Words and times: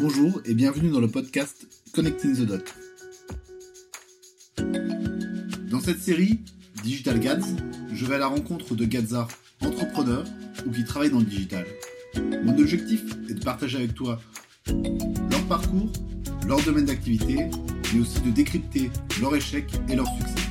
Bonjour 0.00 0.40
et 0.44 0.54
bienvenue 0.54 0.90
dans 0.90 1.00
le 1.00 1.08
podcast 1.08 1.66
Connecting 1.92 2.36
the 2.36 2.46
Dot. 2.46 2.72
Dans 5.68 5.80
cette 5.80 6.00
série 6.00 6.38
Digital 6.84 7.18
Gads, 7.18 7.56
je 7.92 8.06
vais 8.06 8.14
à 8.14 8.18
la 8.18 8.28
rencontre 8.28 8.76
de 8.76 8.84
Gadzards 8.84 9.26
entrepreneurs 9.60 10.22
ou 10.64 10.70
qui 10.70 10.84
travaillent 10.84 11.10
dans 11.10 11.18
le 11.18 11.24
digital. 11.24 11.66
Mon 12.44 12.56
objectif 12.56 13.02
est 13.28 13.34
de 13.34 13.42
partager 13.42 13.78
avec 13.78 13.96
toi 13.96 14.20
leur 14.68 15.44
parcours, 15.48 15.90
leur 16.46 16.62
domaine 16.62 16.84
d'activité, 16.84 17.50
mais 17.92 18.00
aussi 18.00 18.20
de 18.20 18.30
décrypter 18.30 18.92
leurs 19.20 19.34
échecs 19.34 19.72
et 19.88 19.96
leurs 19.96 20.06
succès. 20.14 20.48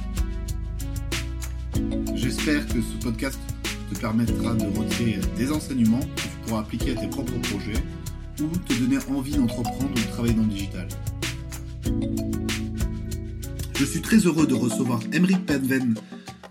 J'espère 2.16 2.68
que 2.68 2.82
ce 2.82 3.02
podcast 3.02 3.40
te 3.94 3.98
permettra 3.98 4.56
de 4.56 4.78
retirer 4.78 5.22
des 5.38 5.54
enseignements 5.54 6.02
que 6.18 6.22
tu 6.22 6.28
pourras 6.46 6.60
appliquer 6.60 6.92
à 6.92 6.96
tes 6.96 7.08
propres 7.08 7.40
projets 7.44 7.82
ou 8.42 8.58
te 8.58 8.74
donner 8.74 8.98
envie 9.10 9.36
d'entreprendre 9.36 9.90
ou 9.92 10.00
de 10.00 10.12
travailler 10.12 10.34
dans 10.34 10.44
le 10.44 10.50
digital. 10.50 10.88
Je 13.76 13.86
suis 13.86 14.02
très 14.02 14.18
heureux 14.18 14.48
de 14.48 14.54
recevoir 14.54 15.00
Emric 15.14 15.46
Penven 15.46 15.96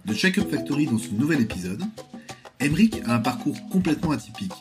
de 0.05 0.15
Checkup 0.15 0.49
Factory 0.51 0.87
dans 0.87 0.99
ce 0.99 1.11
nouvel 1.11 1.41
épisode. 1.41 1.83
Emric 2.61 3.03
a 3.07 3.15
un 3.15 3.19
parcours 3.19 3.57
complètement 3.69 4.13
atypique. 4.13 4.53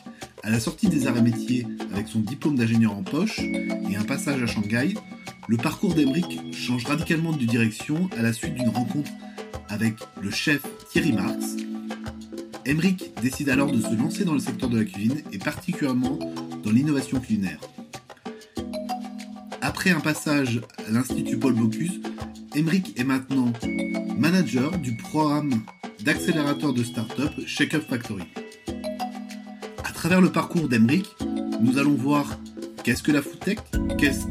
À 0.42 0.50
la 0.50 0.60
sortie 0.60 0.88
des 0.88 1.06
arts 1.06 1.16
et 1.16 1.22
métiers 1.22 1.66
avec 1.92 2.08
son 2.08 2.20
diplôme 2.20 2.56
d'ingénieur 2.56 2.92
en 2.92 3.02
poche 3.02 3.38
et 3.38 3.96
un 3.96 4.04
passage 4.04 4.42
à 4.42 4.46
Shanghai, 4.46 4.94
le 5.48 5.56
parcours 5.56 5.94
d'Emric 5.94 6.40
change 6.52 6.84
radicalement 6.84 7.32
de 7.32 7.44
direction 7.44 8.10
à 8.18 8.22
la 8.22 8.32
suite 8.32 8.54
d'une 8.54 8.68
rencontre 8.68 9.10
avec 9.68 9.94
le 10.20 10.30
chef 10.30 10.62
Thierry 10.90 11.12
Marx. 11.12 11.56
Emric 12.66 13.12
décide 13.22 13.48
alors 13.48 13.70
de 13.70 13.80
se 13.80 13.94
lancer 13.94 14.24
dans 14.24 14.34
le 14.34 14.40
secteur 14.40 14.68
de 14.68 14.78
la 14.78 14.84
cuisine 14.84 15.22
et 15.32 15.38
particulièrement 15.38 16.18
dans 16.66 16.72
l'innovation 16.72 17.20
culinaire. 17.20 17.60
Après 19.62 19.90
un 19.90 20.00
passage 20.00 20.60
à 20.86 20.90
l'Institut 20.90 21.38
Paul 21.38 21.54
Bocuse, 21.54 22.00
Emric 22.56 22.98
est 22.98 23.04
maintenant 23.04 23.52
manager 24.16 24.76
du 24.78 24.96
programme 24.96 25.52
d'accélérateur 26.04 26.72
de 26.72 26.82
start-up 26.82 27.30
Shake 27.46 27.74
Up 27.74 27.84
Factory. 27.88 28.24
À 29.84 29.92
travers 29.92 30.20
le 30.20 30.32
parcours 30.32 30.68
d'Emric, 30.68 31.06
nous 31.60 31.78
allons 31.78 31.94
voir 31.94 32.36
qu'est-ce 32.82 33.04
que 33.04 33.12
la 33.12 33.22
foodtech, 33.22 33.60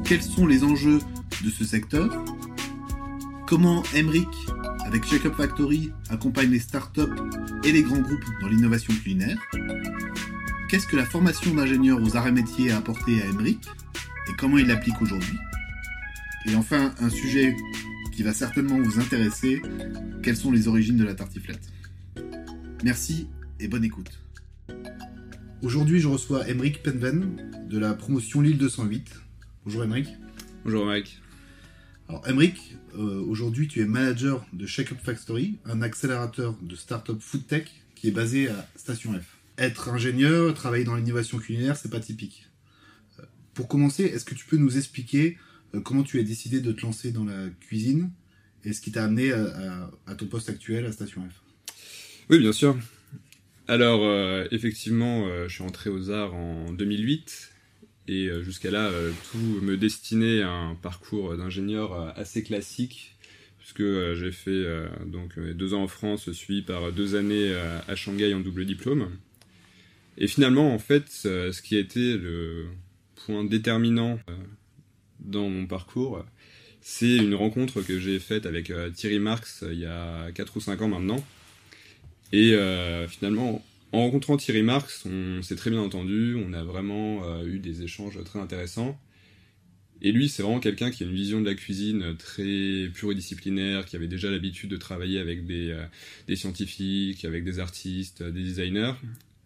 quels 0.03 0.21
sont 0.21 0.45
les 0.45 0.65
enjeux 0.65 0.99
de 1.41 1.49
ce 1.49 1.63
secteur, 1.63 2.25
comment 3.47 3.81
Emric 3.95 4.27
avec 4.85 5.05
Shake 5.05 5.25
Up 5.25 5.35
Factory 5.35 5.91
accompagne 6.09 6.51
les 6.51 6.59
startups 6.59 7.01
et 7.63 7.71
les 7.71 7.81
grands 7.81 8.01
groupes 8.01 8.25
dans 8.41 8.49
l'innovation 8.49 8.93
culinaire, 8.93 9.37
qu'est-ce 10.69 10.87
que 10.87 10.95
la 10.95 11.05
formation 11.05 11.53
d'ingénieur 11.53 12.01
aux 12.01 12.15
arts 12.15 12.27
et 12.27 12.31
métiers 12.31 12.71
a 12.71 12.77
apporté 12.77 13.21
à 13.21 13.25
Emric 13.27 13.67
et 14.27 14.33
comment 14.37 14.57
il 14.57 14.67
l'applique 14.67 15.01
aujourd'hui, 15.01 15.37
et 16.47 16.55
enfin 16.55 16.93
un 16.99 17.09
sujet 17.09 17.55
qui 18.11 18.23
va 18.23 18.33
certainement 18.33 18.79
vous 18.79 18.99
intéresser, 18.99 19.61
quelles 20.23 20.37
sont 20.37 20.51
les 20.51 20.67
origines 20.67 20.97
de 20.97 21.03
la 21.03 21.13
tartiflette? 21.13 21.71
Merci 22.83 23.27
et 23.59 23.67
bonne 23.67 23.83
écoute. 23.83 24.19
Aujourd'hui, 25.61 25.99
je 25.99 26.07
reçois 26.07 26.47
Emric 26.49 26.81
Penven 26.81 27.67
de 27.69 27.77
la 27.77 27.93
promotion 27.93 28.41
Lille 28.41 28.57
208. 28.57 29.11
Bonjour 29.65 29.83
Emric. 29.83 30.07
Bonjour 30.63 30.85
Mike. 30.85 31.21
Alors 32.07 32.27
Emric, 32.27 32.75
euh, 32.97 33.23
aujourd'hui 33.27 33.67
tu 33.67 33.81
es 33.81 33.85
manager 33.85 34.45
de 34.53 34.65
Shake 34.65 34.91
Up 34.91 34.99
Factory, 35.03 35.57
un 35.65 35.81
accélérateur 35.81 36.55
de 36.61 36.75
start-up 36.75 37.17
food 37.19 37.45
tech 37.47 37.65
qui 37.95 38.07
est 38.07 38.11
basé 38.11 38.49
à 38.49 38.67
Station 38.75 39.13
F. 39.13 39.34
Être 39.57 39.89
ingénieur, 39.89 40.53
travailler 40.53 40.83
dans 40.83 40.95
l'innovation 40.95 41.37
culinaire, 41.39 41.77
c'est 41.77 41.91
pas 41.91 41.99
typique. 41.99 42.49
Euh, 43.19 43.23
pour 43.53 43.67
commencer, 43.67 44.03
est-ce 44.03 44.25
que 44.25 44.35
tu 44.35 44.45
peux 44.45 44.57
nous 44.57 44.77
expliquer 44.77 45.37
euh, 45.75 45.81
comment 45.81 46.03
tu 46.03 46.19
as 46.19 46.23
décidé 46.23 46.61
de 46.61 46.71
te 46.71 46.81
lancer 46.81 47.11
dans 47.11 47.25
la 47.25 47.49
cuisine 47.59 48.11
et 48.63 48.73
ce 48.73 48.81
qui 48.81 48.91
t'a 48.91 49.03
amené 49.03 49.31
à, 49.31 50.15
ton 50.17 50.25
poste 50.25 50.49
actuel 50.49 50.85
à 50.85 50.91
Station 50.91 51.21
F? 51.21 51.41
Oui, 52.29 52.39
bien 52.39 52.51
sûr. 52.51 52.75
Alors, 53.67 54.01
euh, 54.03 54.47
effectivement, 54.51 55.27
euh, 55.27 55.47
je 55.47 55.53
suis 55.53 55.63
entré 55.63 55.89
aux 55.89 56.09
arts 56.09 56.33
en 56.33 56.71
2008 56.71 57.51
et 58.07 58.29
jusqu'à 58.43 58.69
là, 58.69 58.91
tout 59.31 59.37
me 59.37 59.77
destinait 59.77 60.43
à 60.43 60.51
un 60.51 60.75
parcours 60.75 61.35
d'ingénieur 61.37 62.15
assez 62.15 62.43
classique 62.43 63.15
puisque 63.57 63.81
j'ai 63.81 64.31
fait 64.31 64.63
donc 65.07 65.39
deux 65.39 65.73
ans 65.73 65.81
en 65.81 65.87
France, 65.87 66.31
suivi 66.31 66.61
par 66.61 66.91
deux 66.91 67.15
années 67.15 67.51
à 67.87 67.95
Shanghai 67.95 68.31
en 68.35 68.41
double 68.41 68.67
diplôme. 68.67 69.09
Et 70.17 70.27
finalement, 70.27 70.73
en 70.73 70.79
fait, 70.79 71.09
ce 71.09 71.61
qui 71.61 71.75
a 71.75 71.79
été 71.79 72.17
le 72.17 72.67
point 73.15 73.43
déterminant 73.43 74.19
dans 75.19 75.49
mon 75.49 75.65
parcours, 75.65 76.23
c'est 76.87 77.17
une 77.17 77.33
rencontre 77.33 77.81
que 77.81 77.99
j'ai 77.99 78.19
faite 78.19 78.45
avec 78.45 78.69
euh, 78.69 78.91
Thierry 78.91 79.17
Marx 79.17 79.63
euh, 79.63 79.73
il 79.73 79.79
y 79.79 79.87
a 79.87 80.31
4 80.31 80.55
ou 80.55 80.59
5 80.59 80.83
ans 80.83 80.87
maintenant. 80.87 81.25
Et 82.31 82.53
euh, 82.53 83.07
finalement, 83.07 83.65
en 83.91 84.01
rencontrant 84.01 84.37
Thierry 84.37 84.61
Marx, 84.61 85.03
on 85.07 85.41
s'est 85.41 85.55
très 85.55 85.71
bien 85.71 85.81
entendu, 85.81 86.35
on 86.35 86.53
a 86.53 86.63
vraiment 86.63 87.41
eu 87.43 87.57
des 87.57 87.81
échanges 87.81 88.23
très 88.23 88.39
intéressants. 88.39 88.99
Et 90.01 90.11
lui, 90.11 90.29
c'est 90.29 90.43
vraiment 90.43 90.59
quelqu'un 90.59 90.91
qui 90.91 91.03
a 91.03 91.07
une 91.07 91.15
vision 91.15 91.41
de 91.41 91.49
la 91.49 91.55
cuisine 91.55 92.15
très 92.17 92.89
pluridisciplinaire, 92.93 93.85
qui 93.85 93.95
avait 93.95 94.07
déjà 94.07 94.29
l'habitude 94.29 94.69
de 94.69 94.77
travailler 94.77 95.19
avec 95.19 95.47
des, 95.47 95.75
des, 96.27 96.35
scientifiques, 96.35 97.25
avec 97.25 97.43
des 97.43 97.59
artistes, 97.59 98.21
des 98.21 98.43
designers. 98.43 98.93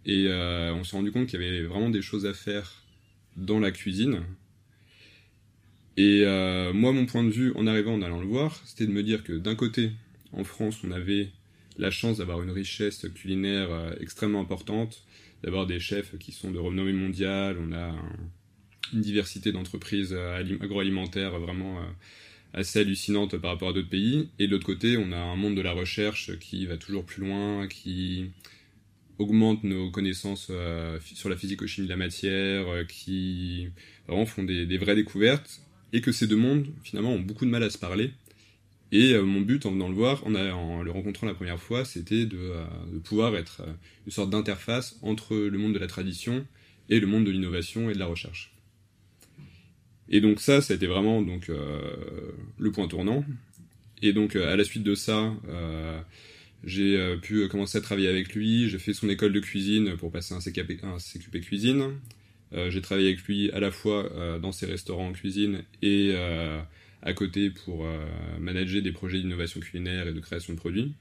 Et 0.05 0.27
on 0.29 0.83
s'est 0.83 0.95
rendu 0.95 1.11
compte 1.11 1.27
qu'il 1.27 1.41
y 1.41 1.45
avait 1.45 1.63
vraiment 1.63 1.89
des 1.89 2.01
choses 2.01 2.25
à 2.25 2.33
faire 2.33 2.83
dans 3.35 3.59
la 3.59 3.71
cuisine, 3.71 4.23
et 5.99 6.23
euh, 6.23 6.71
moi, 6.71 6.93
mon 6.93 7.05
point 7.05 7.25
de 7.25 7.29
vue 7.29 7.51
en 7.55 7.67
arrivant, 7.67 7.93
en 7.93 8.01
allant 8.01 8.21
le 8.21 8.25
voir, 8.25 8.61
c'était 8.65 8.88
de 8.88 8.91
me 8.93 9.03
dire 9.03 9.21
que 9.21 9.33
d'un 9.33 9.55
côté, 9.55 9.91
en 10.31 10.45
France, 10.45 10.77
on 10.85 10.91
avait 10.91 11.27
la 11.77 11.91
chance 11.91 12.19
d'avoir 12.19 12.41
une 12.41 12.51
richesse 12.51 13.05
culinaire 13.13 13.69
euh, 13.69 13.91
extrêmement 13.99 14.39
importante, 14.39 15.03
d'avoir 15.43 15.67
des 15.67 15.81
chefs 15.81 16.17
qui 16.17 16.31
sont 16.31 16.51
de 16.51 16.57
renommée 16.57 16.93
mondiale, 16.93 17.57
on 17.59 17.73
a 17.73 17.93
une 18.93 19.01
diversité 19.01 19.51
d'entreprises 19.51 20.13
euh, 20.13 20.41
agroalimentaires 20.61 21.38
vraiment 21.38 21.81
assez 22.53 22.79
hallucinante 22.79 23.35
par 23.35 23.51
rapport 23.51 23.69
à 23.69 23.73
d'autres 23.73 23.89
pays. 23.89 24.29
Et 24.39 24.47
de 24.47 24.53
l'autre 24.53 24.67
côté, 24.67 24.95
on 24.95 25.11
a 25.11 25.17
un 25.17 25.35
monde 25.35 25.55
de 25.55 25.61
la 25.61 25.73
recherche 25.73 26.39
qui 26.39 26.65
va 26.65 26.77
toujours 26.77 27.03
plus 27.03 27.25
loin, 27.25 27.67
qui 27.67 28.31
augmente 29.19 29.63
nos 29.63 29.91
connaissances 29.91 30.52
sur 31.02 31.30
la 31.30 31.38
physico-chimie 31.38 31.88
de 31.88 31.91
la 31.91 31.97
matière, 31.97 32.66
qui 32.88 33.68
vraiment 34.07 34.25
font 34.25 34.44
des 34.44 34.78
vraies 34.78 34.96
découvertes 34.96 35.62
et 35.94 36.02
que 36.02 36.12
ces 36.12 36.28
deux 36.28 36.35
mondes, 36.35 36.68
finalement, 36.84 37.13
ont 37.13 37.19
beaucoup 37.19 37.46
de 37.46 37.50
mal 37.50 37.63
à 37.63 37.69
se 37.69 37.78
parler. 37.78 38.12
Et 38.91 39.13
euh, 39.13 39.24
mon 39.24 39.41
but 39.41 39.66
en 39.66 39.72
venant 39.72 39.88
le 39.88 39.94
voir, 39.94 40.25
en, 40.25 40.81
le 40.84 40.91
rencontrant 40.91 41.28
la 41.28 41.34
première 41.34 41.59
fois, 41.59 41.85
c'était 41.85 42.25
de, 42.25 42.38
euh, 42.38 42.66
pouvoir 43.03 43.35
être 43.35 43.62
euh, 43.62 43.72
une 44.06 44.12
sorte 44.12 44.30
d'interface 44.31 44.97
entre 45.02 45.36
le 45.36 45.57
monde 45.57 45.74
de 45.74 45.80
la 45.80 45.88
tradition 45.88 46.46
et 46.90 47.00
le 47.00 47.07
monde 47.07 47.25
de 47.25 47.31
l'innovation 47.31 47.90
et 47.90 47.94
de 47.94 48.00
la 48.00 48.07
recherche. 48.07 48.51
Et 50.09 50.22
donc 50.22 50.40
ça, 50.40 50.62
ça 50.62 50.74
a 50.74 50.75
été 50.75 50.88
vraiment 50.88 51.22
donc 51.22 51.51
le 52.57 52.72
point 52.72 52.88
tournant. 52.88 53.24
Et 54.01 54.12
donc 54.12 54.36
à 54.36 54.56
la 54.56 54.63
suite 54.63 54.81
de 54.81 54.96
ça, 54.96 55.31
j'ai 56.63 57.17
pu 57.21 57.47
commencer 57.47 57.77
à 57.77 57.81
travailler 57.81 58.09
avec 58.09 58.33
lui. 58.35 58.69
J'ai 58.69 58.79
fait 58.79 58.93
son 58.93 59.09
école 59.09 59.33
de 59.33 59.39
cuisine 59.39 59.95
pour 59.97 60.11
passer 60.11 60.33
un 60.33 60.39
CQP, 60.39 60.83
un 60.83 60.97
CQP 60.97 61.41
cuisine. 61.41 61.93
Euh, 62.53 62.69
j'ai 62.69 62.81
travaillé 62.81 63.09
avec 63.09 63.23
lui 63.23 63.51
à 63.51 63.59
la 63.59 63.71
fois 63.71 64.11
euh, 64.13 64.39
dans 64.39 64.51
ses 64.51 64.65
restaurants 64.65 65.09
en 65.09 65.13
cuisine 65.13 65.63
et 65.81 66.11
euh, 66.13 66.59
à 67.03 67.13
côté 67.13 67.49
pour 67.49 67.87
manager 68.39 68.81
des 68.81 68.91
projets 68.91 69.19
d'innovation 69.19 69.59
culinaire 69.61 70.07
et 70.07 70.13
de 70.13 70.19
création 70.19 70.53
de 70.53 70.57
produits. 70.57 70.93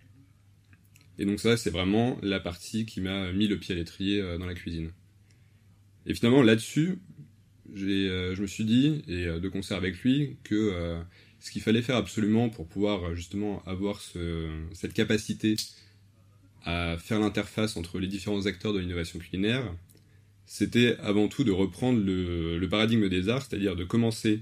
Et 1.19 1.25
donc 1.25 1.41
ça, 1.41 1.57
c'est 1.57 1.71
vraiment 1.71 2.19
la 2.23 2.39
partie 2.39 2.87
qui 2.87 3.01
m'a 3.01 3.33
mis 3.33 3.49
le 3.49 3.59
pied 3.59 3.75
à 3.75 3.79
l'étrier 3.79 4.23
dans 4.39 4.47
la 4.47 4.55
cuisine. 4.55 4.93
Et 6.07 6.15
finalement, 6.15 6.43
là-dessus, 6.43 7.01
je 7.75 8.41
me 8.41 8.47
suis 8.47 8.65
dit, 8.65 9.03
et 9.09 9.25
de 9.27 9.49
concert 9.49 9.77
avec 9.77 10.01
lui, 10.05 10.37
que 10.45 11.03
ce 11.41 11.51
qu'il 11.51 11.63
fallait 11.63 11.83
faire 11.83 11.97
absolument 11.97 12.49
pour 12.49 12.67
pouvoir 12.67 13.15
justement 13.15 13.63
avoir 13.65 14.01
cette 14.73 14.93
capacité 14.93 15.57
à 16.65 16.97
faire 16.99 17.21
l'interface 17.21 17.77
entre 17.77 17.99
les 17.99 18.09
différents 18.09 18.47
acteurs 18.47 18.73
de 18.73 18.79
l'innovation 18.79 19.19
culinaire, 19.19 19.65
c'était 20.49 20.97
avant 21.01 21.29
tout 21.29 21.45
de 21.45 21.53
reprendre 21.53 22.01
le, 22.03 22.67
paradigme 22.69 23.09
des 23.09 23.29
arts, 23.29 23.43
c'est-à-dire 23.43 23.77
de 23.77 23.85
commencer 23.85 24.41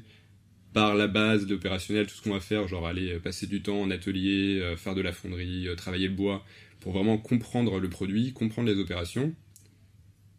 par 0.72 0.94
la 0.94 1.08
base, 1.08 1.48
l'opérationnel, 1.48 2.06
tout 2.06 2.14
ce 2.14 2.22
qu'on 2.22 2.32
va 2.32 2.40
faire, 2.40 2.68
genre 2.68 2.86
aller 2.86 3.18
passer 3.18 3.46
du 3.46 3.62
temps 3.62 3.80
en 3.80 3.90
atelier, 3.90 4.60
euh, 4.60 4.76
faire 4.76 4.94
de 4.94 5.00
la 5.00 5.12
fonderie, 5.12 5.66
euh, 5.66 5.74
travailler 5.74 6.06
le 6.06 6.14
bois, 6.14 6.44
pour 6.80 6.92
vraiment 6.92 7.18
comprendre 7.18 7.80
le 7.80 7.88
produit, 7.88 8.32
comprendre 8.32 8.68
les 8.68 8.78
opérations, 8.78 9.34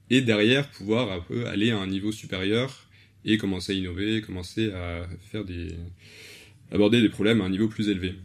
et 0.10 0.22
derrière 0.22 0.70
pouvoir 0.70 1.12
un 1.12 1.20
peu 1.20 1.48
aller 1.48 1.72
à 1.72 1.78
un 1.78 1.88
niveau 1.88 2.12
supérieur 2.12 2.88
et 3.26 3.38
commencer 3.38 3.74
à 3.74 3.76
innover, 3.76 4.22
commencer 4.22 4.72
à 4.72 5.08
faire 5.32 5.44
des 5.44 5.76
aborder 6.72 7.02
des 7.02 7.10
problèmes 7.10 7.42
à 7.42 7.46
un 7.46 7.50
niveau 7.50 7.68
plus 7.68 7.90
élevé. 7.90 8.16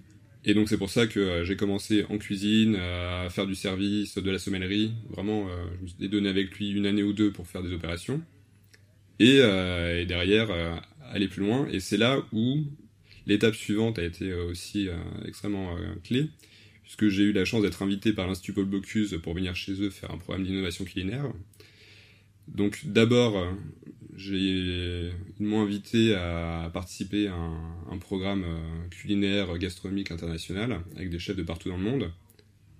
Et 0.44 0.54
donc 0.54 0.68
c'est 0.68 0.76
pour 0.76 0.90
ça 0.90 1.06
que 1.06 1.20
euh, 1.20 1.44
j'ai 1.44 1.56
commencé 1.56 2.04
en 2.08 2.18
cuisine, 2.18 2.76
euh, 2.76 3.26
à 3.26 3.30
faire 3.30 3.46
du 3.46 3.54
service, 3.54 4.18
de 4.18 4.30
la 4.30 4.38
sommellerie. 4.38 4.92
Vraiment, 5.10 5.48
euh, 5.48 5.64
je 5.78 5.82
me 5.82 5.86
suis 5.86 6.08
donné 6.08 6.28
avec 6.28 6.56
lui 6.58 6.70
une 6.72 6.86
année 6.86 7.02
ou 7.02 7.12
deux 7.12 7.30
pour 7.30 7.46
faire 7.46 7.62
des 7.62 7.72
opérations. 7.72 8.20
et, 9.20 9.36
et 9.36 10.06
derrière 10.06 10.50
aller 11.12 11.28
plus 11.28 11.42
loin. 11.42 11.68
Et 11.70 11.78
c'est 11.78 11.96
là 11.96 12.24
où 12.32 12.64
l'étape 13.26 13.54
suivante 13.54 13.98
a 14.00 14.04
été 14.04 14.32
aussi 14.34 14.88
extrêmement 15.24 15.76
clé, 16.02 16.28
puisque 16.82 17.08
j'ai 17.08 17.24
eu 17.24 17.32
la 17.32 17.44
chance 17.44 17.62
d'être 17.62 17.82
invité 17.82 18.12
par 18.12 18.26
l'Institut 18.26 18.52
Paul 18.54 18.64
Bocuse 18.64 19.16
pour 19.22 19.34
venir 19.34 19.54
chez 19.54 19.80
eux 19.80 19.90
faire 19.90 20.10
un 20.10 20.18
programme 20.18 20.44
d'innovation 20.44 20.84
culinaire. 20.84 21.30
Donc 22.48 22.80
d'abord, 22.84 23.46
ils 24.18 25.12
m'ont 25.40 25.62
invité 25.62 26.14
à 26.14 26.70
participer 26.72 27.28
à 27.28 27.34
un, 27.34 27.98
programme 27.98 28.44
euh, 28.44 28.88
culinaire 28.90 29.56
gastronomique 29.58 30.10
international 30.10 30.80
avec 30.96 31.08
des 31.08 31.18
chefs 31.18 31.36
de 31.36 31.42
partout 31.42 31.68
dans 31.68 31.76
le 31.76 31.82
monde. 31.82 32.12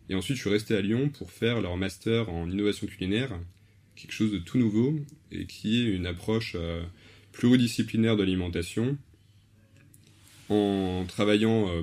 Et 0.09 0.15
ensuite, 0.15 0.37
je 0.37 0.43
suis 0.43 0.51
resté 0.51 0.77
à 0.77 0.81
Lyon 0.81 1.09
pour 1.09 1.31
faire 1.31 1.61
leur 1.61 1.77
master 1.77 2.29
en 2.29 2.51
innovation 2.51 2.87
culinaire, 2.87 3.39
quelque 3.97 4.13
chose 4.13 4.33
de 4.33 4.39
tout 4.39 4.59
nouveau 4.59 4.99
et 5.31 5.47
qui 5.47 5.81
est 5.81 5.95
une 5.95 6.07
approche 6.07 6.55
euh, 6.59 6.83
pluridisciplinaire 7.33 8.17
de 8.17 8.23
l'alimentation 8.23 8.99
en 10.49 11.05
travaillant 11.09 11.69
euh, 11.69 11.83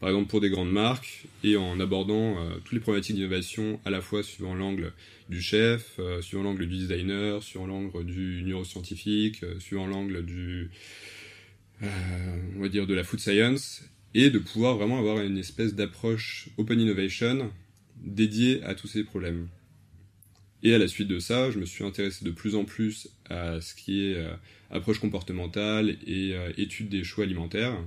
par 0.00 0.10
exemple 0.10 0.28
pour 0.28 0.40
des 0.40 0.50
grandes 0.50 0.70
marques, 0.70 1.24
et 1.42 1.56
en 1.56 1.80
abordant 1.80 2.38
euh, 2.38 2.58
toutes 2.64 2.72
les 2.72 2.80
problématiques 2.80 3.16
d'innovation 3.16 3.80
à 3.84 3.90
la 3.90 4.00
fois 4.00 4.22
suivant 4.22 4.54
l'angle 4.54 4.92
du 5.28 5.42
chef, 5.42 5.96
euh, 5.98 6.22
suivant 6.22 6.44
l'angle 6.44 6.68
du 6.68 6.76
designer, 6.76 7.42
suivant 7.42 7.66
l'angle 7.66 8.04
du 8.04 8.42
neuroscientifique, 8.44 9.42
euh, 9.42 9.58
suivant 9.58 9.86
l'angle 9.86 10.24
du, 10.24 10.70
on 11.82 12.60
va 12.60 12.68
dire, 12.68 12.86
de 12.86 12.94
la 12.94 13.04
food 13.04 13.20
science, 13.20 13.82
et 14.14 14.30
de 14.30 14.38
pouvoir 14.38 14.76
vraiment 14.76 14.98
avoir 14.98 15.20
une 15.20 15.36
espèce 15.36 15.74
d'approche 15.74 16.48
open 16.56 16.80
innovation 16.80 17.50
dédiée 17.96 18.62
à 18.62 18.74
tous 18.74 18.86
ces 18.86 19.04
problèmes. 19.04 19.48
Et 20.62 20.74
à 20.74 20.78
la 20.78 20.88
suite 20.88 21.08
de 21.08 21.18
ça, 21.18 21.50
je 21.50 21.58
me 21.58 21.66
suis 21.66 21.84
intéressé 21.84 22.24
de 22.24 22.30
plus 22.30 22.56
en 22.56 22.64
plus 22.64 23.08
à 23.28 23.60
ce 23.60 23.74
qui 23.74 24.02
est 24.06 24.16
approche 24.70 24.98
comportementale 24.98 25.96
et 26.04 26.34
étude 26.56 26.88
des 26.88 27.04
choix 27.04 27.24
alimentaires 27.24 27.78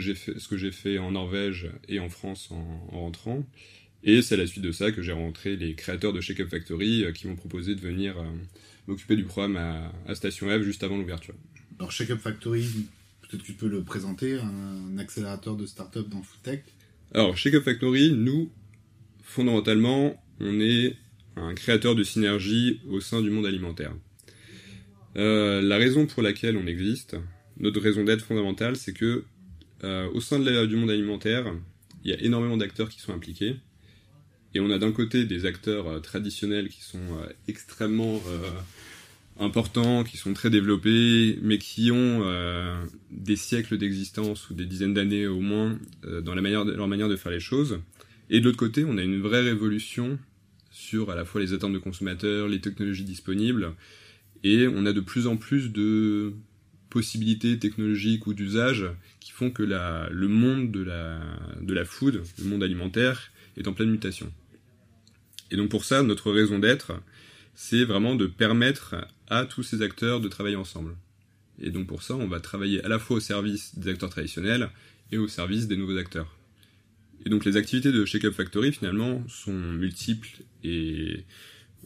fait, 0.00 0.38
ce 0.38 0.48
que 0.48 0.56
j'ai 0.56 0.72
fait 0.72 0.98
en 0.98 1.12
Norvège 1.12 1.70
et 1.88 2.00
en 2.00 2.08
France 2.08 2.50
en, 2.50 2.98
rentrant. 2.98 3.46
Et 4.04 4.22
c'est 4.22 4.34
à 4.34 4.38
la 4.38 4.46
suite 4.46 4.64
de 4.64 4.72
ça 4.72 4.90
que 4.90 5.02
j'ai 5.02 5.12
rencontré 5.12 5.56
les 5.56 5.74
créateurs 5.74 6.12
de 6.12 6.20
Shake 6.20 6.40
Up 6.40 6.48
Factory 6.48 7.04
euh, 7.04 7.12
qui 7.12 7.28
m'ont 7.28 7.36
proposé 7.36 7.74
de 7.74 7.80
venir 7.80 8.18
euh, 8.18 8.24
m'occuper 8.88 9.16
du 9.16 9.24
programme 9.24 9.56
à, 9.56 10.14
Station 10.14 10.48
F 10.48 10.62
juste 10.62 10.82
avant 10.82 10.96
l'ouverture. 10.96 11.34
Alors 11.78 11.92
Shake 11.92 12.10
Up 12.10 12.20
Factory, 12.20 12.64
peut-être 13.22 13.42
que 13.42 13.46
tu 13.46 13.52
peux 13.52 13.68
le 13.68 13.82
présenter, 13.82 14.38
un, 14.38 14.98
accélérateur 14.98 15.56
de 15.56 15.66
start-up 15.66 16.08
dans 16.08 16.22
Foodtech. 16.22 16.64
Alors 17.14 17.36
Shake 17.36 17.54
Up 17.54 17.64
Factory, 17.64 18.12
nous, 18.12 18.50
fondamentalement, 19.22 20.20
on 20.40 20.60
est 20.60 20.96
un 21.36 21.54
créateur 21.54 21.94
de 21.94 22.02
synergie 22.02 22.80
au 22.88 23.00
sein 23.00 23.22
du 23.22 23.30
monde 23.30 23.46
alimentaire. 23.46 23.94
Euh, 25.16 25.60
la 25.60 25.76
raison 25.76 26.06
pour 26.06 26.22
laquelle 26.22 26.56
on 26.56 26.66
existe, 26.66 27.16
notre 27.58 27.80
raison 27.80 28.04
d'être 28.04 28.24
fondamentale, 28.24 28.76
c'est 28.76 28.92
que 28.92 29.24
euh, 29.84 30.08
au 30.12 30.20
sein 30.20 30.38
de 30.38 30.66
du 30.66 30.76
monde 30.76 30.90
alimentaire, 30.90 31.52
il 32.04 32.10
y 32.10 32.14
a 32.14 32.20
énormément 32.20 32.56
d'acteurs 32.56 32.88
qui 32.88 33.00
sont 33.00 33.12
impliqués. 33.12 33.56
Et 34.54 34.60
on 34.60 34.70
a 34.70 34.78
d'un 34.78 34.92
côté 34.92 35.24
des 35.24 35.46
acteurs 35.46 35.88
euh, 35.88 36.00
traditionnels 36.00 36.68
qui 36.68 36.82
sont 36.82 36.98
euh, 36.98 37.26
extrêmement 37.48 38.20
importants, 39.40 40.04
qui 40.04 40.18
sont 40.18 40.34
très 40.34 40.50
développés, 40.50 41.38
mais 41.42 41.58
qui 41.58 41.90
ont 41.90 42.22
des 43.10 43.34
siècles 43.34 43.78
d'existence 43.78 44.50
ou 44.50 44.54
des 44.54 44.66
dizaines 44.66 44.92
d'années 44.92 45.26
au 45.26 45.40
moins 45.40 45.78
dans 46.22 46.34
la 46.34 46.42
manière 46.42 46.64
leur 46.64 46.86
manière 46.86 47.08
de 47.08 47.16
faire 47.16 47.32
les 47.32 47.40
choses. 47.40 47.80
Et 48.28 48.40
de 48.40 48.44
l'autre 48.44 48.58
côté, 48.58 48.84
on 48.84 48.98
a 48.98 49.02
une 49.02 49.20
vraie 49.20 49.40
révolution 49.40 50.18
sur 50.70 51.10
à 51.10 51.14
la 51.14 51.24
fois 51.24 51.40
les 51.40 51.54
attentes 51.54 51.72
de 51.72 51.78
consommateurs, 51.78 52.46
les 52.46 52.60
technologies 52.60 53.04
disponibles, 53.04 53.74
et 54.44 54.68
on 54.68 54.84
a 54.84 54.92
de 54.92 55.00
plus 55.00 55.26
en 55.26 55.38
plus 55.38 55.72
de 55.72 56.34
possibilités 56.90 57.58
technologiques 57.58 58.26
ou 58.26 58.34
d'usage 58.34 58.84
qui 58.84 59.11
que 59.50 59.62
le 59.62 60.28
monde 60.28 60.70
de 60.70 60.82
la, 60.82 61.20
de 61.60 61.74
la 61.74 61.84
food, 61.84 62.22
le 62.38 62.44
monde 62.44 62.62
alimentaire, 62.62 63.30
est 63.56 63.68
en 63.68 63.72
pleine 63.72 63.90
mutation. 63.90 64.32
Et 65.50 65.56
donc 65.56 65.68
pour 65.68 65.84
ça, 65.84 66.02
notre 66.02 66.32
raison 66.32 66.58
d'être, 66.58 66.92
c'est 67.54 67.84
vraiment 67.84 68.14
de 68.14 68.26
permettre 68.26 68.96
à 69.28 69.44
tous 69.44 69.62
ces 69.62 69.82
acteurs 69.82 70.20
de 70.20 70.28
travailler 70.28 70.56
ensemble. 70.56 70.96
Et 71.60 71.70
donc 71.70 71.86
pour 71.86 72.02
ça, 72.02 72.14
on 72.14 72.26
va 72.26 72.40
travailler 72.40 72.82
à 72.84 72.88
la 72.88 72.98
fois 72.98 73.18
au 73.18 73.20
service 73.20 73.78
des 73.78 73.90
acteurs 73.90 74.10
traditionnels 74.10 74.70
et 75.10 75.18
au 75.18 75.28
service 75.28 75.68
des 75.68 75.76
nouveaux 75.76 75.98
acteurs. 75.98 76.36
Et 77.24 77.28
donc 77.28 77.44
les 77.44 77.56
activités 77.56 77.92
de 77.92 78.04
Shake 78.04 78.24
Up 78.24 78.34
Factory 78.34 78.72
finalement 78.72 79.22
sont 79.28 79.52
multiples 79.52 80.42
et 80.64 81.24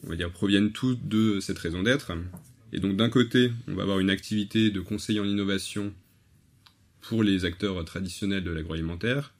on 0.03 0.09
va 0.09 0.15
dire 0.15 0.31
proviennent 0.31 0.71
toutes 0.71 1.07
de 1.07 1.39
cette 1.39 1.59
raison 1.59 1.83
d'être. 1.83 2.11
Et 2.73 2.79
donc 2.79 2.95
d'un 2.95 3.09
côté, 3.09 3.51
on 3.67 3.75
va 3.75 3.83
avoir 3.83 3.99
une 3.99 4.09
activité 4.09 4.71
de 4.71 4.79
conseil 4.79 5.19
en 5.19 5.25
innovation 5.25 5.93
pour 7.07 7.23
les 7.23 7.45
acteurs 7.45 7.83
traditionnels 7.85 8.43
de 8.43 8.51
l'agroalimentaire. 8.51 9.33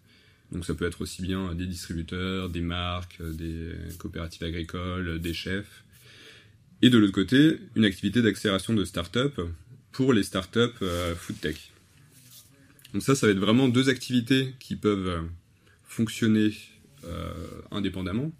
Donc 0.51 0.65
ça 0.65 0.73
peut 0.73 0.85
être 0.85 1.01
aussi 1.01 1.21
bien 1.21 1.53
des 1.53 1.65
distributeurs, 1.65 2.49
des 2.49 2.61
marques, 2.61 3.21
des 3.21 3.71
coopératives 3.97 4.43
agricoles, 4.43 5.19
des 5.19 5.33
chefs. 5.33 5.83
Et 6.81 6.89
de 6.89 6.97
l'autre 6.97 7.13
côté, 7.13 7.59
une 7.75 7.83
activité 7.83 8.21
d'accélération 8.21 8.73
de 8.73 8.85
start-up 8.85 9.41
pour 9.91 10.13
les 10.13 10.23
start-up 10.23 10.75
euh, 10.81 11.15
food 11.15 11.39
tech. 11.41 11.71
Donc 12.93 13.03
ça, 13.03 13.15
ça 13.15 13.27
va 13.27 13.33
être 13.33 13.39
vraiment 13.39 13.67
deux 13.67 13.89
activités 13.89 14.53
qui 14.59 14.77
peuvent 14.77 15.27
fonctionner 15.83 16.53
euh, 17.03 17.33
indépendamment, 17.71 18.31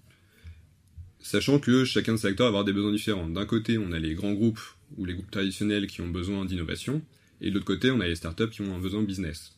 sachant 1.20 1.60
que 1.60 1.84
chacun 1.84 2.14
de 2.14 2.18
ces 2.18 2.28
acteurs 2.28 2.46
va 2.46 2.50
avoir 2.50 2.64
des 2.64 2.74
besoins 2.74 2.94
différents. 2.94 3.28
D'un 3.28 3.46
côté, 3.46 3.78
on 3.78 3.92
a 3.92 4.00
les 4.00 4.14
grands 4.14 4.34
groupes 4.34 4.62
ou 4.98 5.04
les 5.04 5.16
groupes 5.16 5.32
traditionnels 5.32 5.88
qui 5.88 6.00
ont 6.02 6.08
besoin 6.08 6.46
d'innovation, 6.46 7.02
et 7.42 7.50
de 7.50 7.54
l'autre 7.54 7.66
côté, 7.66 7.92
on 7.92 8.00
a 8.00 8.08
les 8.08 8.16
startups 8.16 8.50
qui 8.50 8.62
ont 8.62 8.76
un 8.76 8.80
besoin 8.80 9.04
business. 9.04 9.54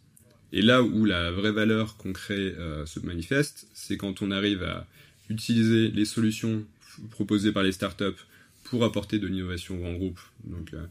Et 0.52 0.62
là 0.62 0.82
où 0.82 1.06
la 1.06 1.32
vraie 1.32 1.52
valeur 1.52 1.96
qu'on 1.98 2.12
crée 2.14 2.56
euh, 2.58 2.86
se 2.86 3.00
manifeste, 3.00 3.68
c'est 3.74 3.98
quand 3.98 4.22
on 4.22 4.32
arrive 4.32 4.64
à 4.64 4.88
utiliser 5.30 5.90
les 5.90 6.06
solutions 6.06 6.66
proposées 7.12 7.52
par 7.52 7.64
les 7.64 7.72
startups 7.72 8.20
pour 8.64 8.84
apporter 8.84 9.20
de 9.20 9.28
l'innovation 9.28 9.76
aux 9.76 9.80
grands 9.80 9.94
groupes. 9.94 10.20
Donc 10.44 10.74
euh, 10.74 10.86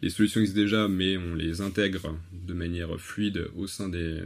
les 0.00 0.10
solutions 0.10 0.40
existent 0.40 0.60
déjà, 0.60 0.88
mais 0.88 1.16
on 1.16 1.34
les 1.34 1.60
intègre 1.60 2.18
de 2.32 2.54
manière 2.54 2.98
fluide 2.98 3.48
au 3.56 3.66
sein 3.66 3.88
des, 3.88 4.20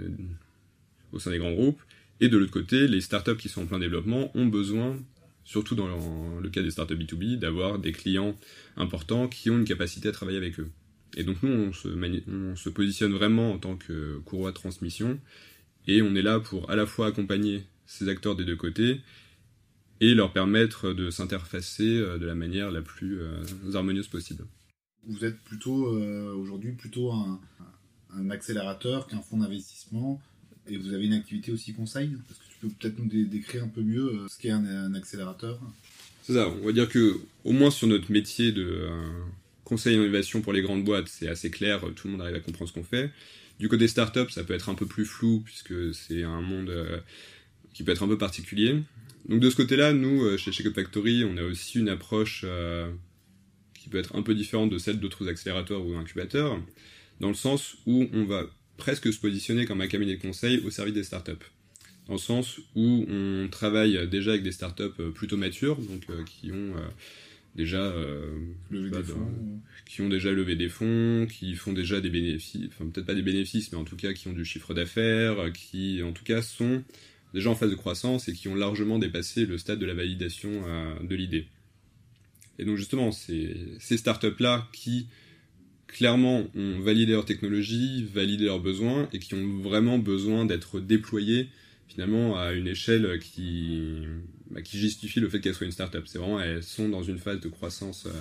au 1.13 1.19
sein 1.19 1.33
des 1.33 1.39
grands 1.39 1.53
groupes. 1.53 1.81
Et 2.21 2.29
de 2.29 2.39
l'autre 2.39 2.53
côté, 2.53 2.89
les 2.89 3.01
startups 3.01 3.37
qui 3.37 3.49
sont 3.49 3.63
en 3.63 3.67
plein 3.67 3.79
développement 3.79 4.31
ont 4.35 4.47
besoin 4.47 4.99
surtout 5.45 5.77
dans 5.77 5.89
le 6.41 6.51
cas 6.51 6.63
des 6.63 6.73
startups 6.73 6.97
B2B, 6.97 7.39
d'avoir 7.39 7.79
des 7.79 7.93
clients 7.93 8.37
importants 8.77 9.29
qui 9.29 9.49
ont 9.49 9.59
une 9.59 9.65
capacité 9.65 10.09
à 10.09 10.13
travailler 10.13 10.39
avec 10.39 10.59
eux. 10.59 10.71
Et 11.17 11.25
donc 11.25 11.43
nous, 11.43 11.51
on 11.51 11.73
se, 11.73 11.89
on 12.31 12.57
se 12.57 12.69
positionne 12.69 13.13
vraiment 13.13 13.53
en 13.53 13.59
tant 13.59 13.77
que 13.77 14.19
courroie 14.27 14.51
de 14.51 14.57
transmission, 14.57 15.19
et 15.87 16.03
on 16.03 16.15
est 16.15 16.23
là 16.23 16.41
pour 16.41 16.71
à 16.71 16.77
la 16.77 16.85
fois 16.85 17.07
accompagner 17.07 17.65
ces 17.87 18.09
acteurs 18.09 18.37
des 18.37 18.45
deux 18.45 18.57
côtés, 18.57 19.01
et 20.01 20.15
leur 20.15 20.33
permettre 20.33 20.93
de 20.93 21.11
s'interfacer 21.11 21.97
euh, 21.97 22.19
de 22.19 22.27
la 22.27 22.35
manière 22.35 22.71
la 22.71 22.83
plus 22.83 23.19
euh, 23.19 23.43
harmonieuse 23.73 24.09
possible. 24.09 24.45
Vous 25.07 25.25
êtes 25.25 25.39
plutôt 25.41 25.95
euh, 25.95 26.35
aujourd'hui 26.35 26.73
plutôt 26.73 27.13
un, 27.13 27.41
un 28.13 28.29
accélérateur 28.31 29.07
qu'un 29.07 29.23
fonds 29.23 29.39
d'investissement, 29.39 30.21
et 30.69 30.77
vous 30.77 30.93
avez 30.93 31.07
une 31.07 31.15
activité 31.15 31.51
aussi 31.51 31.73
conseil? 31.73 32.11
Tu 32.51 32.59
peux 32.61 32.69
peut-être 32.69 32.99
nous 32.99 33.09
décrire 33.27 33.65
un 33.65 33.69
peu 33.69 33.83
mieux 33.83 34.27
ce 34.29 34.37
qu'est 34.39 34.51
un, 34.51 34.95
accélérateur? 34.95 35.61
C'est 36.23 36.35
ça, 36.35 36.49
on 36.49 36.67
va 36.67 36.73
dire 36.73 36.89
que 36.89 37.21
au 37.45 37.53
moins 37.53 37.71
sur 37.71 37.87
notre 37.87 38.11
métier 38.11 38.51
de 38.51 38.89
conseil 39.67 39.99
en 39.99 40.03
innovation 40.03 40.41
pour 40.41 40.53
les 40.53 40.63
grandes 40.63 40.85
boîtes, 40.85 41.09
c'est 41.09 41.29
assez 41.29 41.51
clair, 41.51 41.81
tout 41.95 42.07
le 42.07 42.13
monde 42.13 42.23
arrive 42.23 42.37
à 42.37 42.41
comprendre 42.41 42.69
ce 42.69 42.75
qu'on 42.75 42.85
fait. 42.85 43.11
Du 43.59 43.69
côté 43.69 43.89
startup, 43.89 44.31
ça 44.31 44.45
peut 44.45 44.55
être 44.55 44.69
un 44.69 44.75
peu 44.75 44.87
plus 44.87 45.05
flou 45.05 45.43
puisque 45.45 45.93
c'est 45.93 46.23
un 46.23 46.41
monde 46.41 46.71
euh, 46.71 47.01
qui 47.75 47.83
peut 47.83 47.91
être 47.91 48.03
un 48.03 48.09
peu 48.09 48.17
particulier. 48.17 48.77
Donc 49.29 49.41
de 49.41 49.51
ce 49.51 49.57
côté-là, 49.57 49.93
nous, 49.93 50.39
chez 50.39 50.53
Shake 50.53 50.73
Factory, 50.73 51.25
on 51.25 51.37
a 51.37 51.43
aussi 51.43 51.81
une 51.81 51.89
approche 51.89 52.45
qui 53.75 53.89
peut 53.89 53.99
être 53.99 54.15
un 54.15 54.23
peu 54.23 54.37
différente 54.37 54.71
de 54.71 54.79
celle 54.79 55.01
d'autres 55.01 55.29
accélérateurs 55.29 55.85
ou 55.85 55.97
incubateurs, 55.97 56.63
dans 57.19 57.29
le 57.29 57.35
sens 57.35 57.77
où 57.87 58.07
on 58.13 58.25
va 58.25 58.45
presque 58.77 59.13
se 59.13 59.19
positionner 59.19 59.67
comme 59.67 59.81
un 59.81 59.89
cabinet 59.89 60.15
de 60.15 60.23
conseil 60.23 60.61
au 60.65 60.71
service 60.71 60.95
des 60.95 61.03
startups 61.03 61.45
dans 62.07 62.15
le 62.15 62.19
sens 62.19 62.59
où 62.75 63.05
on 63.09 63.49
travaille 63.51 64.07
déjà 64.09 64.31
avec 64.31 64.43
des 64.43 64.53
startups 64.53 64.85
euh, 65.01 65.11
plutôt 65.11 65.37
matures, 65.37 65.77
donc 65.77 66.03
euh, 66.11 66.23
qui 66.25 66.53
ont 66.53 66.77
euh, 66.77 66.89
déjà 67.57 67.93
fonds. 69.03 69.61
qui 69.87 70.03
ont 70.03 70.09
déjà 70.09 70.31
levé 70.31 70.55
des 70.55 70.69
fonds, 70.69 71.27
qui 71.27 71.55
font 71.55 71.73
déjà 71.73 72.01
des 72.01 72.11
bénéfices, 72.11 72.67
enfin 72.69 72.87
peut-être 72.89 73.07
pas 73.07 73.15
des 73.15 73.23
bénéfices, 73.23 73.73
mais 73.73 73.79
en 73.79 73.85
tout 73.85 73.97
cas 73.97 74.13
qui 74.13 74.29
ont 74.29 74.33
du 74.33 74.45
chiffre 74.45 74.75
d'affaires, 74.75 75.53
qui 75.53 76.03
en 76.03 76.13
tout 76.13 76.25
cas 76.25 76.43
sont 76.43 76.85
déjà 77.35 77.51
en 77.51 77.55
phase 77.55 77.71
de 77.71 77.77
croissance 77.77 78.29
et 78.29 78.33
qui 78.33 78.49
ont 78.49 78.55
largement 78.55 78.99
dépassé 78.99 79.47
le 79.47 79.59
stade 79.59 79.79
de 79.79 79.87
la 79.87 79.95
validation 79.95 80.63
de 81.03 81.15
l'idée. 81.15 81.47
Et 82.59 82.65
donc 82.65 82.77
justement, 82.77 83.13
c'est 83.13 83.55
ces 83.79 83.97
startups-là 83.97 84.69
qui 84.73 85.07
clairement 85.87 86.47
ont 86.55 86.81
validé 86.81 87.13
leur 87.13 87.25
technologie, 87.25 88.05
validé 88.13 88.47
leurs 88.47 88.61
besoins 88.61 89.09
et 89.13 89.19
qui 89.19 89.35
ont 89.35 89.59
vraiment 89.59 89.99
besoin 89.99 90.45
d'être 90.45 90.81
déployées 90.81 91.49
finalement 91.89 92.39
à 92.39 92.53
une 92.53 92.67
échelle 92.69 93.19
qui, 93.21 94.03
bah, 94.51 94.63
qui 94.63 94.79
justifie 94.79 95.21
le 95.21 95.29
fait 95.29 95.41
qu'elles 95.41 95.55
soient 95.55 95.67
une 95.67 95.73
startup. 95.73 96.03
C'est 96.07 96.19
vraiment, 96.19 96.41
elles 96.41 96.63
sont 96.63 96.89
dans 96.89 97.03
une 97.03 97.19
phase 97.19 97.41
de 97.41 97.49
croissance 97.49 98.07
euh, 98.07 98.21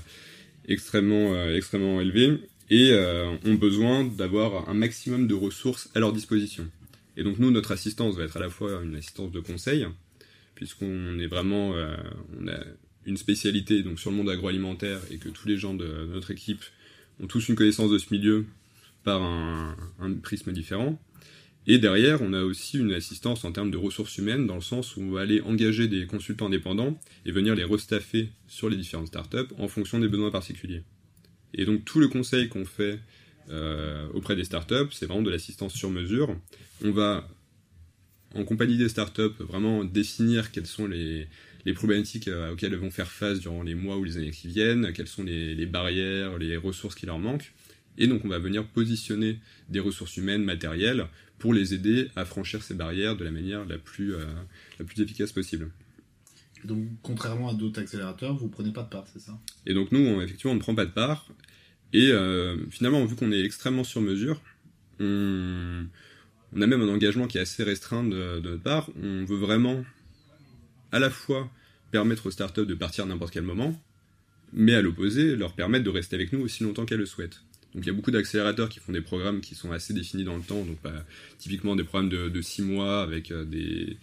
extrêmement, 0.68 1.50
extrêmement 1.50 2.02
élevés 2.02 2.40
et 2.72 2.92
ont 3.46 3.54
besoin 3.54 4.04
d'avoir 4.04 4.68
un 4.68 4.74
maximum 4.74 5.28
de 5.28 5.36
ressources 5.36 5.92
à 5.94 6.00
leur 6.00 6.12
disposition. 6.12 6.68
Et 7.16 7.24
donc 7.24 7.38
nous, 7.38 7.52
notre 7.52 7.72
assistance 7.72 8.16
va 8.16 8.24
être 8.24 8.38
à 8.38 8.40
la 8.40 8.50
fois 8.50 8.82
une 8.84 8.96
assistance 8.96 9.32
de 9.32 9.40
conseil, 9.40 9.86
puisqu'on 10.56 11.20
est 11.20 11.28
vraiment, 11.28 11.76
on 12.40 12.48
a 12.48 12.58
une 13.06 13.18
spécialité 13.18 13.84
donc 13.84 14.00
sur 14.00 14.12
le 14.12 14.18
monde 14.18 14.30
agroalimentaire 14.30 15.00
et 15.12 15.18
que 15.18 15.30
tous 15.30 15.48
les 15.48 15.58
gens 15.58 15.74
de 15.74 16.08
notre 16.12 16.32
équipe 16.32 16.64
ont 17.22 17.28
tous 17.28 17.48
une 17.50 17.56
connaissance 17.56 17.92
de 17.92 17.98
ce 17.98 18.14
milieu 18.14 18.46
par 19.04 19.22
un, 19.22 19.76
prisme 20.24 20.52
différent. 20.52 21.00
Et 21.68 21.80
derrière, 21.80 22.22
on 22.22 22.34
a 22.34 22.44
aussi 22.44 22.78
une 22.78 22.94
assistance 22.94 23.44
en 23.44 23.52
termes 23.52 23.72
de 23.72 23.78
ressources 23.78 24.18
humaines, 24.18 24.46
dans 24.46 24.56
le 24.56 24.62
sens 24.62 24.96
où 24.96 25.02
on 25.02 25.12
va 25.12 25.22
aller 25.22 25.42
engager 25.42 25.88
des 25.88 26.06
consultants 26.06 26.46
indépendants 26.46 27.00
et 27.26 27.32
venir 27.32 27.56
les 27.56 27.64
restaffer 27.64 28.30
sur 28.48 28.70
les 28.70 28.78
différentes 28.78 29.08
startups 29.08 29.52
en 29.58 29.68
fonction 29.68 30.00
des 30.00 30.08
besoins 30.08 30.30
particuliers. 30.30 30.84
Et 31.56 31.66
donc 31.66 31.84
tout 31.86 32.00
le 32.00 32.08
conseil 32.08 32.50
qu'on 32.50 32.66
fait 32.66 33.00
euh, 33.50 34.08
auprès 34.14 34.36
des 34.36 34.44
startups, 34.44 34.92
c'est 34.92 35.06
vraiment 35.06 35.24
de 35.24 35.32
l'assistance 35.32 35.74
sur 35.74 35.90
mesure. 35.90 36.36
On 36.84 36.92
va, 36.92 37.28
en 38.36 38.44
compagnie 38.44 38.78
des 38.78 38.90
startups, 38.90 39.36
vraiment 39.40 39.84
définir 39.84 40.52
quelles 40.52 40.68
sont 40.68 40.88
les, 40.88 41.28
problématiques 41.74 42.28
euh, 42.28 42.52
auxquelles 42.52 42.74
elles 42.74 42.80
vont 42.80 42.92
faire 42.92 43.12
face 43.12 43.40
durant 43.40 43.64
les 43.64 43.76
mois 43.76 43.98
ou 43.98 44.04
les 44.04 44.18
années 44.18 44.32
qui 44.32 44.48
viennent, 44.48 44.94
quelles 44.94 45.08
sont 45.08 45.24
les, 45.24 45.66
barrières, 45.66 46.38
les 46.38 46.58
ressources 46.58 46.96
qui 46.96 47.08
leur 47.08 47.18
manquent. 47.18 47.54
Et 47.98 48.08
donc 48.08 48.26
on 48.26 48.28
va 48.28 48.40
venir 48.40 48.66
positionner 48.68 49.40
des 49.70 49.80
ressources 49.80 50.18
humaines, 50.18 50.44
matérielles, 50.44 51.08
pour 51.40 51.54
les 51.54 51.74
aider 51.74 52.10
à 52.16 52.26
franchir 52.26 52.64
ces 52.64 52.74
barrières 52.74 53.16
de 53.16 53.24
la 53.24 53.32
manière 53.32 53.66
la 53.66 53.78
plus, 53.78 54.16
euh, 54.16 54.26
la 54.80 54.86
plus 54.86 55.02
efficace 55.02 55.32
possible. 55.32 55.70
donc 56.64 56.88
contrairement 57.02 57.50
à 57.50 57.54
d'autres 57.54 57.82
accélérateurs, 57.82 58.36
vous 58.36 58.46
ne 58.46 58.52
prenez 58.52 58.72
pas 58.72 58.84
de 58.84 58.90
part, 58.90 59.06
c'est 59.12 59.20
ça? 59.20 59.40
Et 59.66 59.74
donc 59.74 59.92
nous, 59.92 60.00
on, 60.00 60.22
effectivement, 60.22 60.54
on 60.54 60.56
ne 60.56 60.62
prend 60.62 60.76
pas 60.76 60.86
de 60.86 60.92
part. 60.92 61.28
Et 61.94 62.12
euh, 62.12 62.58
finalement, 62.70 63.06
vu 63.06 63.16
qu'on 63.16 63.32
est 63.32 63.42
extrêmement 63.42 63.84
sur 63.84 64.02
mesure, 64.02 64.42
on, 65.00 65.86
on, 66.54 66.62
a 66.62 66.68
même 66.68 66.82
un 66.82 66.90
engagement 66.90 67.28
qui 67.28 67.38
est 67.38 67.42
assez 67.42 67.64
restreint 67.64 68.04
de, 68.04 68.40
de 68.40 68.50
notre 68.50 68.64
part. 68.64 68.90
On 69.02 69.24
veut 69.26 69.38
vraiment 69.38 69.86
à 70.92 71.00
la 71.00 71.10
fois 71.10 71.50
permettre 71.92 72.26
aux 72.26 72.32
startups 72.32 72.66
de 72.66 72.74
partir 72.74 73.04
à 73.04 73.08
n'importe 73.08 73.34
quel 73.34 73.44
moment, 73.44 73.80
mais 74.52 74.74
à 74.74 74.82
l'opposé, 74.82 75.36
leur 75.36 75.54
permettre 75.54 75.84
de 75.84 75.90
rester 75.90 76.16
avec 76.16 76.34
nous 76.34 76.40
aussi 76.42 76.64
longtemps 76.64 76.86
qu'elles 76.86 77.00
le 77.00 77.06
souhaitent. 77.06 77.42
Donc 77.76 77.84
il 77.84 77.88
y 77.88 77.90
a 77.90 77.94
beaucoup 77.94 78.12
d'accélérateurs 78.12 78.70
qui 78.70 78.80
font 78.80 78.94
des 78.94 79.02
programmes 79.02 79.42
qui 79.42 79.54
sont 79.54 79.74
assez 79.74 79.94
définis 79.94 80.24
dans 80.24 80.38
le 80.38 80.42
temps, 80.42 80.64
donc 80.64 80.78
bah, 80.82 81.06
typiquement 81.38 81.76
des 81.76 81.84
programmes 81.84 82.10
de, 82.10 82.42
six 82.42 82.62
mois 82.62 83.02
avec 83.02 83.32
euh, 83.32 83.44
des, 83.44 83.98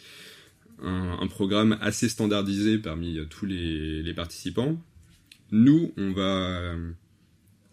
un, 0.83 1.27
programme 1.27 1.79
assez 1.81 2.11
standardisé 2.11 2.77
parmi 2.77 3.19
euh, 3.19 3.25
tous 3.25 3.47
les, 3.47 4.13
participants. 4.15 4.79
Nous, 5.53 5.95
on 5.97 6.13
va 6.13 6.49
euh, 6.49 6.91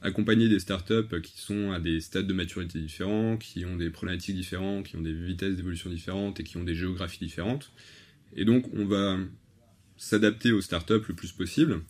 accompagner 0.02 0.48
des 0.48 0.60
startups 0.60 1.22
qui 1.22 1.38
sont 1.38 1.72
à 1.74 1.82
des 1.82 2.00
stades 2.00 2.28
de 2.28 2.34
maturité 2.34 2.80
différents, 2.80 3.36
qui 3.36 3.66
ont 3.66 3.76
des 3.76 3.90
problématiques 3.90 4.38
différentes, 4.38 4.86
qui 4.88 4.96
ont 4.96 5.02
des 5.02 5.14
vitesses 5.14 5.58
d'évolution 5.58 5.90
différentes 5.90 6.40
et 6.40 6.46
qui 6.46 6.56
ont 6.56 6.64
des 6.64 6.76
géographies 6.76 7.20
différentes. 7.20 7.74
Et 8.38 8.46
donc, 8.46 8.74
on 8.74 8.86
va 8.86 9.18
s'adapter 9.98 10.54
aux 10.54 10.62
startups 10.62 11.06
le 11.10 11.14
plus 11.14 11.34
possible. 11.34 11.82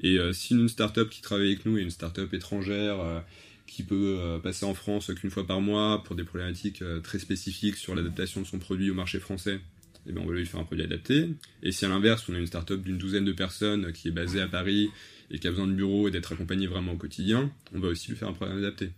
Et 0.00 0.18
si 0.32 0.54
une 0.54 0.68
startup 0.68 1.08
qui 1.08 1.22
travaille 1.22 1.52
avec 1.52 1.64
nous 1.64 1.78
est 1.78 1.82
une 1.82 1.90
startup 1.90 2.32
étrangère 2.34 3.22
qui 3.72 3.82
peut 3.82 4.18
euh, 4.18 4.38
passer 4.38 4.64
en 4.64 4.74
France 4.74 5.12
qu'une 5.14 5.30
fois 5.30 5.46
par 5.46 5.60
mois 5.60 6.02
pour 6.04 6.14
des 6.14 6.24
problématiques 6.24 6.82
très 7.02 7.18
spécifiques 7.18 7.76
sur 7.76 7.94
l'adaptation 7.94 8.40
de 8.42 8.46
son 8.46 8.58
produit 8.58 8.90
au 8.90 8.94
marché 8.94 9.18
français, 9.18 9.60
eh 10.06 10.12
bien 10.12 10.22
on 10.22 10.26
va 10.26 10.34
lui 10.34 10.46
faire 10.46 10.60
un 10.60 10.64
produit 10.64 10.84
adapté. 10.84 11.28
Et 11.62 11.72
si 11.72 11.84
à 11.84 11.88
l'inverse, 11.88 12.28
on 12.28 12.34
a 12.34 12.38
une 12.38 12.46
startup 12.46 12.82
d'une 12.82 12.98
douzaine 12.98 13.24
de 13.24 13.32
personnes 13.32 13.92
qui 13.92 14.08
est 14.08 14.12
basée 14.12 14.40
à 14.40 14.48
Paris 14.48 14.90
et 15.30 15.38
qui 15.38 15.46
a 15.46 15.50
besoin 15.50 15.66
de 15.66 15.72
bureau 15.72 16.08
et 16.08 16.10
d'être 16.10 16.32
accompagnée 16.32 16.66
vraiment 16.66 16.92
au 16.92 16.96
quotidien, 16.96 17.50
on 17.72 17.80
va 17.80 17.88
aussi 17.88 18.10
lui 18.10 18.16
faire 18.16 18.28
un 18.28 18.34
produit 18.34 18.58
adapté. 18.58 18.90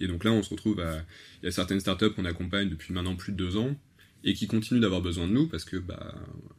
Et 0.00 0.06
donc 0.06 0.24
là, 0.24 0.32
on 0.32 0.42
se 0.42 0.50
retrouve 0.50 0.80
à... 0.80 1.04
Il 1.42 1.46
y 1.46 1.48
a 1.48 1.52
certaines 1.52 1.80
startups 1.80 2.10
qu'on 2.10 2.24
accompagne 2.24 2.68
depuis 2.68 2.92
maintenant 2.92 3.16
plus 3.16 3.32
de 3.32 3.36
deux 3.36 3.56
ans, 3.56 3.76
et 4.24 4.32
qui 4.32 4.46
continuent 4.46 4.80
d'avoir 4.80 5.02
besoin 5.02 5.28
de 5.28 5.32
nous 5.32 5.46
parce 5.46 5.64
que 5.64 5.76
bah, 5.76 6.14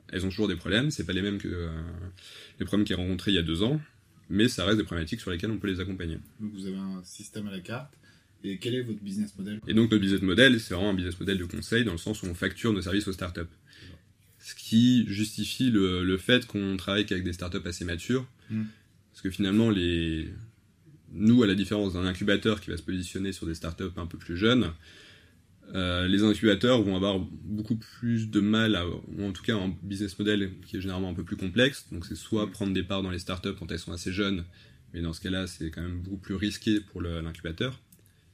elles 0.10 0.26
ont 0.26 0.30
toujours 0.30 0.48
des 0.48 0.56
problèmes. 0.56 0.92
C'est 0.92 1.04
pas 1.04 1.14
les 1.14 1.24
mêmes 1.24 1.40
que 1.40 1.48
euh, 1.48 1.70
les 2.60 2.66
problèmes 2.66 2.86
qu'elles 2.86 2.98
rencontrés 2.98 3.32
il 3.32 3.36
y 3.36 3.40
a 3.40 3.44
deux 3.44 3.64
ans, 3.64 3.82
mais 4.30 4.48
ça 4.48 4.66
reste 4.66 4.78
des 4.78 4.84
problématiques 4.84 5.22
sur 5.22 5.32
lesquelles 5.32 5.52
on 5.52 5.58
peut 5.58 5.68
les 5.68 5.80
accompagner. 5.80 6.18
Donc 6.40 6.54
vous 6.54 6.66
avez 6.66 6.78
un 6.78 7.04
système 7.04 7.48
à 7.48 7.52
la 7.52 7.60
carte. 7.60 7.94
Et 8.44 8.60
quel 8.60 8.76
est 8.76 8.84
votre 8.84 9.02
business 9.02 9.36
model? 9.38 9.60
Et 9.68 9.74
donc 9.74 9.90
notre 9.90 10.02
business 10.02 10.22
model, 10.22 10.60
c'est 10.60 10.74
vraiment 10.76 10.92
un 10.92 10.94
business 10.94 11.20
model 11.20 11.38
de 11.38 11.46
conseil 11.46 11.84
dans 11.84 11.94
le 11.94 11.98
sens 11.98 12.22
où 12.22 12.28
on 12.28 12.36
facture 12.36 12.74
nos 12.74 12.82
services 12.82 13.08
aux 13.08 13.14
startups. 13.14 13.42
Ce 14.40 14.54
qui 14.54 15.06
justifie 15.08 15.72
le, 15.72 16.04
le 16.04 16.18
fait 16.18 16.46
qu'on 16.46 16.78
travaille 16.78 17.08
avec 17.10 17.24
des 17.24 17.34
startups 17.34 17.66
assez 17.66 17.86
matures. 17.86 18.28
Hmm. 18.52 18.66
Parce 19.12 19.24
que 19.24 19.32
finalement, 19.32 19.72
les... 19.72 20.30
nous, 21.14 21.42
à 21.42 21.48
la 21.48 21.56
différence 21.56 21.94
d'un 21.94 22.06
incubateur 22.06 22.62
qui 22.62 22.70
va 22.70 22.78
se 22.78 22.84
positionner 22.84 23.32
sur 23.32 23.48
des 23.48 23.56
startups 23.56 23.96
un 23.98 24.06
peu 24.06 24.20
plus 24.20 24.38
jeunes, 24.38 24.72
euh, 25.74 26.08
les 26.08 26.24
incubateurs 26.24 26.82
vont 26.82 26.96
avoir 26.96 27.20
beaucoup 27.20 27.76
plus 27.76 28.30
de 28.30 28.40
mal, 28.40 28.80
ou 29.18 29.26
en 29.26 29.32
tout 29.32 29.44
cas 29.44 29.56
un 29.56 29.76
business 29.82 30.18
model 30.20 30.52
qui 30.66 30.78
est 30.78 30.82
généralement 30.82 31.10
un 31.10 31.14
peu 31.14 31.24
plus 31.24 31.38
complexe. 31.38 31.88
Donc 31.92 32.06
c'est 32.06 32.16
soit 32.16 32.52
prendre 32.52 32.74
des 32.74 32.84
parts 32.84 33.02
dans 33.02 33.10
les 33.10 33.20
startups 33.20 33.56
quand 33.58 33.72
elles 33.72 33.80
sont 33.80 33.92
assez 33.92 34.12
jeunes, 34.12 34.46
mais 34.94 35.02
dans 35.02 35.14
ce 35.14 35.22
cas-là 35.22 35.48
c'est 35.48 35.72
quand 35.72 35.82
même 35.82 36.02
beaucoup 36.02 36.18
plus 36.18 36.36
risqué 36.36 36.80
pour 36.80 37.02
l'incubateur, 37.02 37.80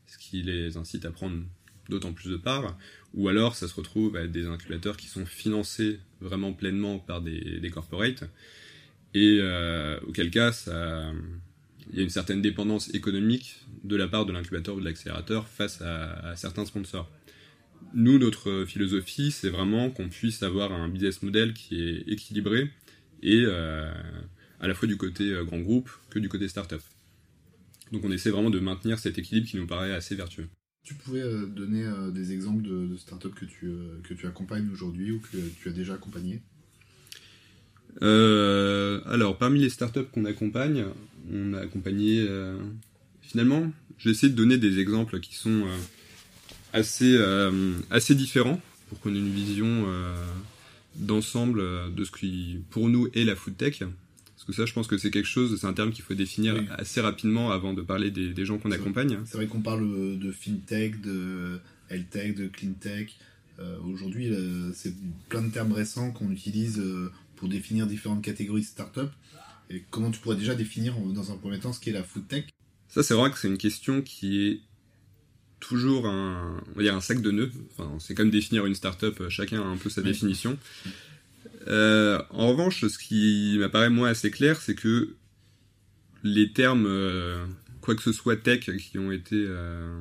ce 0.07 0.17
qui 0.17 0.41
les 0.43 0.77
incite 0.77 1.05
à 1.05 1.11
prendre 1.11 1.43
d'autant 1.89 2.13
plus 2.13 2.29
de 2.29 2.37
parts. 2.37 2.77
Ou 3.13 3.27
alors 3.29 3.55
ça 3.55 3.67
se 3.67 3.75
retrouve 3.75 4.15
à 4.15 4.27
des 4.27 4.47
incubateurs 4.47 4.97
qui 4.97 5.07
sont 5.07 5.25
financés 5.25 5.99
vraiment 6.19 6.53
pleinement 6.53 6.99
par 6.99 7.21
des, 7.21 7.59
des 7.59 7.69
corporates, 7.69 8.23
et 9.13 9.39
euh, 9.41 9.99
auquel 10.07 10.29
cas 10.31 10.51
ça 10.51 11.11
il 11.91 11.97
y 11.97 11.99
a 11.99 12.03
une 12.03 12.09
certaine 12.09 12.41
dépendance 12.41 12.93
économique 12.93 13.57
de 13.83 13.95
la 13.95 14.07
part 14.07 14.25
de 14.25 14.31
l'incubateur 14.31 14.75
ou 14.75 14.79
de 14.79 14.85
l'accélérateur 14.85 15.47
face 15.47 15.81
à, 15.81 16.35
certains 16.35 16.65
sponsors. 16.65 17.09
Nous, 17.93 18.17
notre 18.17 18.65
philosophie, 18.65 19.31
c'est 19.31 19.49
vraiment 19.49 19.89
qu'on 19.89 20.07
puisse 20.07 20.43
avoir 20.43 20.71
un 20.71 20.87
business 20.87 21.21
model 21.23 21.53
qui 21.53 21.81
est 21.81 22.07
équilibré 22.07 22.69
et 23.21 23.43
euh, 23.45 23.91
à 24.59 24.67
la 24.67 24.73
fois 24.73 24.87
du 24.87 24.97
côté 24.97 25.31
euh, 25.31 25.43
grand 25.43 25.59
groupe 25.59 25.89
que 26.09 26.19
du 26.19 26.29
côté 26.29 26.47
startup. 26.47 26.81
Donc 27.91 28.05
on 28.05 28.11
essaie 28.11 28.29
vraiment 28.29 28.49
de 28.49 28.59
maintenir 28.59 28.99
cet 28.99 29.17
équilibre 29.17 29.47
qui 29.47 29.57
nous 29.57 29.67
paraît 29.67 29.93
assez 29.93 30.15
vertueux. 30.15 30.47
Tu 30.83 30.95
pouvais 30.95 31.21
euh, 31.21 31.45
donner 31.45 31.85
des 32.13 32.31
exemples 32.31 32.63
de, 32.63 32.87
de 32.87 32.97
startups 32.97 33.33
que 33.35 33.45
tu, 33.45 33.71
que 34.03 34.13
tu 34.13 34.25
accompagnes 34.25 34.69
aujourd'hui 34.71 35.11
ou 35.11 35.19
que 35.19 35.37
tu 35.59 35.69
as 35.69 35.73
déjà 35.73 35.95
accompagné 35.95 36.41
Alors, 38.01 39.37
parmi 39.37 39.59
les 39.59 39.69
startups 39.69 40.07
qu'on 40.11 40.25
accompagne, 40.25 40.85
on 41.29 41.53
a 41.53 41.59
accompagné. 41.59 42.25
finalement, 43.21 43.71
j'ai 43.97 44.11
essayé 44.11 44.31
de 44.31 44.37
donner 44.37 44.57
des 44.57 44.79
exemples 44.79 45.19
qui 45.19 45.35
sont 45.35 45.67
assez, 46.73 47.15
euh, 47.15 47.73
assez 47.89 48.15
différent 48.15 48.61
pour 48.89 48.99
qu'on 48.99 49.13
ait 49.13 49.19
une 49.19 49.33
vision 49.33 49.85
euh, 49.87 50.15
d'ensemble 50.95 51.59
euh, 51.59 51.89
de 51.89 52.03
ce 52.03 52.11
qui, 52.11 52.59
pour 52.69 52.89
nous, 52.89 53.07
est 53.13 53.23
la 53.23 53.35
food 53.35 53.57
tech. 53.57 53.79
Parce 53.79 54.45
que 54.45 54.53
ça, 54.53 54.65
je 54.65 54.73
pense 54.73 54.87
que 54.87 54.97
c'est 54.97 55.11
quelque 55.11 55.27
chose, 55.27 55.59
c'est 55.59 55.67
un 55.67 55.73
terme 55.73 55.91
qu'il 55.91 56.03
faut 56.03 56.15
définir 56.15 56.55
assez 56.77 56.99
rapidement 56.99 57.51
avant 57.51 57.73
de 57.73 57.81
parler 57.81 58.09
des, 58.09 58.33
des 58.33 58.45
gens 58.45 58.57
qu'on 58.57 58.71
accompagne. 58.71 59.19
C'est 59.25 59.37
vrai 59.37 59.47
qu'on 59.47 59.61
parle 59.61 60.17
de 60.17 60.31
fintech, 60.31 60.99
de 61.01 61.59
health 61.91 62.35
de 62.35 62.47
cleantech. 62.47 63.17
Euh, 63.59 63.77
Aujourd'hui, 63.81 64.33
c'est 64.73 64.95
plein 65.29 65.43
de 65.43 65.51
termes 65.51 65.73
récents 65.73 66.11
qu'on 66.11 66.31
utilise 66.31 66.81
pour 67.35 67.49
définir 67.49 67.85
différentes 67.85 68.23
catégories 68.23 68.61
de 68.61 68.65
startups. 68.65 69.13
Et 69.69 69.83
comment 69.91 70.09
tu 70.09 70.19
pourrais 70.19 70.37
déjà 70.37 70.55
définir 70.55 70.95
dans 70.97 71.31
un 71.31 71.37
premier 71.37 71.59
temps 71.59 71.71
ce 71.71 71.79
qu'est 71.79 71.91
la 71.91 72.03
food 72.03 72.27
tech? 72.27 72.45
Ça, 72.87 73.03
c'est 73.03 73.13
vrai 73.13 73.29
que 73.29 73.37
c'est 73.37 73.47
une 73.47 73.59
question 73.59 74.01
qui 74.01 74.47
est 74.47 74.59
toujours 75.61 76.07
un, 76.07 76.61
on 76.73 76.77
va 76.77 76.83
dire 76.83 76.95
un 76.95 77.01
sac 77.01 77.21
de 77.21 77.31
nœuds. 77.31 77.51
Enfin, 77.71 77.95
c'est 77.99 78.13
comme 78.13 78.29
définir 78.29 78.65
une 78.65 78.75
startup, 78.75 79.29
chacun 79.29 79.61
a 79.61 79.65
un 79.65 79.77
peu 79.77 79.89
sa 79.89 80.01
définition. 80.01 80.57
Euh, 81.67 82.21
en 82.31 82.49
revanche, 82.49 82.85
ce 82.85 82.97
qui 82.97 83.57
m'apparaît 83.59 83.89
moi 83.89 84.09
assez 84.09 84.31
clair, 84.31 84.59
c'est 84.61 84.75
que 84.75 85.15
les 86.23 86.51
termes, 86.51 86.85
euh, 86.87 87.45
quoi 87.81 87.95
que 87.95 88.01
ce 88.01 88.11
soit 88.11 88.35
tech, 88.35 88.69
qui 88.77 88.97
ont 88.97 89.11
été 89.11 89.35
euh, 89.47 89.99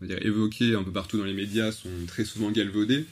on 0.00 0.04
va 0.04 0.14
dire, 0.14 0.26
évoqués 0.26 0.74
un 0.74 0.82
peu 0.82 0.92
partout 0.92 1.18
dans 1.18 1.24
les 1.24 1.34
médias, 1.34 1.72
sont 1.72 1.90
très 2.06 2.24
souvent 2.24 2.50
galvaudés, 2.50 3.06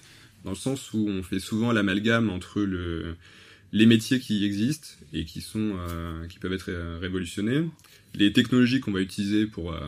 dans 0.44 0.50
le 0.50 0.56
sens 0.56 0.92
où 0.92 1.08
on 1.08 1.22
fait 1.22 1.40
souvent 1.40 1.72
l'amalgame 1.72 2.30
entre 2.30 2.60
le, 2.60 3.16
les 3.72 3.86
métiers 3.86 4.20
qui 4.20 4.44
existent 4.44 4.88
et 5.12 5.24
qui, 5.24 5.40
sont, 5.40 5.76
qui 6.28 6.38
peuvent 6.38 6.52
être 6.52 6.72
révolutionnés, 7.00 7.66
les 8.14 8.32
technologies 8.32 8.80
qu'on 8.80 8.92
va 8.92 9.00
utiliser 9.00 9.46
pour 9.46 9.72
euh, 9.72 9.80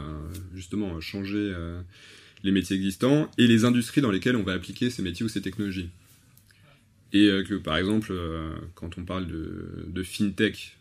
justement 0.54 1.00
changer 1.00 1.52
euh, 1.54 1.80
les 2.44 2.52
métiers 2.52 2.76
existants 2.76 3.30
et 3.38 3.46
les 3.46 3.64
industries 3.64 4.00
dans 4.00 4.10
lesquelles 4.10 4.36
on 4.36 4.42
va 4.42 4.52
appliquer 4.52 4.90
ces 4.90 5.02
métiers 5.02 5.24
ou 5.24 5.28
ces 5.28 5.42
technologies. 5.42 5.90
Et 7.12 7.28
euh, 7.28 7.42
que 7.42 7.54
par 7.54 7.76
exemple, 7.76 8.12
quand 8.74 8.96
on 8.98 9.04
parle 9.04 9.26
de, 9.26 10.02
fintech, 10.02 10.78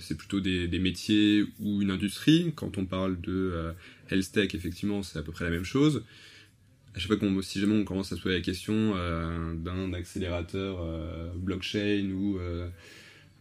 c'est 0.00 0.16
plutôt 0.16 0.40
des, 0.40 0.68
des, 0.68 0.78
métiers 0.78 1.44
ou 1.60 1.82
une 1.82 1.90
industrie. 1.90 2.52
Quand 2.54 2.76
on 2.78 2.86
parle 2.86 3.20
de 3.20 3.72
health 4.10 4.32
tech, 4.32 4.54
effectivement, 4.54 5.02
c'est 5.02 5.18
à 5.18 5.22
peu 5.22 5.32
près 5.32 5.44
la 5.44 5.50
même 5.50 5.64
chose. 5.64 6.02
À 6.94 6.98
chaque 6.98 7.08
fois 7.08 7.16
qu'on, 7.18 7.42
si 7.42 7.60
jamais 7.60 7.74
on 7.74 7.84
commence 7.84 8.10
à 8.12 8.16
se 8.16 8.22
poser 8.22 8.36
la 8.36 8.40
question 8.40 8.94
d'un 9.54 9.92
accélérateur 9.92 10.78
blockchain 11.36 12.10
ou 12.10 12.38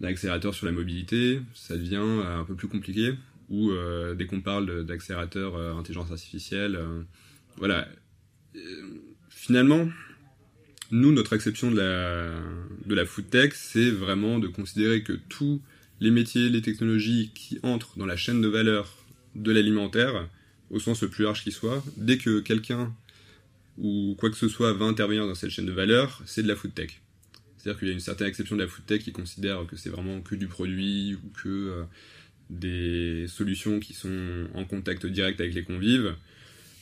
d'accélérateurs 0.02 0.54
sur 0.54 0.66
la 0.66 0.72
mobilité, 0.72 1.42
ça 1.54 1.78
devient 1.78 1.96
un 1.96 2.44
peu 2.44 2.56
plus 2.56 2.68
compliqué. 2.68 3.14
Ou 3.50 3.72
dès 4.18 4.26
qu'on 4.26 4.42
parle 4.42 4.86
d'accélérateurs 4.86 5.56
intelligence 5.78 6.12
artificielle, 6.12 6.80
voilà. 7.58 7.88
finalement, 9.30 9.88
nous, 10.92 11.12
notre 11.12 11.34
acception 11.34 11.72
de 11.72 11.78
la, 11.78 12.30
de 12.86 12.96
la 12.96 13.06
food 13.06 13.30
tech, 13.30 13.54
c'est 13.54 13.90
vraiment 13.90 14.40
de 14.40 14.48
considérer 14.48 15.04
que 15.04 15.14
tous 15.30 15.62
les 16.00 16.12
métiers, 16.12 16.50
les 16.50 16.62
technologies 16.62 17.32
qui 17.34 17.60
entrent 17.64 17.98
dans 17.98 18.06
la 18.06 18.18
chaîne 18.18 18.42
de 18.42 18.48
valeur 18.48 19.06
de 19.36 19.52
l'alimentaire, 19.52 20.28
au 20.70 20.80
sens 20.80 21.02
le 21.02 21.10
plus 21.10 21.24
large 21.24 21.44
qui 21.44 21.52
soit, 21.52 21.84
dès 21.98 22.18
que 22.18 22.40
quelqu'un 22.40 22.94
ou 23.78 24.16
quoi 24.18 24.30
que 24.30 24.38
ce 24.38 24.48
soit 24.48 24.74
va 24.74 24.86
intervenir 24.86 25.28
dans 25.28 25.36
cette 25.36 25.50
chaîne 25.50 25.66
de 25.66 25.72
valeur, 25.72 26.22
c'est 26.26 26.44
de 26.44 26.48
la 26.48 26.56
food 26.56 26.74
tech. 26.74 27.02
C'est-à-dire 27.66 27.80
qu'il 27.80 27.88
y 27.88 27.92
a 27.92 27.94
une 27.96 28.00
certaine 28.00 28.28
exception 28.28 28.56
de 28.56 28.62
la 28.62 28.68
food 28.68 28.86
tech 28.86 29.02
qui 29.02 29.12
considère 29.12 29.66
que 29.66 29.76
c'est 29.76 29.90
vraiment 29.90 30.22
que 30.22 30.36
du 30.36 30.46
produit 30.46 31.16
ou 31.16 31.30
que 31.30 31.50
euh, 31.50 31.84
des 32.52 33.26
solutions 33.28 33.80
qui 33.80 33.96
sont 33.96 34.48
en 34.54 34.66
contact 34.66 35.08
direct 35.08 35.42
avec 35.42 35.56
les 35.56 35.64
convives. 35.64 36.14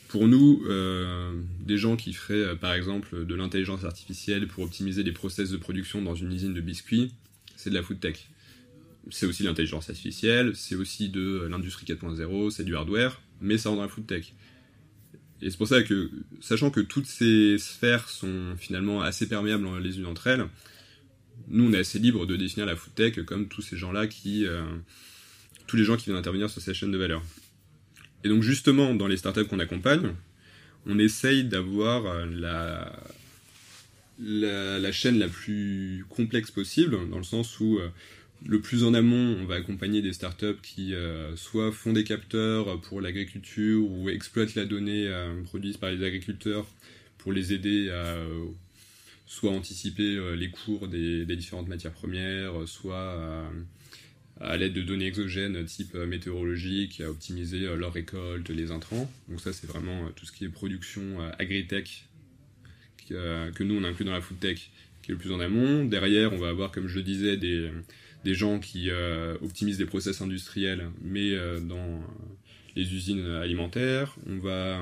Pour 0.09 0.27
nous, 0.27 0.61
euh, 0.67 1.39
des 1.61 1.77
gens 1.77 1.95
qui 1.95 2.11
feraient 2.11 2.49
euh, 2.49 2.55
par 2.55 2.73
exemple 2.73 3.25
de 3.25 3.33
l'intelligence 3.33 3.85
artificielle 3.85 4.45
pour 4.49 4.65
optimiser 4.65 5.03
les 5.03 5.13
process 5.13 5.51
de 5.51 5.55
production 5.55 6.01
dans 6.01 6.15
une 6.15 6.33
usine 6.33 6.53
de 6.53 6.59
biscuits, 6.59 7.13
c'est 7.55 7.69
de 7.69 7.75
la 7.75 7.81
food 7.81 8.01
tech. 8.01 8.27
C'est 9.09 9.25
aussi 9.25 9.43
l'intelligence 9.43 9.89
artificielle, 9.89 10.53
c'est 10.53 10.75
aussi 10.75 11.07
de 11.07 11.47
l'industrie 11.49 11.85
4.0, 11.85 12.49
c'est 12.49 12.65
du 12.65 12.75
hardware, 12.75 13.21
mais 13.39 13.57
ça 13.57 13.69
rentre 13.69 13.77
dans 13.77 13.83
la 13.83 13.89
food 13.89 14.05
tech. 14.05 14.33
Et 15.41 15.49
c'est 15.49 15.57
pour 15.57 15.67
ça 15.69 15.81
que, 15.81 16.11
sachant 16.41 16.71
que 16.71 16.81
toutes 16.81 17.07
ces 17.07 17.57
sphères 17.57 18.09
sont 18.09 18.57
finalement 18.57 19.01
assez 19.01 19.29
perméables 19.29 19.65
les 19.81 19.97
unes 19.97 20.07
entre 20.07 20.27
elles, 20.27 20.45
nous 21.47 21.69
on 21.69 21.73
est 21.73 21.79
assez 21.79 22.00
libre 22.00 22.25
de 22.25 22.35
définir 22.35 22.65
la 22.65 22.75
food 22.75 22.93
tech 22.95 23.19
comme 23.25 23.47
tous 23.47 23.62
ces 23.62 23.77
gens-là 23.77 24.07
qui, 24.07 24.45
euh, 24.45 24.63
tous 25.67 25.77
les 25.77 25.83
gens 25.83 25.97
qui 25.97 26.05
viennent 26.05 26.17
intervenir 26.17 26.50
sur 26.50 26.62
cette 26.62 26.75
chaîne 26.75 26.91
de 26.91 26.97
valeur. 26.97 27.23
Et 28.23 28.29
donc 28.29 28.41
justement, 28.43 28.93
dans 28.95 29.07
les 29.07 29.17
startups 29.17 29.45
qu'on 29.45 29.59
accompagne, 29.59 30.13
on 30.85 30.97
essaye 31.00 31.43
d'avoir 31.43 32.05
euh, 32.05 32.25
la, 32.25 32.93
la, 34.19 34.91
chaîne 34.91 35.19
la 35.19 35.27
plus 35.27 36.05
complexe 36.09 36.51
possible, 36.51 36.97
dans 37.09 37.17
le 37.17 37.23
sens 37.23 37.59
où 37.59 37.79
euh, 37.79 37.89
le 38.45 38.62
plus 38.62 38.83
en 38.83 38.93
amont, 38.93 39.38
on 39.41 39.45
va 39.45 39.55
accompagner 39.55 40.01
des 40.01 40.13
startups 40.13 40.59
qui 40.62 40.93
soit 41.38 41.71
font 41.71 41.93
des 41.93 42.03
capteurs 42.03 42.81
pour 42.81 43.00
l'agriculture 43.00 43.89
ou 43.89 44.09
exploitent 44.09 44.55
la 44.55 44.65
donnée 44.65 45.09
produite 45.45 45.79
par 45.79 45.91
les 45.91 46.05
agriculteurs 46.05 46.67
pour 47.19 47.31
les 47.31 47.53
aider 47.53 47.89
à 47.89 48.17
soit 49.25 49.51
anticiper 49.51 50.36
les 50.36 50.50
cours 50.50 50.88
des, 50.88 51.25
différentes 51.36 51.68
matières 51.68 51.94
premières, 51.94 52.68
soit 52.68 53.13
à 53.13 53.51
à 54.44 54.58
l'aide 54.58 54.74
de 54.74 54.82
données 54.82 55.08
exogènes 55.08 55.63
type 55.65 55.96
euh, 55.96 56.06
météorologique, 56.06 57.01
à 57.01 57.10
optimiser 57.10 57.65
euh, 57.65 57.75
leur 57.75 57.94
récolte, 57.94 58.50
les 58.50 58.72
intrants. 58.72 59.10
Donc 59.30 59.39
ça, 59.42 59.53
c'est 59.53 59.68
vraiment 59.68 60.06
euh, 60.06 60.10
tout 60.15 60.25
ce 60.25 60.32
qui 60.32 60.46
est 60.46 60.50
production 60.50 61.20
agri-tech 61.39 62.06
que 63.10 63.63
nous, 63.63 63.75
on 63.75 63.84
inclut 63.84 64.06
dans 64.06 64.13
la 64.13 64.22
food 64.22 64.39
tech, 64.39 64.72
qui 65.01 65.12
est 65.12 65.13
le 65.13 65.18
plus 65.18 65.32
en 65.34 65.39
amont. 65.39 65.84
Derrière, 65.84 66.32
on 66.32 66.38
va 66.38 66.50
avoir, 66.50 66.72
comme 66.72 66.88
je 66.88 66.96
le 66.96 67.03
disais, 67.03 67.36
des, 67.36 67.70
des 68.24 68.34
gens 68.34 68.60
qui 68.60 68.89
optimisent 69.42 69.77
des 69.77 69.86
process 69.86 70.22
industriels, 70.22 70.89
mais 71.01 71.36
dans 71.60 72.01
les 72.77 72.94
usines 72.94 73.25
alimentaires. 73.25 74.15
On 74.25 74.38
va 74.38 74.82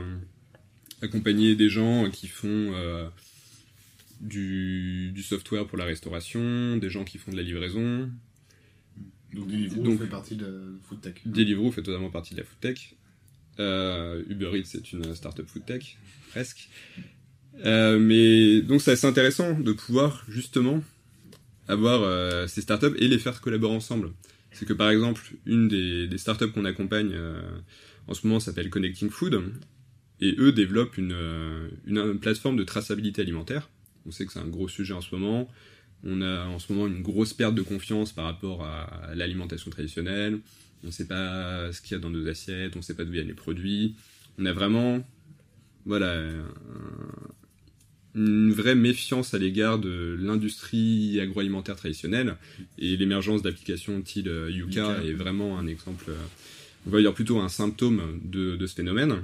accompagner 1.02 1.56
des 1.56 1.68
gens 1.68 2.12
qui 2.12 2.28
font 2.28 2.72
du, 4.22 5.12
du, 5.12 5.24
software 5.24 5.68
pour 5.68 5.78
la 5.78 5.86
restauration, 5.86 6.78
des 6.78 6.90
gens 6.90 7.04
qui 7.04 7.18
font 7.18 7.32
de 7.32 7.38
la 7.38 7.44
livraison, 7.44 8.10
donc 9.34 9.48
Deliveroo 9.48 9.98
fait 9.98 10.08
partie 10.08 10.36
de 10.36 10.46
la 10.46 10.98
tech. 11.02 11.16
Deliveroo 11.26 11.72
fait 11.72 11.84
totalement 11.84 12.10
partie 12.10 12.34
de 12.34 12.40
la 12.40 12.46
food 12.46 12.60
tech. 12.60 12.96
Euh, 13.60 14.24
Uber 14.30 14.52
Eats 14.58 14.66
c'est 14.66 14.92
une 14.92 15.16
startup 15.16 15.48
food 15.48 15.66
tech, 15.66 15.98
presque. 16.32 16.70
Euh, 17.66 18.00
mais 18.00 18.62
donc 18.62 18.82
c'est 18.82 18.92
assez 18.92 19.08
intéressant 19.08 19.60
de 19.60 19.72
pouvoir 19.72 20.24
justement 20.28 20.84
avoir 21.68 22.02
euh, 22.02 22.48
ces 22.48 22.62
startups 22.62 22.96
et 22.98 23.08
les 23.08 23.20
faire 23.20 23.40
collaborer 23.42 23.76
ensemble. 23.76 24.12
C'est 24.52 24.66
que 24.66 24.74
par 24.74 24.90
exemple, 24.90 25.22
une 25.46 25.68
des, 25.68 26.08
des 26.08 26.18
startups 26.18 26.52
qu'on 26.52 26.66
accompagne 26.66 27.16
en 28.08 28.14
ce 28.14 28.28
moment 28.28 28.42
s'appelle 28.42 28.70
Connecting 28.70 29.10
Food 29.10 29.42
et 30.20 30.36
eux 30.38 30.52
développent 30.52 30.98
une, 30.98 31.16
une, 31.86 32.20
plateforme 32.20 32.58
de 32.58 32.64
traçabilité 32.64 33.22
alimentaire. 33.22 33.70
On 34.06 34.12
sait 34.12 34.26
que 34.26 34.34
c'est 34.34 34.40
un 34.40 34.48
gros 34.48 34.68
sujet 34.68 34.94
en 34.94 35.02
ce 35.02 35.14
moment. 35.16 35.50
On 36.04 36.22
a 36.22 36.46
en 36.46 36.60
ce 36.60 36.74
moment 36.74 36.88
une 36.88 37.02
grosse 37.02 37.34
perte 37.34 37.56
de 37.56 37.62
confiance 37.62 38.12
par 38.12 38.26
rapport 38.26 38.66
à 38.66 39.12
l'alimentation 39.14 39.70
traditionnelle. 39.70 40.40
On 40.84 40.88
ne 40.88 40.92
sait 40.92 41.08
pas 41.08 41.72
ce 41.72 41.82
qu'il 41.82 41.92
y 41.92 41.96
a 41.96 42.00
dans 42.00 42.10
nos 42.10 42.28
assiettes, 42.28 42.76
on 42.76 42.80
ne 42.80 42.84
sait 42.84 42.96
pas 42.96 43.06
d'où 43.06 43.12
viennent 43.12 43.28
les 43.28 43.34
produits. 43.34 43.96
On 44.40 44.46
a 44.46 44.54
vraiment, 44.54 45.06
voilà, 45.86 46.24
une 48.16 48.52
vraie 48.52 48.76
méfiance 48.76 49.34
à 49.34 49.38
l'égard 49.38 49.80
de 49.80 50.18
l'industrie 50.20 51.20
agroalimentaire 51.20 51.76
traditionnelle 51.76 52.36
et 52.78 52.98
l'émergence 52.98 53.42
d'applications 53.42 54.02
style 54.02 54.28
euh, 54.28 54.52
Yuka 54.52 55.04
est 55.06 55.14
vraiment 55.14 55.58
un 55.58 55.68
exemple, 55.68 56.06
euh, 56.10 56.16
on 56.88 56.90
va 56.90 57.00
dire 57.00 57.14
plutôt 57.14 57.40
un 57.40 57.50
symptôme 57.50 58.20
de, 58.24 58.58
ce 58.66 58.76
phénomène. 58.76 59.22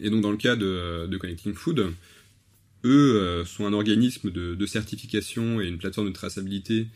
Et 0.00 0.10
donc 0.10 0.22
dans 0.22 0.30
le 0.30 0.36
cas 0.36 0.56
de, 0.56 1.06
de 1.06 1.16
Connecting 1.18 1.54
Food, 1.54 1.92
eux 2.84 3.16
euh, 3.16 3.44
sont 3.44 3.66
un 3.66 3.72
organisme 3.72 4.30
de, 4.30 4.66
certification 4.66 5.60
et 5.60 5.66
une 5.66 5.78
plateforme 5.78 6.08
de 6.08 6.12
traçabilité 6.12 6.88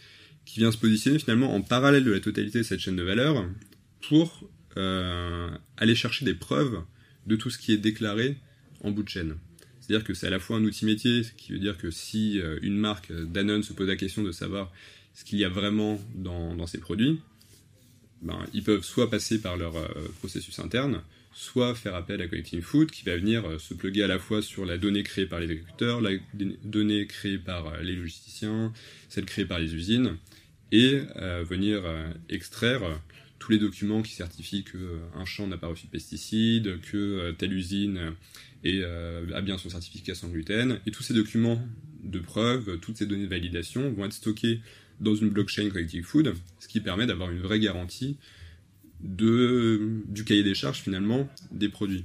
qui 0.44 0.61
vient 0.61 0.72
se 0.72 0.79
positionner 0.79 1.18
finalement 1.18 1.55
en 1.55 1.61
parallèle 1.61 2.05
de 2.05 2.12
la 2.12 2.20
totalité 2.20 2.59
de 2.59 2.62
cette 2.62 2.81
chaîne 2.81 2.96
de 2.96 3.03
valeur 3.03 3.46
pour 4.09 4.48
euh, 4.77 5.51
aller 5.77 5.94
chercher 5.94 6.24
des 6.24 6.35
preuves 6.35 6.83
de 7.27 7.37
tout 7.37 7.51
ce 7.51 7.59
qui 7.59 7.72
est 7.72 7.79
déclaré 7.79 8.37
en 8.83 8.90
bout 8.90 9.03
de 9.03 9.09
chaîne. 9.09 9.37
C'est-à-dire 9.81 10.05
que 10.05 10.14
c'est 10.14 10.27
à 10.27 10.31
la 10.31 10.38
fois 10.38 10.57
un 10.57 10.64
outil 10.64 10.85
métier, 10.85 11.22
ce 11.22 11.33
qui 11.33 11.53
veut 11.53 11.59
dire 11.59 11.77
que 11.77 11.90
si 11.90 12.40
euh, 12.40 12.59
une 12.62 12.77
marque 12.77 13.12
Danone 13.12 13.62
se 13.62 13.72
pose 13.72 13.88
la 13.88 13.96
question 13.96 14.22
de 14.22 14.33
savoir 14.33 14.72
ce 15.14 15.24
qu'il 15.24 15.38
y 15.38 15.44
a 15.44 15.48
vraiment 15.48 16.01
dans, 16.14 16.55
dans 16.55 16.66
ses 16.66 16.79
produits, 16.79 17.20
ben, 18.22 18.38
ils 18.53 18.62
peuvent 18.62 18.85
soit 18.85 19.11
passer 19.11 19.40
par 19.40 19.57
leur 19.57 19.74
processus 20.18 20.59
interne, 20.59 21.03
soit 21.38 21.77
faire 21.77 21.94
appel 21.94 22.20
à 22.20 22.27
Connecting 22.27 22.61
Food 22.61 22.90
qui 22.90 23.05
va 23.05 23.16
venir 23.16 23.46
euh, 23.46 23.61
se 23.61 23.72
plugger 23.72 24.03
à 24.03 24.09
la 24.09 24.18
fois 24.18 24.42
sur 24.42 24.64
la 24.64 24.77
donnée 24.77 25.05
créée 25.05 25.24
par 25.24 25.38
les 25.38 25.48
agriculteurs, 25.48 26.01
la 26.01 26.11
donnée 26.64 27.07
créée 27.07 27.38
par 27.38 27.68
euh, 27.68 27.81
les 27.81 27.94
logisticiens, 27.94 28.72
celle 29.09 29.24
créée 29.24 29.44
par 29.44 29.61
les 29.61 29.72
usines, 29.72 30.16
et 30.72 31.01
euh, 31.14 31.44
venir 31.48 31.85
extraire 32.29 32.83
tous 33.38 33.53
les 33.53 33.59
documents 33.59 34.03
qui 34.03 34.14
certifient 34.14 34.64
qu'un 34.64 35.24
champ 35.24 35.46
n'a 35.46 35.57
pas 35.57 35.68
reçu 35.68 35.87
de 35.87 35.92
pesticides, 35.92 36.81
que 36.81 37.31
telle 37.38 37.53
usine 37.53 38.14
a 38.64 39.40
bien 39.40 39.57
son 39.57 39.70
certificat 39.70 40.16
sans 40.16 40.29
gluten, 40.29 40.81
et 40.87 40.90
tous 40.90 41.05
ces 41.05 41.14
documents 41.14 41.64
de 42.03 42.18
preuve, 42.18 42.79
toutes 42.81 42.98
ces 42.98 43.07
données 43.07 43.24
de 43.24 43.31
validation 43.31 43.90
vont 43.92 44.05
être 44.05 44.12
stockées 44.12 44.61
dans 45.01 45.14
une 45.14 45.31
blockchain 45.31 45.70
Connecting 45.70 46.03
Food, 46.03 46.35
ce 46.59 46.68
qui 46.68 46.81
permet 46.81 47.07
d'avoir 47.07 47.31
une 47.31 47.40
vraie 47.40 47.61
garantie 47.61 48.18
de, 49.00 50.02
du 50.06 50.24
cahier 50.24 50.42
des 50.42 50.54
charges 50.54 50.80
finalement 50.80 51.28
des 51.50 51.68
produits. 51.68 52.04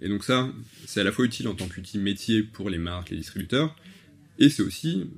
Et 0.00 0.08
donc 0.08 0.24
ça, 0.24 0.50
c'est 0.86 1.00
à 1.00 1.04
la 1.04 1.12
fois 1.12 1.24
utile 1.24 1.48
en 1.48 1.54
tant 1.54 1.68
qu'outil 1.68 1.98
métier 1.98 2.42
pour 2.42 2.70
les 2.70 2.78
marques, 2.78 3.10
les 3.10 3.16
distributeurs, 3.16 3.76
et 4.38 4.48
c'est 4.48 4.62
aussi, 4.62 5.08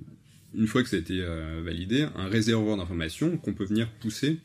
une 0.55 0.67
fois 0.67 0.83
que 0.83 0.89
ça 0.89 0.97
a 0.97 0.99
été 0.99 1.21
euh, 1.21 1.63
validé, 1.65 2.07
un 2.15 2.27
réservoir 2.27 2.77
d'informations 2.77 3.39
qu'on 3.39 3.55
peut 3.55 3.65
venir 3.65 3.91
pousser 4.01 4.39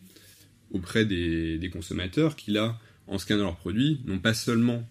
auprès 0.71 1.05
des, 1.05 1.57
des, 1.57 1.69
consommateurs 1.69 2.35
qui 2.35 2.51
là, 2.51 2.79
en 3.07 3.17
scannant 3.17 3.45
leurs 3.45 3.57
produits, 3.57 3.99
n'ont 4.05 4.19
pas 4.19 4.33
seulement 4.33 4.87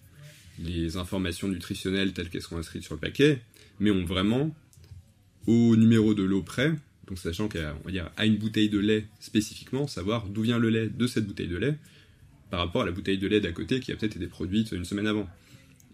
les 0.58 0.96
informations 0.96 1.48
nutritionnelles 1.48 2.12
telles 2.12 2.28
qu'elles 2.28 2.42
sont 2.42 2.58
inscrites 2.58 2.82
sur 2.82 2.94
le 2.94 3.00
paquet, 3.00 3.40
mais 3.78 3.90
ont 3.90 4.04
vraiment, 4.04 4.54
au 5.46 5.76
numéro 5.76 6.14
de 6.14 6.24
l'eau 6.24 6.42
près, 6.42 6.74
donc 7.08 7.18
sachant 7.18 7.48
qu'à 7.48 7.74
à 8.16 8.26
une 8.26 8.36
bouteille 8.36 8.68
de 8.68 8.78
lait 8.78 9.06
spécifiquement, 9.18 9.86
savoir 9.86 10.28
d'où 10.28 10.42
vient 10.42 10.58
le 10.58 10.68
lait 10.68 10.88
de 10.88 11.06
cette 11.06 11.26
bouteille 11.26 11.48
de 11.48 11.56
lait 11.56 11.76
par 12.50 12.60
rapport 12.60 12.82
à 12.82 12.86
la 12.86 12.92
bouteille 12.92 13.18
de 13.18 13.26
lait 13.26 13.40
d'à 13.40 13.52
côté 13.52 13.80
qui 13.80 13.92
a 13.92 13.96
peut-être 13.96 14.16
été 14.16 14.26
produite 14.26 14.72
une 14.72 14.84
semaine 14.84 15.06
avant. 15.06 15.28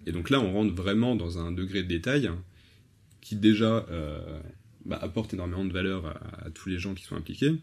Et 0.07 0.12
donc 0.12 0.29
là, 0.31 0.40
on 0.40 0.53
rentre 0.53 0.74
vraiment 0.74 1.14
dans 1.14 1.38
un 1.38 1.53
degré 1.53 1.83
de 1.83 1.88
détail 1.88 2.31
qui 3.20 3.37
déjà 3.37 3.87
euh, 3.90 4.40
bah, 4.85 4.98
apporte 5.00 5.33
énormément 5.35 5.64
de 5.64 5.72
valeur 5.72 6.07
à, 6.07 6.50
tous 6.50 6.68
les 6.68 6.79
gens 6.79 6.94
qui 6.94 7.05
sont 7.05 7.16
impliqués, 7.16 7.55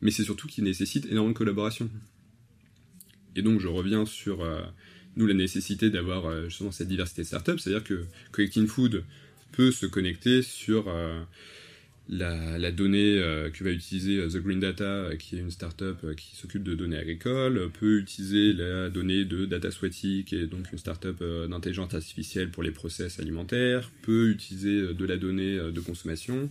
mais 0.00 0.10
c'est 0.10 0.24
surtout 0.24 0.46
qui 0.46 0.62
nécessite 0.62 1.06
énormément 1.06 1.32
de 1.32 1.38
collaboration. 1.38 1.90
Et 3.36 3.42
donc 3.42 3.58
je 3.60 3.68
reviens 3.68 4.04
sur 4.04 4.42
euh, 4.42 4.60
nous 5.16 5.26
la 5.26 5.34
nécessité 5.34 5.90
d'avoir 5.90 6.26
euh, 6.26 6.48
justement 6.48 6.72
cette 6.72 6.88
diversité 6.88 7.22
de 7.22 7.26
startups, 7.26 7.58
c'est-à-dire 7.58 7.84
que 7.84 8.04
Collecting 8.32 8.66
Food 8.66 9.04
peut 9.52 9.72
se 9.72 9.86
connecter 9.86 10.42
sur 10.42 10.92
la, 12.08 12.70
donnée 12.70 13.18
euh, 13.18 13.50
que 13.50 13.62
va 13.64 13.70
utiliser 13.70 14.18
euh, 14.18 14.28
The 14.28 14.38
Green 14.38 14.60
Data, 14.60 14.84
euh, 14.84 15.16
qui 15.16 15.36
est 15.36 15.40
une 15.40 15.50
startup 15.50 16.14
qui 16.16 16.36
s'occupe 16.36 16.62
de 16.62 16.74
données 16.74 16.96
agricoles, 16.96 17.70
peut 17.78 17.98
utiliser 17.98 18.52
la 18.52 18.88
donnée 18.88 19.24
de 19.24 19.44
DataSweaty, 19.44 20.24
qui 20.24 20.36
est 20.36 20.46
donc 20.46 20.72
une 20.72 20.78
startup 20.78 21.22
d'intelligence 21.48 21.94
artificielle 21.94 22.50
pour 22.50 22.62
les 22.62 22.70
process 22.70 23.20
alimentaires, 23.20 23.90
peut 24.02 24.30
utiliser 24.30 24.94
de 24.94 25.04
la 25.04 25.16
donnée 25.16 25.56
de 25.56 25.80
consommation, 25.80 26.48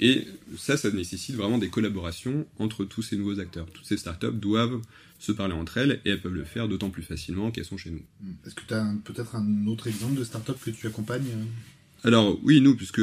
Et 0.00 0.26
ça, 0.56 0.76
ça 0.76 0.90
nécessite 0.90 1.36
vraiment 1.36 1.58
des 1.58 1.68
collaborations 1.68 2.46
entre 2.58 2.84
tous 2.84 3.02
ces 3.02 3.16
nouveaux 3.16 3.38
acteurs. 3.38 3.66
Toutes 3.72 3.86
ces 3.86 3.96
startups 3.96 4.32
doivent 4.32 4.80
se 5.20 5.30
parler 5.30 5.54
entre 5.54 5.78
elles 5.78 6.00
et 6.04 6.10
elles 6.10 6.20
peuvent 6.20 6.34
le 6.34 6.44
faire 6.44 6.66
d'autant 6.66 6.90
plus 6.90 7.04
facilement 7.04 7.52
qu'elles 7.52 7.64
sont 7.64 7.76
chez 7.76 7.90
nous. 7.90 8.02
Est-ce 8.44 8.54
que 8.54 8.62
tu 8.66 8.74
as 8.74 8.92
peut-être 9.04 9.36
un 9.36 9.66
autre 9.66 9.86
exemple 9.86 10.18
de 10.18 10.24
startup 10.24 10.56
que 10.60 10.70
tu 10.70 10.86
accompagnes 10.88 11.46
Alors 12.02 12.38
oui, 12.42 12.60
nous, 12.60 12.74
puisque 12.74 13.02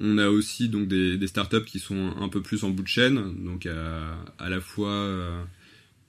on 0.00 0.18
a 0.18 0.28
aussi 0.28 0.68
donc 0.68 0.88
des, 0.88 1.16
des, 1.16 1.26
startups 1.26 1.64
qui 1.64 1.78
sont 1.78 2.14
un 2.20 2.28
peu 2.28 2.42
plus 2.42 2.64
en 2.64 2.70
bout 2.70 2.82
de 2.82 2.88
chaîne, 2.88 3.44
donc 3.44 3.66
à, 3.66 4.16
à 4.38 4.48
la 4.48 4.60
fois, 4.60 4.90
euh, 4.90 5.42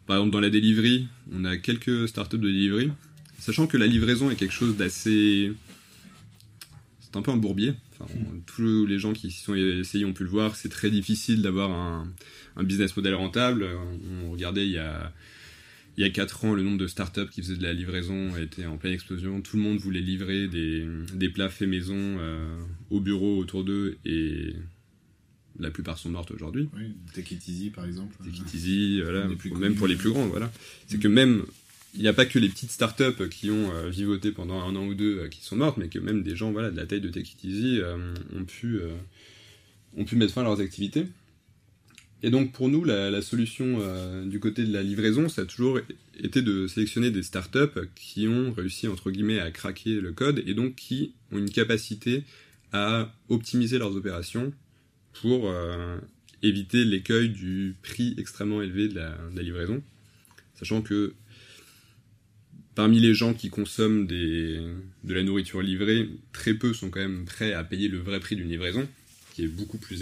par 0.08 0.18
exemple 0.18 0.34
dans 0.34 0.40
la 0.40 0.50
delivery, 0.50 1.08
on 1.32 1.46
a 1.46 1.58
quelques 1.58 2.08
startups 2.08 2.38
de 2.38 2.48
delivery, 2.48 2.92
sachant 3.40 3.68
que 3.68 3.78
la 3.78 3.88
livraison 3.88 4.30
est 4.32 4.36
quelque 4.36 4.54
chose 4.54 4.76
d'assez, 4.76 5.54
c'est 7.02 7.16
un 7.16 7.22
peu 7.22 7.32
un 7.32 7.38
bourbier. 7.38 7.74
Enfin, 7.98 8.12
tous 8.46 8.86
les 8.86 9.00
gens 9.00 9.14
qui 9.14 9.32
s'y 9.32 9.42
sont 9.42 9.56
essayés 9.56 10.04
ont 10.04 10.14
pu 10.14 10.24
le 10.24 10.30
voir, 10.30 10.56
c'est 10.56 10.70
très 10.70 10.90
difficile 10.90 11.42
d'avoir 11.42 11.72
un, 11.72 12.12
un, 12.58 12.64
business 12.64 12.96
model 12.98 13.14
rentable. 13.14 13.66
On 14.26 14.32
regardait 14.32 14.66
il 14.66 14.74
y 14.74 14.78
a 14.78 15.14
il 15.98 16.04
y 16.04 16.08
a 16.08 16.10
4 16.10 16.46
ans, 16.46 16.54
le 16.54 16.62
nombre 16.62 16.78
de 16.78 16.88
startups 16.88 17.30
qui 17.32 17.42
faisaient 17.42 17.56
de 17.56 17.64
la 17.64 17.74
livraison 17.74 18.36
était 18.36 18.66
en 18.66 18.78
pleine 18.78 18.94
explosion. 18.94 19.42
Tout 19.42 19.56
le 19.56 19.64
monde 19.64 19.78
voulait 19.78 20.02
livrer 20.02 20.48
des, 20.48 20.86
des 21.14 21.30
plats 21.30 21.50
faits 21.50 21.70
maison 21.70 21.96
euh, 21.98 22.60
au 22.90 23.00
bureau 23.00 23.38
autour 23.38 23.64
d'eux 23.64 23.98
et 24.04 24.54
la 25.58 25.72
plupart 25.72 25.98
sont 25.98 26.10
mortes 26.10 26.32
aujourd'hui. 26.32 26.68
Oui, 26.76 26.96
Take 27.14 27.36
It 27.36 27.48
Easy 27.48 27.70
par 27.70 27.86
exemple. 27.86 28.14
Take 28.24 28.38
It 28.38 28.54
Easy, 28.54 29.02
voilà, 29.02 29.28
même 29.58 29.76
pour 29.76 29.88
les 29.88 29.96
plus 29.96 30.10
grands, 30.10 30.28
voilà. 30.28 30.52
C'est 30.88 31.00
que 31.00 31.08
même, 31.08 31.46
il 31.94 32.02
n'y 32.02 32.10
a 32.10 32.14
pas 32.14 32.26
que 32.26 32.40
les 32.40 32.50
petites 32.50 32.72
startups 32.72 33.30
qui 33.32 33.50
ont 33.50 33.72
euh, 33.72 33.90
vivoté 33.90 34.32
pendant 34.32 34.62
un 34.62 34.76
an 34.76 34.86
ou 34.86 34.96
deux 34.96 35.20
euh, 35.20 35.28
qui 35.30 35.46
sont 35.46 35.56
mortes, 35.56 35.78
mais 35.78 35.88
que 35.88 36.00
même 36.00 36.24
des 36.24 36.36
gens 36.36 36.52
voilà, 36.52 36.72
de 36.72 36.76
la 36.76 36.86
taille 36.86 37.00
de 37.00 37.10
Take 37.10 37.32
It 37.32 37.44
Easy 37.46 37.80
ont, 38.36 38.44
pu, 38.44 38.80
ont 39.96 40.04
pu 40.04 40.18
mettre 40.18 40.34
fin 40.34 40.42
à 40.42 40.44
leurs 40.44 40.60
activités. 40.60 41.06
Et 42.26 42.32
donc 42.32 42.54
pour 42.54 42.70
nous, 42.70 42.84
la, 42.84 43.22
solution 43.22 43.78
euh, 43.82 44.26
du 44.26 44.40
côté 44.40 44.64
de 44.64 44.74
la 44.74 44.82
livraison, 44.82 45.30
ça 45.30 45.44
a 45.44 45.46
toujours 45.46 45.80
été 46.20 46.42
de 46.42 46.66
sélectionner 46.66 47.12
des 47.12 47.22
startups 47.22 47.80
qui 47.94 48.28
ont 48.28 48.52
réussi 48.52 48.88
entre 48.88 49.12
guillemets 49.12 49.40
à 49.40 49.52
craquer 49.52 50.02
le 50.02 50.12
code 50.12 50.42
et 50.48 50.56
donc 50.56 50.74
qui 50.74 51.14
ont 51.32 51.38
une 51.38 51.52
capacité 51.52 52.24
à 52.74 53.14
optimiser 53.30 53.78
leurs 53.78 53.96
opérations 53.96 54.52
pour 55.22 55.52
euh, 55.52 56.00
éviter 56.42 56.84
l'écueil 56.84 57.30
du 57.30 57.76
prix 57.84 58.16
extrêmement 58.18 58.64
élevé 58.64 58.88
de 58.88 58.96
la, 58.96 59.44
livraison. 59.44 59.84
Sachant 60.56 60.82
que 60.82 61.14
parmi 62.74 63.00
les 63.00 63.14
gens 63.14 63.36
qui 63.36 63.52
consomment 63.52 64.08
de 64.08 64.74
la 65.08 65.22
nourriture 65.22 65.62
livrée, 65.62 66.10
très 66.34 66.56
peu 66.56 66.74
sont 66.74 66.90
quand 66.90 67.02
même 67.02 67.26
prêts 67.26 67.54
à 67.54 67.64
payer 67.64 67.88
le 67.88 68.00
vrai 68.00 68.20
prix 68.20 68.36
d'une 68.36 68.50
livraison 68.50 68.88
qui 69.36 69.44
est 69.44 69.48
beaucoup 69.48 69.78
plus 69.78 70.02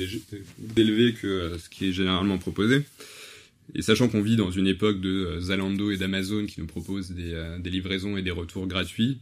élevé 0.77 1.13
que 1.13 1.57
ce 1.57 1.67
qui 1.67 1.89
est 1.89 1.91
généralement 1.91 2.37
proposé. 2.37 2.83
Et 3.73 3.81
sachant 3.81 4.07
qu'on 4.07 4.21
vit 4.21 4.35
dans 4.35 4.51
une 4.51 4.67
époque 4.67 5.01
de 5.01 5.39
Zalando 5.39 5.89
et 5.89 5.97
d'Amazon 5.97 6.45
qui 6.45 6.59
nous 6.59 6.67
proposent 6.67 7.11
des, 7.11 7.57
des, 7.59 7.69
livraisons 7.71 8.15
et 8.15 8.21
des 8.21 8.29
retours 8.29 8.67
gratuits, 8.67 9.17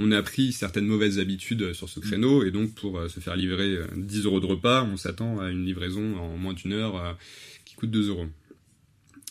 on 0.00 0.10
a 0.10 0.20
pris 0.22 0.52
certaines 0.52 0.86
mauvaises 0.86 1.20
habitudes 1.20 1.72
sur 1.72 1.88
ce 1.88 2.00
créneau, 2.00 2.42
et 2.42 2.50
donc 2.50 2.74
pour 2.74 2.98
se 3.08 3.20
faire 3.20 3.36
livrer 3.36 3.78
10 3.94 4.24
euros 4.24 4.40
de 4.40 4.46
repas, 4.46 4.82
on 4.82 4.96
s'attend 4.96 5.38
à 5.38 5.50
une 5.50 5.64
livraison 5.64 6.16
en 6.18 6.36
moins 6.36 6.54
d'une 6.54 6.72
heure 6.72 7.16
qui 7.64 7.76
coûte 7.76 7.90
2 7.90 8.08
euros. 8.08 8.26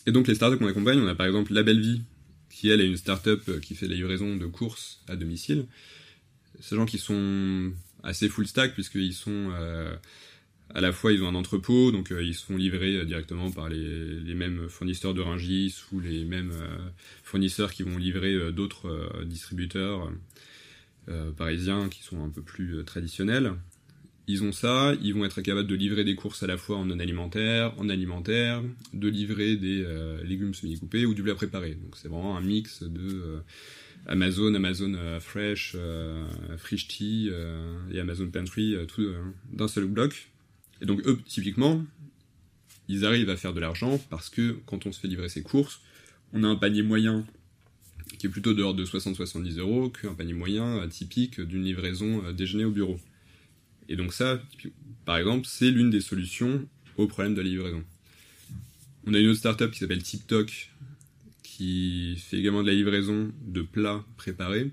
Et 0.06 0.12
donc 0.12 0.26
les 0.26 0.34
startups 0.34 0.56
qu'on 0.56 0.68
accompagne, 0.68 1.00
on 1.00 1.06
a 1.06 1.14
par 1.14 1.26
exemple 1.26 1.52
La 1.52 1.64
Belle 1.64 1.80
Vie, 1.80 2.00
qui 2.48 2.70
elle 2.70 2.80
est 2.80 2.86
une 2.86 2.96
startup 2.96 3.60
qui 3.60 3.74
fait 3.74 3.88
la 3.88 3.96
livraison 3.96 4.36
de 4.36 4.46
courses 4.46 5.02
à 5.06 5.16
domicile. 5.16 5.66
Ces 6.60 6.76
gens 6.76 6.86
qui 6.86 6.98
sont 6.98 7.72
assez 8.02 8.28
full 8.28 8.46
stack 8.46 8.74
puisqu'ils 8.74 9.14
sont 9.14 9.50
euh, 9.52 9.94
à 10.74 10.80
la 10.80 10.92
fois 10.92 11.12
ils 11.12 11.22
ont 11.22 11.28
un 11.28 11.34
entrepôt 11.34 11.92
donc 11.92 12.12
euh, 12.12 12.22
ils 12.22 12.34
sont 12.34 12.56
livrés 12.56 13.04
directement 13.04 13.50
par 13.50 13.68
les, 13.68 14.34
mêmes 14.34 14.68
fournisseurs 14.68 15.14
de 15.14 15.20
Rungis 15.20 15.82
ou 15.92 16.00
les 16.00 16.24
mêmes 16.24 16.52
euh, 16.52 16.78
fournisseurs 17.22 17.72
qui 17.72 17.82
vont 17.82 17.96
livrer 17.98 18.52
d'autres 18.52 19.24
distributeurs 19.24 20.10
parisiens 21.36 21.88
qui 21.88 22.02
sont 22.02 22.22
un 22.24 22.28
peu 22.28 22.42
plus 22.42 22.84
traditionnels. 22.84 23.54
Ils 24.28 24.44
ont 24.44 24.52
ça, 24.52 24.94
ils 25.02 25.12
vont 25.12 25.24
être 25.24 25.40
capables 25.40 25.66
de 25.66 25.74
livrer 25.74 26.04
des 26.04 26.14
courses 26.14 26.44
à 26.44 26.46
la 26.46 26.56
fois 26.56 26.76
en 26.76 26.84
non 26.84 27.00
alimentaire, 27.00 27.74
en 27.76 27.88
alimentaire, 27.88 28.62
de 28.94 29.08
livrer 29.08 29.56
des 29.56 29.84
légumes 30.22 30.54
semi-coupés 30.54 31.04
ou 31.04 31.14
du 31.14 31.24
plat 31.24 31.34
préparé. 31.34 31.74
Donc 31.74 31.96
c'est 31.96 32.06
vraiment 32.06 32.36
un 32.36 32.40
mix 32.40 32.84
de 32.84 33.42
Amazon, 34.06 34.54
Amazon 34.54 34.94
euh, 34.94 35.20
Fresh, 35.20 35.72
euh, 35.76 36.26
Fresh 36.58 36.88
Tea 36.88 37.28
euh, 37.30 37.78
et 37.92 38.00
Amazon 38.00 38.28
Pantry, 38.28 38.76
tout 38.88 39.06
d'un 39.52 39.68
seul 39.68 39.86
bloc. 39.86 40.28
Et 40.80 40.86
donc 40.86 41.00
eux, 41.06 41.20
typiquement, 41.26 41.84
ils 42.88 43.04
arrivent 43.04 43.30
à 43.30 43.36
faire 43.36 43.54
de 43.54 43.60
l'argent 43.60 43.98
parce 44.10 44.28
que 44.28 44.58
quand 44.66 44.86
on 44.86 44.92
se 44.92 45.00
fait 45.00 45.08
livrer 45.08 45.28
ses 45.28 45.42
courses, 45.42 45.80
on 46.32 46.42
a 46.42 46.48
un 46.48 46.56
panier 46.56 46.82
moyen 46.82 47.24
qui 48.18 48.26
est 48.26 48.30
plutôt 48.30 48.52
dehors 48.52 48.74
de 48.74 48.84
60-70 48.84 49.58
euros 49.58 49.90
qu'un 49.90 50.14
panier 50.14 50.34
moyen 50.34 50.86
typique 50.88 51.40
d'une 51.40 51.64
livraison 51.64 52.32
déjeuner 52.32 52.64
au 52.64 52.70
bureau. 52.70 52.98
Et 53.88 53.96
donc 53.96 54.12
ça, 54.12 54.42
par 55.04 55.16
exemple, 55.16 55.46
c'est 55.48 55.70
l'une 55.70 55.90
des 55.90 56.00
solutions 56.00 56.66
au 56.96 57.06
problème 57.06 57.34
de 57.34 57.40
la 57.40 57.48
livraison. 57.48 57.84
On 59.06 59.14
a 59.14 59.18
une 59.18 59.28
autre 59.28 59.38
startup 59.38 59.70
qui 59.70 59.78
s'appelle 59.78 60.02
TikTok, 60.02 60.70
fait 62.18 62.38
également 62.38 62.62
de 62.62 62.68
la 62.68 62.74
livraison 62.74 63.30
de 63.42 63.62
plats 63.62 64.04
préparés. 64.16 64.70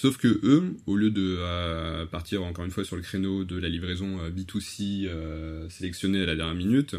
Sauf 0.00 0.16
que 0.16 0.28
eux, 0.44 0.76
au 0.86 0.96
lieu 0.96 1.10
de 1.10 1.38
euh, 1.38 2.06
partir 2.06 2.44
encore 2.44 2.64
une 2.64 2.70
fois 2.70 2.84
sur 2.84 2.94
le 2.94 3.02
créneau 3.02 3.44
de 3.44 3.56
la 3.56 3.68
livraison 3.68 4.20
euh, 4.20 4.30
B2C 4.30 5.06
euh, 5.06 5.68
sélectionnée 5.70 6.22
à 6.22 6.26
la 6.26 6.36
dernière 6.36 6.54
minute, 6.54 6.94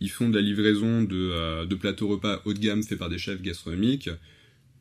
ils 0.00 0.10
font 0.10 0.28
de 0.28 0.34
la 0.34 0.40
livraison 0.40 1.02
de, 1.02 1.66
de 1.66 1.74
plateaux 1.76 2.08
repas 2.08 2.42
haut 2.46 2.54
de 2.54 2.58
gamme 2.58 2.82
faits 2.82 2.98
par 2.98 3.10
des 3.10 3.18
chefs 3.18 3.42
gastronomiques 3.42 4.10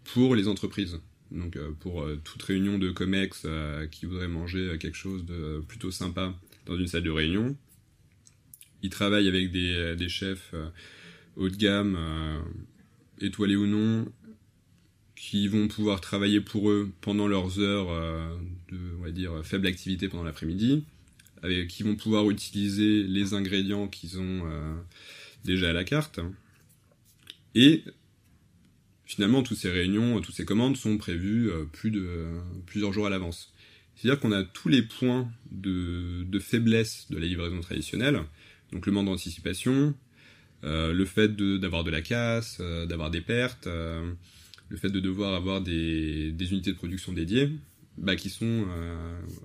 pour 0.06 0.34
les 0.34 0.48
entreprises. 0.48 1.00
Donc 1.30 1.60
pour 1.82 2.08
toute 2.24 2.42
réunion 2.42 2.80
de 2.80 2.90
COMEX 2.90 3.46
qui 3.92 4.06
voudrait 4.06 4.30
manger 4.30 4.78
quelque 4.80 4.96
chose 4.96 5.26
de 5.26 5.62
plutôt 5.68 5.92
sympa 5.92 6.34
dans 6.66 6.78
une 6.78 6.88
salle 6.88 7.04
de 7.04 7.12
réunion, 7.12 7.56
ils 8.82 8.90
travaillent 8.90 9.28
avec 9.28 9.52
des, 9.52 9.96
des 9.98 10.10
chefs 10.10 10.56
haut 11.40 11.50
de 11.50 11.56
gamme, 11.56 11.96
euh, 11.98 12.42
étoilés 13.22 13.56
ou 13.56 13.66
non, 13.66 14.06
qui 15.16 15.48
vont 15.48 15.68
pouvoir 15.68 16.02
travailler 16.02 16.42
pour 16.42 16.70
eux 16.70 16.92
pendant 17.02 17.28
leurs 17.28 17.60
heures 17.60 17.90
euh, 17.90 18.38
de, 18.70 18.78
on 19.00 19.04
va 19.04 19.12
dire, 19.12 19.32
faible 19.44 19.68
activité 19.68 20.08
pendant 20.10 20.24
l'après-midi, 20.24 20.84
qui 21.70 21.84
vont 21.84 21.96
pouvoir 21.96 22.30
utiliser 22.30 23.04
les 23.04 23.34
ingrédients 23.34 23.88
qu'ils 23.88 24.20
ont 24.20 24.42
euh, 24.46 24.76
déjà 25.46 25.70
à 25.70 25.74
la 25.74 25.86
carte. 25.86 26.20
Et 27.56 27.84
finalement, 29.06 29.42
toutes 29.42 29.58
ces 29.58 29.72
réunions, 29.72 30.20
toutes 30.20 30.36
ces 30.36 30.46
commandes 30.46 30.76
sont 30.76 30.98
prévues 30.98 31.50
plus 31.72 31.92
de 31.92 32.28
plusieurs 32.66 32.92
jours 32.92 33.08
à 33.08 33.10
l'avance. 33.10 33.54
C'est-à-dire 33.96 34.20
qu'on 34.20 34.34
a 34.34 34.44
tous 34.44 34.68
les 34.68 34.82
points 34.82 35.32
de, 35.52 36.24
de, 36.24 36.40
faiblesse 36.40 37.08
de 37.10 37.18
la 37.18 37.26
livraison 37.26 37.62
traditionnelle, 37.62 38.22
donc 38.72 38.86
le 38.86 38.92
manque 38.92 39.06
d'anticipation, 39.06 39.96
le 40.64 41.06
fait 41.06 41.36
d'avoir 41.36 41.84
de, 41.84 41.92
la 41.92 42.02
casse, 42.02 42.58
euh, 42.60 42.86
d'avoir 42.86 43.12
des 43.12 43.22
pertes, 43.22 43.68
euh, 43.68 44.12
le 44.70 44.78
fait 44.78 44.90
de 44.90 45.00
devoir 45.00 45.34
avoir 45.34 45.62
des, 45.62 46.32
des 46.32 46.52
unités 46.52 46.72
de 46.72 46.78
production 46.78 47.14
dédiées, 47.14 47.50
bah, 47.98 48.16
qui 48.16 48.30
sont 48.30 48.66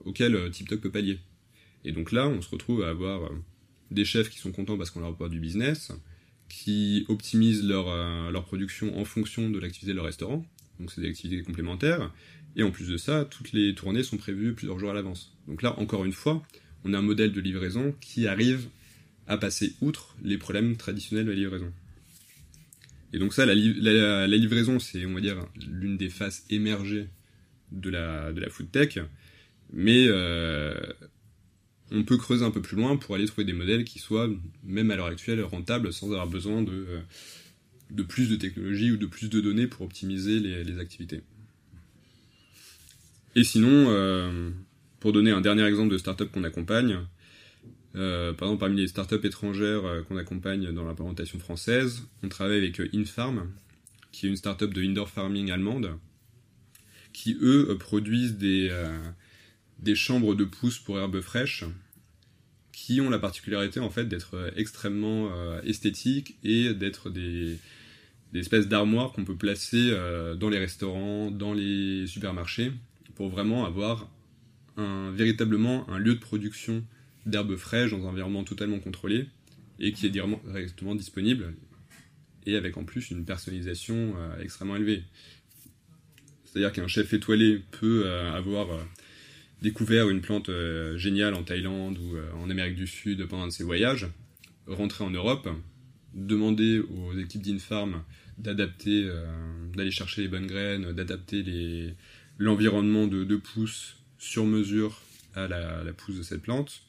auxquelles 0.05 0.51
TikTok 0.51 0.81
peut 0.81 0.91
pallier. 0.91 1.19
Et 1.85 1.93
donc 1.93 2.13
là, 2.13 2.29
on 2.29 2.41
se 2.41 2.51
retrouve 2.51 2.85
à 2.85 2.91
avoir 2.91 3.31
des 3.91 4.05
chefs 4.05 4.29
qui 4.29 4.39
sont 4.39 4.53
contents 4.53 4.77
parce 4.77 4.91
qu'on 4.91 5.01
leur 5.01 5.11
apporte 5.11 5.31
du 5.31 5.41
business, 5.41 5.93
qui 6.49 7.05
optimisent 7.09 7.65
leur, 7.65 7.87
leur 8.31 8.45
production 8.45 8.99
en 8.99 9.05
fonction 9.05 9.51
de 9.51 9.59
l'activité 9.59 9.93
de 9.93 9.97
leur 9.97 10.05
restaurant, 10.05 10.47
donc 10.79 10.93
c'est 10.93 11.01
des 11.01 11.09
activités 11.09 11.43
complémentaires, 11.43 12.13
et 12.57 12.63
en 12.63 12.71
plus 12.71 12.89
de 12.89 12.97
ça, 12.97 13.25
toutes 13.25 13.53
les 13.53 13.75
tournées 13.75 14.03
sont 14.03 14.19
prévues 14.19 14.55
plusieurs 14.55 14.79
jours 14.79 14.91
à 14.91 14.95
l'avance. 14.95 15.37
Donc 15.49 15.63
là, 15.63 15.79
encore 15.81 16.05
une 16.05 16.13
fois, 16.13 16.43
on 16.85 16.93
a 16.93 16.99
un 16.99 17.03
modèle 17.03 17.33
de 17.33 17.41
livraison 17.41 17.95
qui 18.01 18.27
arrive 18.29 18.69
à 19.27 19.37
passer 19.39 19.75
outre 19.81 20.17
les 20.23 20.39
problèmes 20.39 20.77
traditionnels 20.77 21.27
de 21.27 21.31
la 21.31 21.37
livraison. 21.37 21.73
Et 23.13 23.19
donc 23.19 23.33
ça, 23.33 23.47
la, 23.47 23.55
livraison, 23.55 24.79
c'est, 24.79 25.07
on 25.07 25.15
va 25.15 25.21
dire, 25.21 25.47
l'une 25.69 25.97
des 25.97 26.11
phases 26.11 26.45
émergées 26.51 27.09
de 27.71 27.91
la, 27.91 28.33
de 28.33 28.49
food 28.49 28.71
tech, 28.71 28.99
mais 29.73 30.07
euh, 30.09 30.75
on 31.93 32.03
peut 32.03 32.17
creuser 32.17 32.45
un 32.45 32.51
peu 32.51 32.61
plus 32.61 32.77
loin 32.77 32.97
pour 32.97 33.15
aller 33.15 33.27
trouver 33.27 33.45
des 33.45 33.53
modèles 33.53 33.85
qui 33.85 33.99
soient, 33.99 34.29
même 34.65 34.91
à 34.91 34.97
l'heure 34.97 35.07
actuelle, 35.07 35.41
rentables 35.43 35.93
sans 35.93 36.09
avoir 36.09 36.27
besoin 36.27 36.63
de, 36.63 38.03
plus 38.03 38.29
de 38.29 38.37
technologie 38.37 38.91
ou 38.91 38.97
de 38.97 39.07
plus 39.07 39.31
de 39.31 39.41
données 39.41 39.69
pour 39.69 39.83
optimiser 39.83 40.41
les, 40.41 40.65
les 40.65 40.79
activités. 40.81 41.23
Et 43.37 43.45
sinon, 43.45 43.87
euh, 43.89 44.51
pour 45.01 45.13
donner 45.13 45.31
un 45.31 45.41
dernier 45.41 45.65
exemple 45.67 45.93
de 45.93 45.99
startup 45.99 46.31
qu'on 46.31 46.45
accompagne, 46.45 46.99
euh, 47.97 48.33
par 48.33 48.49
exemple, 48.49 48.61
parmi 48.61 48.81
les 48.81 48.89
startups 48.89 49.25
étrangères 49.25 49.85
euh, 49.85 50.03
qu'on 50.03 50.17
accompagne 50.17 50.73
dans 50.73 50.85
l'implémentation 50.85 51.39
française, 51.39 52.03
on 52.23 52.29
travaille 52.29 52.59
avec 52.59 52.81
euh, 52.81 52.89
Infarm, 52.93 53.49
qui 54.11 54.27
est 54.27 54.29
une 54.29 54.37
startup 54.37 54.73
de 54.75 54.83
indoor 54.83 55.09
farming 55.09 55.51
allemande, 55.51 55.97
qui 57.13 57.37
eux 57.41 57.77
produisent 57.79 58.37
des, 58.37 58.71
des 59.79 59.95
chambres 59.95 60.35
de 60.35 60.45
pousses 60.45 60.79
pour 60.79 60.99
herbes 60.99 61.21
fraîches 61.21 61.65
qui 62.73 63.01
ont 63.01 63.09
la 63.09 63.21
particularité 63.21 63.79
en 63.79 63.91
fait 63.91 64.07
d'être 64.07 64.53
extrêmement 64.57 65.31
esthétiques 65.63 66.37
et 66.43 66.75
d'être 66.75 67.11
des, 67.11 67.59
espèces 68.35 68.67
d'armoires 68.67 69.13
qu'on 69.13 69.25
peut 69.25 69.37
placer 69.37 69.97
dans 70.39 70.49
les 70.49 70.59
restaurants, 70.59 71.31
dans 71.31 71.55
les 71.55 72.09
supermarchés, 72.09 72.73
pour 73.15 73.29
vraiment 73.29 73.65
avoir 73.65 74.11
véritablement 74.77 75.89
un 75.89 75.99
lieu 75.99 76.15
de 76.15 76.21
production 76.21 76.85
d'herbes 77.27 77.57
fraîches 77.57 77.91
dans 77.91 78.05
un 78.07 78.11
environnement 78.11 78.45
totalement 78.45 78.79
contrôlé 78.79 79.27
et 79.79 79.93
qui 79.93 80.07
est 80.07 80.11
directement 80.11 80.95
disponible 80.95 81.55
et 82.47 82.57
avec 82.57 82.77
en 82.77 82.85
plus 82.85 83.11
une 83.11 83.25
personnalisation 83.25 84.15
euh, 84.17 84.41
extrêmement 84.41 84.77
élevée. 84.77 85.03
C'est-à-dire 86.45 86.73
qu'un 86.73 86.89
chef 86.89 87.13
étoilé 87.13 87.63
peut 87.73 88.05
euh, 88.07 88.33
avoir 88.33 88.71
euh, 88.71 88.83
découvert 89.63 90.11
une 90.11 90.21
plante 90.21 90.51
géniale 90.97 91.35
en 91.35 91.43
Thaïlande 91.43 91.99
ou 91.99 92.19
en 92.39 92.51
Amérique 92.51 92.77
du 92.77 92.87
Sud 92.87 93.25
pendant 93.27 93.51
ses 93.51 93.65
voyages, 93.65 94.07
rentrer 94.67 95.05
en 95.05 95.11
Europe, 95.11 95.49
demander 96.13 96.81
aux 96.81 97.17
équipes 97.17 97.41
d'Infarm 97.41 98.03
d'adapter, 98.37 99.11
d'aller 99.75 99.91
chercher 99.91 100.21
les 100.21 100.29
bonnes 100.29 100.47
graines, 100.47 100.93
d'adapter 100.93 101.95
l'environnement 102.37 103.07
de, 103.07 103.25
de 103.25 103.37
pousse 103.37 103.97
sur 104.19 104.45
mesure 104.45 105.01
à 105.35 105.49
la, 105.49 105.83
la, 105.83 105.93
pousse 105.95 106.19
de 106.19 106.23
cette 106.23 106.43
plante, 106.43 106.83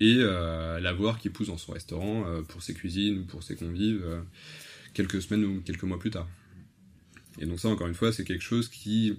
et 0.00 0.16
la 0.16 0.92
voir 0.92 1.18
qui 1.18 1.30
pousse 1.30 1.48
dans 1.48 1.56
son 1.56 1.72
restaurant 1.72 2.24
pour 2.48 2.62
ses 2.62 2.74
cuisines 2.74 3.20
ou 3.20 3.24
pour 3.24 3.42
ses 3.42 3.56
convives 3.56 4.04
quelques 4.94 5.22
semaines 5.22 5.44
ou 5.44 5.60
quelques 5.62 5.84
mois 5.84 5.98
plus 5.98 6.10
tard. 6.10 6.28
Et 7.38 7.46
donc 7.46 7.60
ça, 7.60 7.68
encore 7.68 7.86
une 7.86 7.94
fois, 7.94 8.12
c'est 8.12 8.24
quelque 8.24 8.44
chose 8.44 8.68
qui 8.68 9.18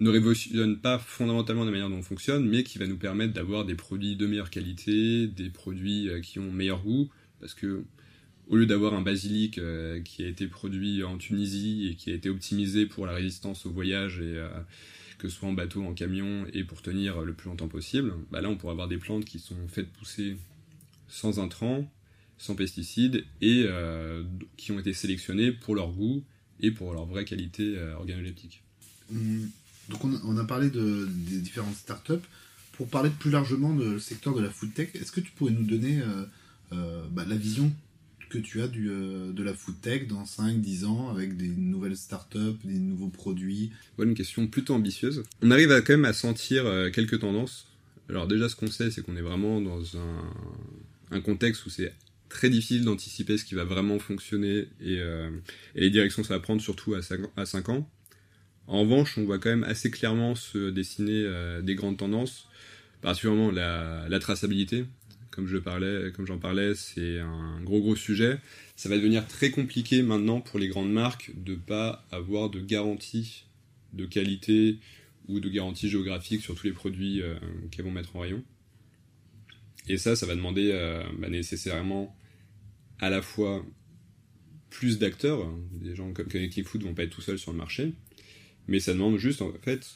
ne 0.00 0.10
révolutionne 0.10 0.78
pas 0.78 0.98
fondamentalement 0.98 1.64
la 1.64 1.70
manière 1.70 1.90
dont 1.90 1.96
on 1.96 2.02
fonctionne, 2.02 2.48
mais 2.48 2.62
qui 2.62 2.78
va 2.78 2.86
nous 2.86 2.96
permettre 2.96 3.32
d'avoir 3.32 3.64
des 3.64 3.74
produits 3.74 4.16
de 4.16 4.26
meilleure 4.26 4.50
qualité, 4.50 5.26
des 5.26 5.50
produits 5.50 6.08
euh, 6.08 6.20
qui 6.20 6.38
ont 6.38 6.50
meilleur 6.52 6.82
goût, 6.82 7.10
parce 7.40 7.54
que 7.54 7.84
au 8.48 8.56
lieu 8.56 8.66
d'avoir 8.66 8.94
un 8.94 9.02
basilic 9.02 9.58
euh, 9.58 10.00
qui 10.00 10.24
a 10.24 10.28
été 10.28 10.46
produit 10.46 11.02
en 11.02 11.18
Tunisie 11.18 11.88
et 11.90 11.96
qui 11.96 12.10
a 12.10 12.14
été 12.14 12.30
optimisé 12.30 12.86
pour 12.86 13.06
la 13.06 13.12
résistance 13.12 13.66
au 13.66 13.70
voyage 13.70 14.20
et 14.20 14.36
euh, 14.36 14.48
que 15.18 15.28
ce 15.28 15.36
soit 15.36 15.48
en 15.48 15.52
bateau, 15.52 15.84
en 15.84 15.94
camion 15.94 16.46
et 16.52 16.64
pour 16.64 16.80
tenir 16.80 17.22
le 17.22 17.34
plus 17.34 17.48
longtemps 17.48 17.68
possible, 17.68 18.14
bah 18.30 18.40
là 18.40 18.48
on 18.48 18.56
pourrait 18.56 18.72
avoir 18.72 18.88
des 18.88 18.98
plantes 18.98 19.24
qui 19.24 19.38
sont 19.38 19.68
faites 19.68 19.92
pousser 19.92 20.36
sans 21.08 21.40
intrants, 21.40 21.90
sans 22.38 22.54
pesticides 22.54 23.24
et 23.40 23.64
euh, 23.66 24.22
qui 24.56 24.72
ont 24.72 24.78
été 24.78 24.92
sélectionnés 24.92 25.52
pour 25.52 25.74
leur 25.74 25.90
goût 25.90 26.22
et 26.60 26.70
pour 26.70 26.92
leur 26.92 27.06
vraie 27.06 27.24
qualité 27.24 27.76
euh, 27.76 27.96
organoleptique. 27.96 28.62
Hum, 29.12 29.48
donc 29.88 30.04
on 30.04 30.36
a, 30.36 30.44
parlé 30.44 30.70
de, 30.70 31.08
des 31.10 31.40
différentes 31.40 31.74
startups. 31.74 32.26
Pour 32.72 32.88
parler 32.88 33.10
plus 33.10 33.30
largement 33.30 33.74
du 33.74 33.98
secteur 33.98 34.34
de 34.34 34.40
la 34.40 34.50
food 34.50 34.72
tech, 34.72 34.90
est-ce 34.94 35.10
que 35.10 35.20
tu 35.20 35.32
pourrais 35.32 35.50
nous 35.50 35.64
donner 35.64 36.00
euh, 36.72 37.04
bah, 37.10 37.24
la 37.26 37.34
vision 37.34 37.72
que 38.28 38.38
tu 38.38 38.60
as 38.62 38.68
du, 38.68 38.88
de 38.88 39.42
la 39.42 39.54
food 39.54 39.80
tech 39.80 40.06
dans 40.06 40.24
5-10 40.24 40.84
ans 40.84 41.08
avec 41.10 41.36
des 41.36 41.48
nouvelles 41.48 41.96
startups, 41.96 42.58
des 42.64 42.78
nouveaux 42.78 43.08
produits? 43.08 43.72
Bonne 43.96 44.14
question, 44.14 44.46
plutôt 44.46 44.74
ambitieuse. 44.74 45.22
On 45.42 45.50
arrive 45.50 45.72
à, 45.72 45.80
quand 45.80 45.94
même 45.94 46.04
à 46.04 46.12
sentir 46.12 46.64
quelques 46.92 47.20
tendances. 47.20 47.66
Alors 48.08 48.26
déjà 48.26 48.48
ce 48.48 48.56
qu'on 48.56 48.70
sait 48.70 48.90
c'est 48.90 49.02
qu'on 49.02 49.16
est 49.16 49.22
vraiment 49.22 49.60
dans 49.60 49.98
un, 49.98 50.32
un 51.10 51.20
contexte 51.20 51.66
où 51.66 51.70
c'est 51.70 51.92
très 52.28 52.50
difficile 52.50 52.84
d'anticiper 52.84 53.38
ce 53.38 53.44
qui 53.44 53.54
va 53.54 53.64
vraiment 53.64 53.98
fonctionner 53.98 54.68
et, 54.80 54.98
euh, 55.00 55.30
les 55.74 55.90
directions 55.90 56.22
ça 56.22 56.34
va 56.34 56.40
prendre, 56.40 56.60
surtout 56.60 56.94
à 56.94 57.02
5, 57.02 57.68
ans. 57.68 57.88
En 58.66 58.82
revanche, 58.82 59.16
on 59.16 59.24
voit 59.24 59.38
quand 59.38 59.48
même 59.48 59.64
assez 59.64 59.90
clairement 59.90 60.34
se 60.34 60.70
dessiner 60.70 61.22
euh, 61.24 61.62
des 61.62 61.74
grandes 61.74 61.96
tendances, 61.96 62.48
particulièrement 63.00 63.50
la, 63.50 64.18
traçabilité. 64.20 64.84
Comme 65.38 65.46
je 65.46 65.56
parlais, 65.56 66.10
j'en 66.26 66.38
parlais, 66.38 66.74
c'est 66.74 67.20
un 67.20 67.60
gros 67.62 67.80
gros 67.80 67.94
sujet. 67.94 68.40
Ça 68.74 68.88
va 68.88 68.96
devenir 68.96 69.24
très 69.24 69.52
compliqué 69.52 70.02
maintenant 70.02 70.40
pour 70.40 70.58
les 70.58 70.66
grandes 70.66 70.90
marques 70.90 71.30
de 71.36 71.54
pas 71.54 72.04
avoir 72.10 72.50
de 72.50 72.58
garantie 72.58 73.44
de 73.92 74.04
qualité 74.04 74.80
ou 75.28 75.38
de 75.38 75.48
garantie 75.48 75.88
géographique 75.88 76.40
sur 76.40 76.56
tous 76.56 76.66
les 76.66 76.72
produits 76.72 77.22
euh, 77.22 77.36
qu'elles 77.70 77.84
vont 77.84 77.92
mettre 77.92 78.16
en 78.16 78.18
rayon. 78.18 78.42
Et 79.86 79.96
ça, 79.96 80.16
ça 80.16 80.26
va 80.26 80.34
demander 80.34 80.72
bah, 81.20 81.28
nécessairement 81.28 82.16
à 82.98 83.08
la 83.08 83.22
fois 83.22 83.64
plus 84.70 84.98
d'acteurs, 84.98 85.44
hein, 85.44 85.56
des 85.70 85.94
gens 85.94 86.12
comme 86.14 86.26
Connecting 86.26 86.64
Food 86.64 86.82
vont 86.82 86.94
pas 86.94 87.04
être 87.04 87.14
tout 87.14 87.22
seuls 87.22 87.38
sur 87.38 87.52
le 87.52 87.58
marché, 87.58 87.92
mais 88.66 88.80
ça 88.80 88.92
demande 88.92 89.18
juste 89.18 89.40
en 89.40 89.52
fait 89.62 89.88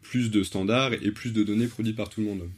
plus 0.00 0.30
de 0.30 0.44
standards 0.44 0.92
et 0.92 1.10
plus 1.10 1.32
de 1.32 1.42
données 1.42 1.66
produites 1.66 1.96
par 1.96 2.08
tout 2.08 2.20
le 2.20 2.28
monde. 2.28 2.48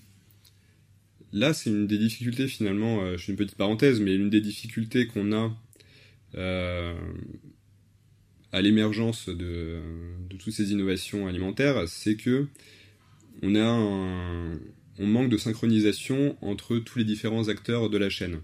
Là, 1.33 1.55
c'est 1.55 1.71
une 1.71 1.87
des 1.87 1.99
difficultés 1.99 2.47
finalement, 2.47 3.03
euh, 3.03 3.17
je 3.17 3.25
fais 3.25 3.33
une 3.33 3.39
petite 3.39 3.57
parenthèse, 3.57 4.01
mais 4.01 4.15
une 4.15 4.31
des 4.31 4.41
difficultés 4.41 5.07
qu'on 5.07 5.33
a 5.33 5.57
euh, 6.35 6.95
à 8.53 8.61
l'émergence 8.61 9.29
de, 9.29 9.81
toutes 10.39 10.53
ces 10.53 10.73
innovations 10.73 11.27
alimentaires, 11.27 11.89
c'est 11.89 12.17
que 12.17 12.47
on 13.43 15.07
manque 15.07 15.31
de 15.31 15.37
synchronisation 15.39 16.37
entre 16.43 16.79
tous 16.79 16.99
les 16.99 17.05
différents 17.05 17.49
acteurs 17.49 17.91
de 17.91 17.99
la 17.99 18.11
chaîne 18.11 18.41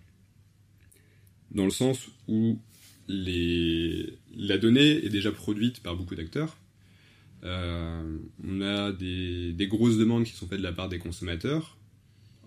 dans 1.51 1.65
le 1.65 1.71
sens 1.71 2.09
où 2.27 2.59
la 3.09 4.59
donnée 4.59 5.05
est 5.05 5.09
déjà 5.09 5.33
produite 5.33 5.81
par 5.83 5.97
beaucoup 5.97 6.15
d'acteurs. 6.15 6.59
Euh, 7.45 8.19
on 8.47 8.61
a 8.61 8.93
des, 8.93 9.67
grosses 9.69 9.97
demandes 9.97 10.25
qui 10.25 10.33
sont 10.33 10.47
faites 10.47 10.59
de 10.59 10.65
la 10.65 10.73
part 10.73 10.89
des 10.89 10.99
consommateurs. 10.99 11.78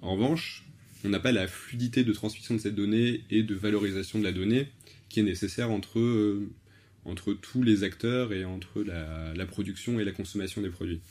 En 0.02 0.14
revanche, 0.14 0.66
on 1.04 1.10
n'a 1.10 1.20
pas 1.20 1.32
la 1.32 1.48
fluidité 1.48 2.04
de 2.04 2.14
transmission 2.14 2.56
de 2.56 2.60
cette 2.60 2.76
donnée 2.76 3.24
et 3.30 3.44
de 3.44 3.56
valorisation 3.56 4.20
de 4.20 4.24
la 4.24 4.32
donnée 4.32 4.68
qui 5.10 5.20
est 5.20 5.24
nécessaire 5.24 5.70
entre, 5.70 6.00
euh, 6.00 6.50
tous 7.42 7.64
les 7.64 7.84
acteurs 7.84 8.34
et 8.34 8.46
entre 8.46 8.82
la, 8.84 9.46
production 9.46 10.00
et 10.00 10.04
la 10.04 10.12
consommation 10.12 10.62
des 10.62 10.70
produits. 10.70 11.02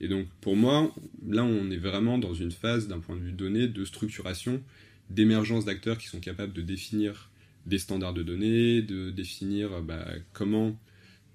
Et 0.00 0.08
donc 0.08 0.28
pour 0.40 0.56
moi, 0.56 0.94
là 1.26 1.44
on 1.44 1.70
est 1.70 1.76
vraiment 1.76 2.18
dans 2.18 2.34
une 2.34 2.52
phase 2.52 2.88
d'un 2.88 3.00
point 3.00 3.16
de 3.16 3.20
vue 3.20 3.32
données 3.32 3.68
de 3.68 3.84
structuration 3.84 4.62
d'émergence 5.10 5.64
d'acteurs 5.64 5.98
qui 5.98 6.06
sont 6.06 6.20
capables 6.20 6.52
de 6.52 6.62
définir 6.62 7.30
des 7.66 7.78
standards 7.78 8.14
de 8.14 8.22
données, 8.22 8.82
de 8.82 9.10
définir 9.10 9.82
bah, 9.82 10.06
comment 10.32 10.78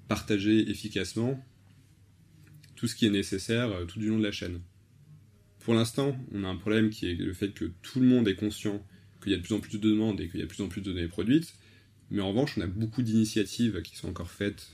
partager 0.07 0.69
efficacement 0.69 1.43
tout 2.75 2.87
ce 2.87 2.95
qui 2.95 3.05
est 3.05 3.11
nécessaire 3.11 3.71
euh, 3.71 3.85
tout 3.85 3.99
du 3.99 4.09
long 4.09 4.17
de 4.17 4.23
la 4.23 4.31
chaîne. 4.31 4.59
Pour 5.65 5.73
l'instant, 5.73 6.15
on 6.31 6.43
a 6.43 6.47
un 6.47 6.55
problème 6.55 6.89
qui 6.89 7.09
est 7.09 7.15
le 7.15 7.33
fait 7.33 7.49
que 7.49 7.65
tout 7.81 7.99
le 7.99 8.05
monde 8.05 8.27
est 8.27 8.35
conscient 8.35 8.85
qu'il 9.21 9.31
y 9.31 9.35
a 9.35 9.37
de 9.37 9.41
plus 9.41 9.55
en 9.55 9.59
plus 9.59 9.77
de 9.77 9.89
demandes 9.89 10.21
et 10.21 10.29
qu'il 10.29 10.39
y 10.39 10.43
a 10.43 10.45
de 10.45 10.49
plus 10.49 10.63
en 10.63 10.67
plus 10.67 10.81
de 10.81 10.91
données 10.91 11.07
produites, 11.07 11.55
mais 12.11 12.21
en 12.21 12.29
revanche, 12.29 12.57
on 12.57 12.61
a 12.61 12.67
beaucoup 12.67 13.01
d'initiatives 13.01 13.81
qui 13.81 13.95
sont 13.95 14.07
encore 14.07 14.29
faites 14.29 14.69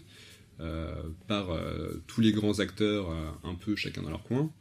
euh, 0.59 0.93
par 1.27 1.51
euh, 1.51 2.03
tous 2.07 2.19
les 2.19 2.33
grands 2.33 2.59
acteurs, 2.59 3.09
un 3.43 3.55
peu 3.55 3.75
chacun 3.77 4.01
dans 4.01 4.09
leur 4.09 4.23
coin, 4.23 4.51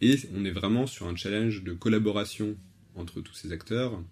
et 0.00 0.18
on 0.34 0.44
est 0.44 0.50
vraiment 0.50 0.88
sur 0.88 1.06
un 1.06 1.14
challenge 1.14 1.62
de 1.62 1.72
collaboration 1.72 2.56
entre 2.96 3.20
tous 3.20 3.34
ces 3.34 3.52
acteurs, 3.52 4.02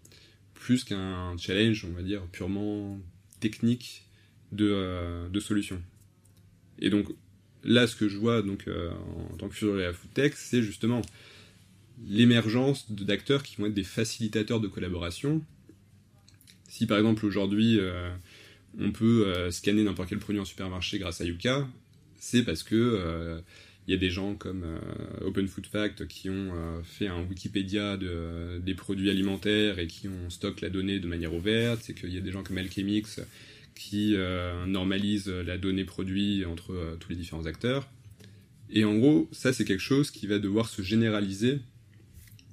plus 0.55 0.85
qu'un 0.85 1.37
challenge, 1.39 1.85
on 1.85 1.93
va 1.93 2.03
dire, 2.03 2.23
purement 2.29 3.01
technique 3.41 4.07
de, 4.53 4.71
euh, 4.71 5.29
de 5.29 5.41
solution. 5.41 5.83
Et 6.79 6.89
donc, 6.89 7.09
là, 7.65 7.87
ce 7.87 7.97
que 7.97 8.09
je 8.09 8.17
vois 8.17 8.43
donc, 8.43 8.69
euh, 8.69 8.93
en 9.33 9.37
tant 9.37 9.49
que 9.49 9.55
futur 9.55 9.75
de 9.75 9.81
la 9.81 9.93
foodtech, 9.93 10.35
c'est 10.35 10.63
justement 10.63 11.03
l'émergence 12.09 12.91
d'acteurs 12.91 13.43
qui 13.43 13.57
vont 13.57 13.67
être 13.67 13.75
des 13.75 13.85
facilitateurs 13.85 14.61
de 14.61 14.69
collaboration. 14.69 15.43
Si 16.69 16.87
par 16.87 16.99
exemple 16.99 17.27
aujourd'hui 17.27 17.79
euh, 17.79 18.11
on 18.79 18.93
peut 18.93 19.51
scanner 19.51 19.85
n'importe 19.85 20.09
quel 20.09 20.19
produit 20.19 20.41
en 20.41 20.45
supermarché 20.45 20.99
grâce 20.99 21.21
à 21.21 21.25
Yuka, 21.25 21.69
c'est 22.19 22.45
parce 22.45 22.63
que 22.63 23.43
il 23.87 23.91
y 23.91 23.95
a 23.95 23.97
des 23.97 24.11
gens 24.11 24.35
comme 24.35 24.63
euh, 24.65 25.27
Open 25.27 25.49
Food 25.49 25.67
Fact 25.67 26.07
qui 26.07 26.31
ont 26.31 26.51
euh, 26.55 26.83
fait 26.85 27.09
un 27.09 27.23
Wikipédia 27.23 27.97
de, 27.97 28.61
des 28.65 28.75
produits 28.75 29.11
alimentaires 29.11 29.79
et 29.79 29.89
qui 29.89 30.07
ont 30.07 30.31
stock 30.31 30.61
la 30.61 30.71
donnée 30.71 31.01
de 31.01 31.09
manière 31.09 31.35
ouverte. 31.35 31.81
C'est 31.83 31.95
qu'il 31.95 32.15
y 32.15 32.19
a 32.19 32.21
des 32.21 32.31
gens 32.31 32.45
comme 32.45 32.59
Alchemix 32.59 33.21
qui 33.75 34.15
euh, 34.15 34.67
normalisent 34.67 35.29
la 35.29 35.59
donnée 35.59 35.85
produit 35.85 36.45
entre 36.45 36.97
tous 37.01 37.11
les 37.11 37.17
différents 37.17 37.47
acteurs. 37.47 37.89
Et 38.71 38.85
en 38.85 38.95
gros, 38.95 39.29
ça 39.33 39.53
c'est 39.53 39.65
quelque 39.65 39.81
chose 39.81 40.11
qui 40.11 40.27
va 40.27 40.39
devoir 40.39 40.69
se 40.69 40.83
généraliser 40.83 41.59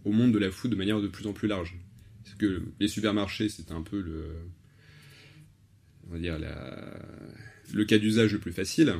au 0.05 0.11
monde 0.11 0.31
de 0.31 0.39
la 0.39 0.51
food 0.51 0.71
de 0.71 0.75
manière 0.75 1.01
de 1.01 1.07
plus 1.07 1.27
en 1.27 1.33
plus 1.33 1.47
large. 1.47 1.77
Parce 2.23 2.35
que 2.35 2.63
les 2.79 2.87
supermarchés, 2.87 3.49
c'est 3.49 3.71
un 3.71 3.81
peu 3.81 4.01
le, 4.01 4.35
on 6.07 6.13
va 6.13 6.19
dire 6.19 6.39
la, 6.39 6.99
le 7.73 7.85
cas 7.85 7.97
d'usage 7.97 8.33
le 8.33 8.39
plus 8.39 8.53
facile 8.53 8.95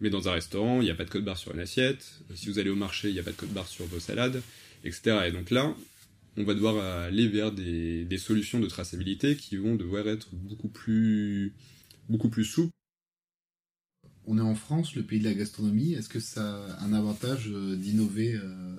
mais 0.00 0.10
dans 0.10 0.28
un 0.28 0.32
restaurant, 0.32 0.80
il 0.80 0.84
n'y 0.84 0.90
a 0.90 0.94
pas 0.94 1.04
de 1.04 1.10
code 1.10 1.24
barre 1.24 1.36
sur 1.36 1.52
une 1.52 1.60
assiette. 1.60 2.20
Si 2.34 2.48
vous 2.48 2.58
allez 2.58 2.70
au 2.70 2.76
marché, 2.76 3.08
il 3.08 3.14
n'y 3.14 3.20
a 3.20 3.22
pas 3.22 3.32
de 3.32 3.36
code 3.36 3.50
barre 3.50 3.68
sur 3.68 3.84
vos 3.86 4.00
salades, 4.00 4.42
etc. 4.84 5.18
Et 5.26 5.32
donc 5.32 5.50
là, 5.50 5.74
on 6.36 6.44
va 6.44 6.54
devoir 6.54 6.82
aller 7.04 7.28
vers 7.28 7.52
des, 7.52 8.18
solutions 8.18 8.60
de 8.60 8.66
traçabilité 8.66 9.36
qui 9.36 9.56
vont 9.56 9.76
devoir 9.76 10.08
être 10.08 10.28
beaucoup 10.32 10.68
plus, 10.68 11.52
beaucoup 12.08 12.30
plus 12.30 12.44
souples. 12.44 12.72
On 14.26 14.38
est 14.38 14.42
en 14.42 14.54
France, 14.54 14.94
le 14.94 15.02
pays 15.02 15.18
de 15.18 15.24
la 15.24 15.34
gastronomie. 15.34 15.92
Est-ce 15.92 16.08
que 16.08 16.20
ça 16.20 16.64
a 16.66 16.84
un 16.84 16.92
avantage 16.92 17.48
d'innover 17.48 18.34
euh, 18.34 18.76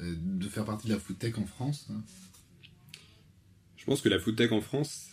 de 0.00 0.48
faire 0.48 0.64
partie 0.64 0.88
de 0.88 0.92
la 0.92 0.98
food 0.98 1.18
tech 1.18 1.38
en 1.38 1.46
France 1.46 1.88
hein 1.90 2.02
Je 3.76 3.84
pense 3.84 4.00
que 4.00 4.08
la 4.08 4.18
food 4.18 4.36
tech 4.36 4.52
en 4.52 4.60
France, 4.60 5.08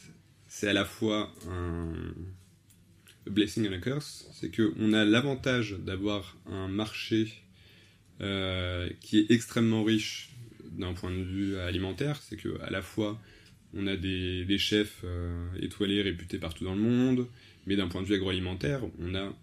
c'est 0.47 0.67
à 0.67 0.73
la 0.73 0.85
fois 0.85 1.33
un 1.49 1.91
blessing 3.29 3.67
and 3.67 3.73
a 3.73 3.79
curse. 3.79 4.27
C'est 4.33 4.55
qu'on 4.55 4.93
a 4.93 5.05
l'avantage 5.05 5.73
d'avoir 5.79 6.37
un 6.45 6.67
marché 6.67 7.33
euh, 8.21 8.89
qui 9.01 9.19
est 9.19 9.31
extrêmement 9.31 9.83
riche 9.83 10.31
d'un 10.71 10.93
point 10.93 11.11
de 11.11 11.23
vue 11.23 11.57
alimentaire. 11.57 12.21
C'est 12.21 12.37
qu'à 12.37 12.69
la 12.69 12.81
fois, 12.81 13.19
on 13.73 13.87
a 13.87 13.95
des, 13.95 14.57
chefs 14.57 15.01
euh, 15.03 15.49
étoilés 15.61 16.01
réputés 16.01 16.37
partout 16.37 16.63
dans 16.63 16.75
le 16.75 16.81
monde, 16.81 17.27
mais 17.65 17.75
d'un 17.75 17.87
point 17.87 18.01
de 18.01 18.07
vue 18.07 18.15
agroalimentaire, 18.15 18.81
on 18.99 19.15
a 19.15 19.33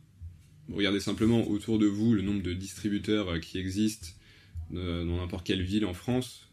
Regardez 0.73 1.01
simplement 1.01 1.47
autour 1.49 1.79
de 1.79 1.87
vous 1.87 2.15
le 2.15 2.23
nombre 2.23 2.43
de 2.43 2.53
distributeurs 2.53 3.29
euh, 3.29 3.39
qui 3.39 3.59
existent 3.59 4.09
dans 4.71 5.17
n'importe 5.17 5.47
quelle 5.47 5.63
ville 5.63 5.87
en 5.87 5.95
France. 5.95 6.49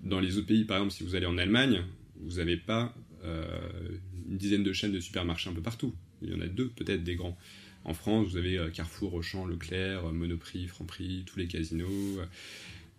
dans 0.00 0.20
les 0.20 0.36
autres 0.38 0.46
pays, 0.46 0.64
par 0.64 0.78
exemple, 0.78 0.92
si 0.92 1.02
vous 1.02 1.14
allez 1.14 1.26
en 1.26 1.38
Allemagne, 1.38 1.82
vous 2.16 2.36
n'avez 2.36 2.56
pas 2.56 2.94
une 3.22 4.36
dizaine 4.36 4.62
de 4.62 4.72
chaînes 4.72 4.92
de 4.92 5.00
supermarchés 5.00 5.50
un 5.50 5.54
peu 5.54 5.62
partout. 5.62 5.94
Il 6.22 6.30
y 6.30 6.34
en 6.34 6.40
a 6.40 6.46
deux, 6.46 6.68
peut-être 6.68 7.04
des 7.04 7.16
grands. 7.16 7.36
En 7.84 7.94
France, 7.94 8.28
vous 8.28 8.36
avez 8.36 8.58
Carrefour, 8.72 9.14
Auchan, 9.14 9.46
Leclerc, 9.46 10.12
Monoprix, 10.12 10.66
Franprix, 10.66 11.24
tous 11.26 11.38
les 11.38 11.46
casinos. 11.46 12.20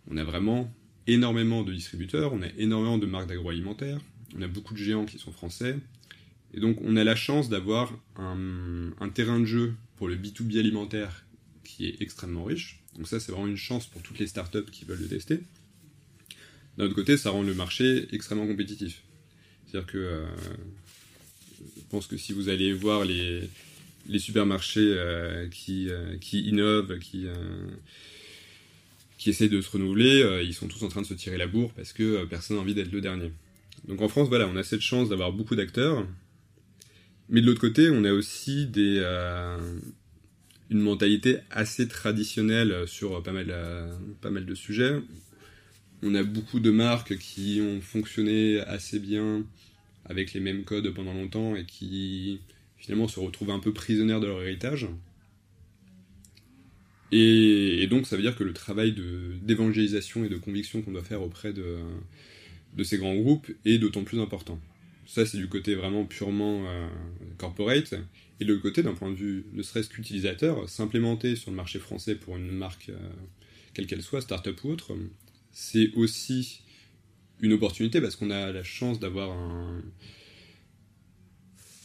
On 0.08 0.16
a 0.16 0.24
vraiment 0.24 0.72
énormément 1.06 1.62
de 1.62 1.72
distributeurs, 1.72 2.32
on 2.32 2.42
a 2.42 2.48
énormément 2.58 2.98
de 2.98 3.06
marques 3.06 3.28
d'agroalimentaire, 3.28 4.00
on 4.36 4.42
a 4.42 4.48
beaucoup 4.48 4.74
de 4.74 4.78
géants 4.78 5.04
qui 5.04 5.18
sont 5.18 5.32
français, 5.32 5.78
et 6.52 6.60
donc 6.60 6.78
on 6.82 6.96
a 6.96 7.04
la 7.04 7.14
chance 7.14 7.48
d'avoir 7.48 7.92
un, 8.16 9.08
terrain 9.14 9.40
de 9.40 9.44
jeu 9.44 9.74
pour 9.96 10.08
le 10.08 10.16
B2B 10.16 10.58
alimentaire 10.58 11.24
qui 11.64 11.86
est 11.86 12.00
extrêmement 12.00 12.44
riche. 12.44 12.82
Donc 12.96 13.08
ça 13.08 13.20
c'est 13.20 13.32
vraiment 13.32 13.46
une 13.46 13.56
chance 13.56 13.86
pour 13.86 14.02
toutes 14.02 14.18
les 14.18 14.26
startups 14.26 14.70
qui 14.70 14.84
veulent 14.84 15.00
le 15.00 15.08
tester. 15.08 15.40
D'un 16.76 16.84
autre 16.84 16.94
côté, 16.94 17.16
ça 17.16 17.30
rend 17.30 17.42
le 17.42 17.54
marché 17.54 18.06
extrêmement 18.12 18.46
compétitif. 18.46 19.02
C'est-à-dire 19.66 19.90
que 19.90 19.98
euh, 19.98 20.26
je 21.76 21.82
pense 21.90 22.06
que 22.06 22.16
si 22.16 22.32
vous 22.32 22.48
allez 22.48 22.72
voir 22.72 23.04
les, 23.04 23.48
supermarchés 24.18 24.80
euh, 24.80 25.48
qui, 25.48 25.88
euh, 25.88 26.16
qui 26.18 26.42
innovent, 26.42 26.98
qui 26.98 27.26
qui 29.18 29.30
essayent 29.30 29.48
de 29.48 29.62
se 29.62 29.70
renouveler, 29.70 30.42
ils 30.44 30.52
sont 30.52 30.68
tous 30.68 30.82
en 30.82 30.88
train 30.88 31.00
de 31.00 31.06
se 31.06 31.14
tirer 31.14 31.38
la 31.38 31.46
bourre 31.46 31.72
parce 31.72 31.94
que 31.94 32.26
personne 32.26 32.56
n'a 32.56 32.62
envie 32.62 32.74
d'être 32.74 32.92
le 32.92 33.00
dernier. 33.00 33.32
Donc 33.88 34.02
en 34.02 34.08
France, 34.08 34.28
voilà, 34.28 34.46
on 34.46 34.56
a 34.56 34.62
cette 34.62 34.82
chance 34.82 35.08
d'avoir 35.08 35.32
beaucoup 35.32 35.56
d'acteurs, 35.56 36.06
mais 37.30 37.40
de 37.40 37.46
l'autre 37.46 37.60
côté, 37.60 37.88
on 37.90 38.04
a 38.04 38.12
aussi 38.12 38.66
des, 38.66 39.00
une 40.70 40.80
mentalité 40.80 41.38
assez 41.50 41.88
traditionnelle 41.88 42.86
sur 42.86 43.22
pas 43.22 43.32
mal, 43.32 43.54
pas 44.20 44.30
mal 44.30 44.46
de 44.46 44.54
sujets. 44.54 45.00
On 46.02 46.14
a 46.14 46.22
beaucoup 46.22 46.60
de 46.60 46.70
marques 46.70 47.16
qui 47.18 47.60
ont 47.62 47.80
fonctionné 47.80 48.60
assez 48.60 48.98
bien 48.98 49.44
avec 50.04 50.32
les 50.34 50.40
mêmes 50.40 50.64
codes 50.64 50.90
pendant 50.90 51.14
longtemps 51.14 51.56
et 51.56 51.64
qui 51.64 52.40
finalement 52.76 53.08
se 53.08 53.18
retrouvent 53.18 53.50
un 53.50 53.58
peu 53.58 53.72
prisonnières 53.72 54.20
de 54.20 54.26
leur 54.26 54.42
héritage. 54.42 54.88
Et, 57.12 57.86
donc, 57.88 58.06
ça 58.06 58.16
veut 58.16 58.22
dire 58.22 58.36
que 58.36 58.44
le 58.44 58.52
travail 58.52 58.94
d'évangélisation 59.42 60.24
et 60.24 60.28
de 60.28 60.36
conviction 60.36 60.82
qu'on 60.82 60.92
doit 60.92 61.04
faire 61.04 61.22
auprès 61.22 61.52
de, 61.52 61.78
de, 62.76 62.82
ces 62.82 62.98
grands 62.98 63.14
groupes 63.14 63.50
est 63.64 63.78
d'autant 63.78 64.04
plus 64.04 64.20
important. 64.20 64.60
Ça, 65.06 65.24
c'est 65.24 65.38
du 65.38 65.48
côté 65.48 65.74
vraiment 65.76 66.04
purement 66.04 66.64
euh, 66.66 66.88
corporate. 67.38 67.94
Et 68.40 68.44
de 68.44 68.52
l'autre 68.52 68.62
côté, 68.62 68.82
d'un 68.82 68.94
point 68.94 69.10
de 69.10 69.16
vue 69.16 69.46
ne 69.52 69.62
serait-ce 69.62 69.88
qu'utilisateur, 69.88 70.68
s'implémenter 70.68 71.36
sur 71.36 71.50
le 71.50 71.56
marché 71.56 71.78
français 71.78 72.14
pour 72.14 72.36
une 72.36 72.50
marque, 72.50 72.90
euh, 72.90 72.98
quelle 73.72 73.86
qu'elle 73.86 74.02
soit, 74.02 74.20
start-up 74.20 74.62
ou 74.64 74.70
autre, 74.70 74.94
c'est 75.52 75.90
aussi 75.94 76.60
une 77.40 77.52
opportunité 77.52 78.00
parce 78.00 78.16
qu'on 78.16 78.30
a 78.30 78.52
la 78.52 78.62
chance 78.62 79.00
d'avoir 79.00 79.36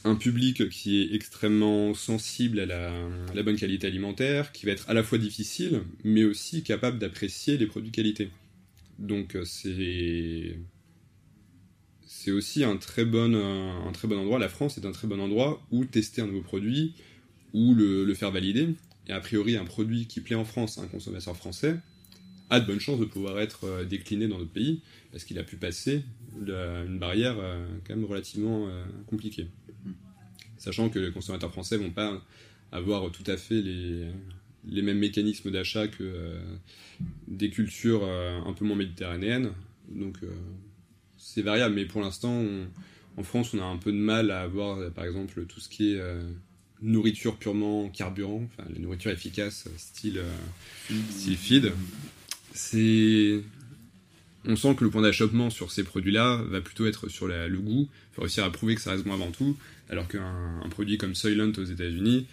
un, 0.04 0.16
public 0.16 0.70
qui 0.70 1.02
est 1.02 1.14
extrêmement 1.16 1.94
sensible 1.94 2.60
à 2.60 2.66
la, 2.66 3.44
bonne 3.44 3.56
qualité 3.56 3.88
alimentaire, 3.88 4.52
qui 4.52 4.66
va 4.66 4.74
être 4.74 4.90
à 4.90 4.94
la 4.94 5.04
fois 5.04 5.18
difficile, 5.18 5.84
mais 6.04 6.24
aussi 6.24 6.64
capable 6.64 7.00
d'apprécier 7.00 7.58
les 7.58 7.66
produits 7.66 7.92
qualité. 7.92 8.30
Donc 9.00 9.36
euh, 9.36 9.46
c'est 9.46 10.58
c'est 12.22 12.32
aussi 12.32 12.64
un 12.64 12.78
très 12.78 13.06
bon 13.06 13.36
un 13.36 13.92
très 13.92 14.08
bon 14.08 14.18
endroit. 14.18 14.40
La 14.40 14.50
France 14.50 14.78
est 14.78 14.86
un 14.86 14.92
très 14.92 15.08
bon 15.08 15.20
endroit 15.20 15.62
où 15.72 15.86
tester 15.86 16.22
un 16.22 16.28
nouveau 16.28 16.42
produit, 16.42 16.94
où 17.54 17.74
le, 17.74 18.14
faire 18.14 18.32
valider. 18.32 18.70
Et 19.08 19.12
a 19.12 19.20
priori, 19.20 19.58
un 19.58 19.66
produit 19.66 20.08
qui 20.08 20.22
plaît 20.22 20.36
en 20.36 20.46
France 20.46 20.78
à 20.78 20.82
un 20.82 20.88
consommateur 20.88 21.36
français 21.36 21.76
a 22.50 22.60
de 22.60 22.68
bonnes 22.68 22.80
chances 22.80 23.00
de 23.00 23.06
pouvoir 23.06 23.40
être 23.40 23.64
euh, 23.64 23.86
décliné 23.86 24.28
dans 24.28 24.38
d'autres 24.38 24.52
pays 24.52 24.82
parce 25.12 25.24
qu'il 25.24 25.40
a 25.40 25.44
pu 25.44 25.56
passer 25.56 26.04
une 26.38 27.00
barrière 27.00 27.38
euh, 27.40 27.66
quand 27.88 27.96
même 27.96 28.06
relativement 28.06 28.68
compliquée 29.08 29.48
sachant 30.62 30.90
que 30.90 31.00
les 31.00 31.12
consommateurs 31.12 31.52
français 31.52 31.78
vont 31.78 31.90
pas 31.90 32.22
avoir 32.72 33.12
tout 33.12 33.24
à 33.26 33.36
fait 33.36 33.62
les, 33.62 34.06
les 34.70 34.82
mêmes 34.84 35.00
mécanismes 35.00 35.50
d'achat 35.50 35.88
que 35.88 36.04
euh, 36.04 36.40
des 37.28 37.50
cultures 37.50 38.04
euh, 38.04 38.40
un 38.46 38.54
peu 38.54 38.64
moins 38.64 38.76
méditerranéennes. 38.76 39.52
Donc 39.90 40.18
euh, 40.24 40.32
c'est 41.34 41.42
variable, 41.42 41.76
mais 41.76 41.86
pour 41.86 42.02
l'instant, 42.02 42.44
en 43.18 43.24
France, 43.24 43.54
on 43.54 43.60
a 43.60 43.66
un 43.66 43.78
peu 43.78 43.92
de 43.92 43.98
mal 43.98 44.32
à 44.32 44.42
avoir, 44.42 44.92
par 44.92 45.06
exemple, 45.06 45.46
tout 45.46 45.60
ce 45.60 45.70
qui 45.70 45.94
est 45.94 46.02
nourriture 46.82 47.38
purement 47.38 47.90
carburant, 47.90 48.44
enfin 48.46 48.68
la 48.74 48.80
nourriture 48.80 49.12
efficace, 49.12 49.68
style, 49.78 50.22
style 51.10 51.38
feed. 51.38 51.72
C'est 52.54 53.44
on 54.46 54.56
sent 54.56 54.76
que 54.76 54.84
le 54.84 54.90
point 54.90 55.02
d'achoppement 55.02 55.50
sur 55.50 55.72
ces 55.72 55.84
produits-là 55.84 56.42
va 56.50 56.62
plutôt 56.62 56.86
être 56.86 57.10
sur 57.10 57.28
le 57.28 57.58
goût. 57.60 57.90
Il 58.12 58.16
faut 58.16 58.22
réussir 58.22 58.44
à 58.44 58.52
prouver 58.52 58.76
que 58.76 58.82
ça 58.82 58.92
reste 58.92 59.04
bon 59.04 59.14
avant 59.14 59.32
tout, 59.32 59.58
alors 59.90 60.08
qu'un 60.08 60.62
produit 60.70 60.98
comme 60.98 61.16
Soylent 61.16 61.54
aux 61.58 61.64
États-Unis 61.64 62.28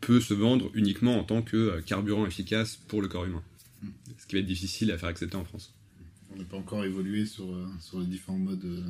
peut 0.00 0.20
se 0.20 0.34
vendre 0.34 0.70
uniquement 0.74 1.18
en 1.18 1.24
tant 1.24 1.40
que 1.40 1.56
euh, 1.56 1.80
carburant 1.80 2.26
efficace 2.26 2.78
pour 2.88 3.00
le 3.00 3.08
corps 3.08 3.24
humain. 3.24 3.42
Ce 4.18 4.26
qui 4.26 4.34
va 4.34 4.40
être 4.40 4.46
difficile 4.46 4.92
à 4.92 4.98
faire 4.98 5.08
accepter 5.08 5.36
en 5.36 5.44
France. 5.44 5.73
On 6.34 6.38
n'a 6.38 6.44
pas 6.44 6.56
encore 6.56 6.84
évolué 6.84 7.26
sur, 7.26 7.44
euh, 7.44 7.66
sur 7.80 8.00
les 8.00 8.06
différents 8.06 8.38
modes. 8.38 8.64
Euh, 8.64 8.82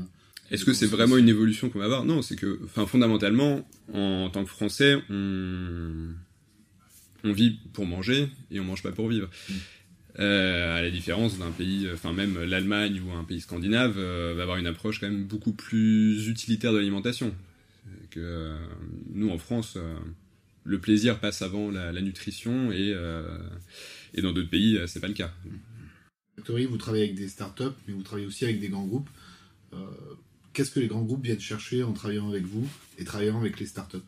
Est-ce 0.50 0.64
que 0.64 0.72
c'est 0.72 0.86
vraiment 0.86 1.16
une 1.16 1.28
évolution 1.28 1.70
qu'on 1.70 1.78
va 1.78 1.84
avoir? 1.84 2.04
Non, 2.04 2.22
c'est 2.22 2.36
que, 2.36 2.60
enfin, 2.64 2.86
fondamentalement, 2.86 3.68
en, 3.92 4.30
tant 4.30 4.44
que 4.44 4.50
Français, 4.50 4.98
on, 5.10 6.08
on 7.24 7.32
vit 7.32 7.58
pour 7.72 7.86
manger 7.86 8.28
et 8.50 8.60
on 8.60 8.64
mange 8.64 8.82
pas 8.82 8.92
pour 8.92 9.08
vivre. 9.08 9.28
Mm. 9.48 9.54
Euh, 10.20 10.78
à 10.78 10.82
la 10.82 10.90
différence 10.90 11.38
d'un 11.38 11.50
pays, 11.50 11.88
enfin 11.92 12.12
même 12.12 12.40
l'Allemagne 12.44 13.00
ou 13.00 13.12
un 13.12 13.24
pays 13.24 13.40
scandinave 13.40 13.96
euh, 13.98 14.32
va 14.36 14.42
avoir 14.42 14.58
une 14.58 14.68
approche 14.68 15.00
quand 15.00 15.08
même 15.08 15.24
beaucoup 15.24 15.52
plus 15.52 16.28
utilitaire 16.28 16.72
de 16.72 16.78
l'alimentation. 16.78 17.34
Que 18.10 18.20
euh, 18.20 18.56
nous 19.12 19.30
en 19.30 19.38
France, 19.38 19.76
le 20.62 20.78
plaisir 20.78 21.18
passe 21.18 21.42
avant 21.42 21.68
la, 21.70 22.00
nutrition 22.00 22.70
et, 22.70 22.94
et 24.14 24.22
dans 24.22 24.32
d'autres 24.32 24.50
pays, 24.50 24.78
c'est 24.86 25.00
pas 25.00 25.08
le 25.08 25.14
cas. 25.14 25.32
Vous 26.36 26.76
travaillez 26.76 27.04
avec 27.04 27.14
des 27.14 27.28
startups, 27.28 27.64
mais 27.86 27.94
vous 27.94 28.02
travaillez 28.02 28.26
aussi 28.26 28.44
avec 28.44 28.60
des 28.60 28.68
grands 28.68 28.86
groupes. 28.86 29.08
Qu'est-ce 30.54 30.70
que 30.70 30.80
les 30.80 30.86
grands 30.86 31.02
groupes 31.02 31.24
viennent 31.24 31.40
chercher 31.40 31.82
en 31.82 31.92
travaillant 31.92 32.28
avec 32.28 32.44
vous 32.44 32.68
et 32.98 33.04
travaillant 33.04 33.40
avec 33.40 33.58
les 33.58 33.66
startups? 33.66 33.98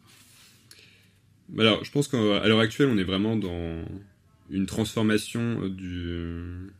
Alors, 1.58 1.84
je 1.84 1.90
pense 1.90 2.06
qu'à 2.06 2.18
l'heure 2.18 2.60
actuelle, 2.60 2.88
on 2.88 2.98
est 2.98 3.04
vraiment 3.04 3.36
dans 3.36 3.84
une 4.50 4.66
transformation 4.66 5.60
euh, 5.62 6.70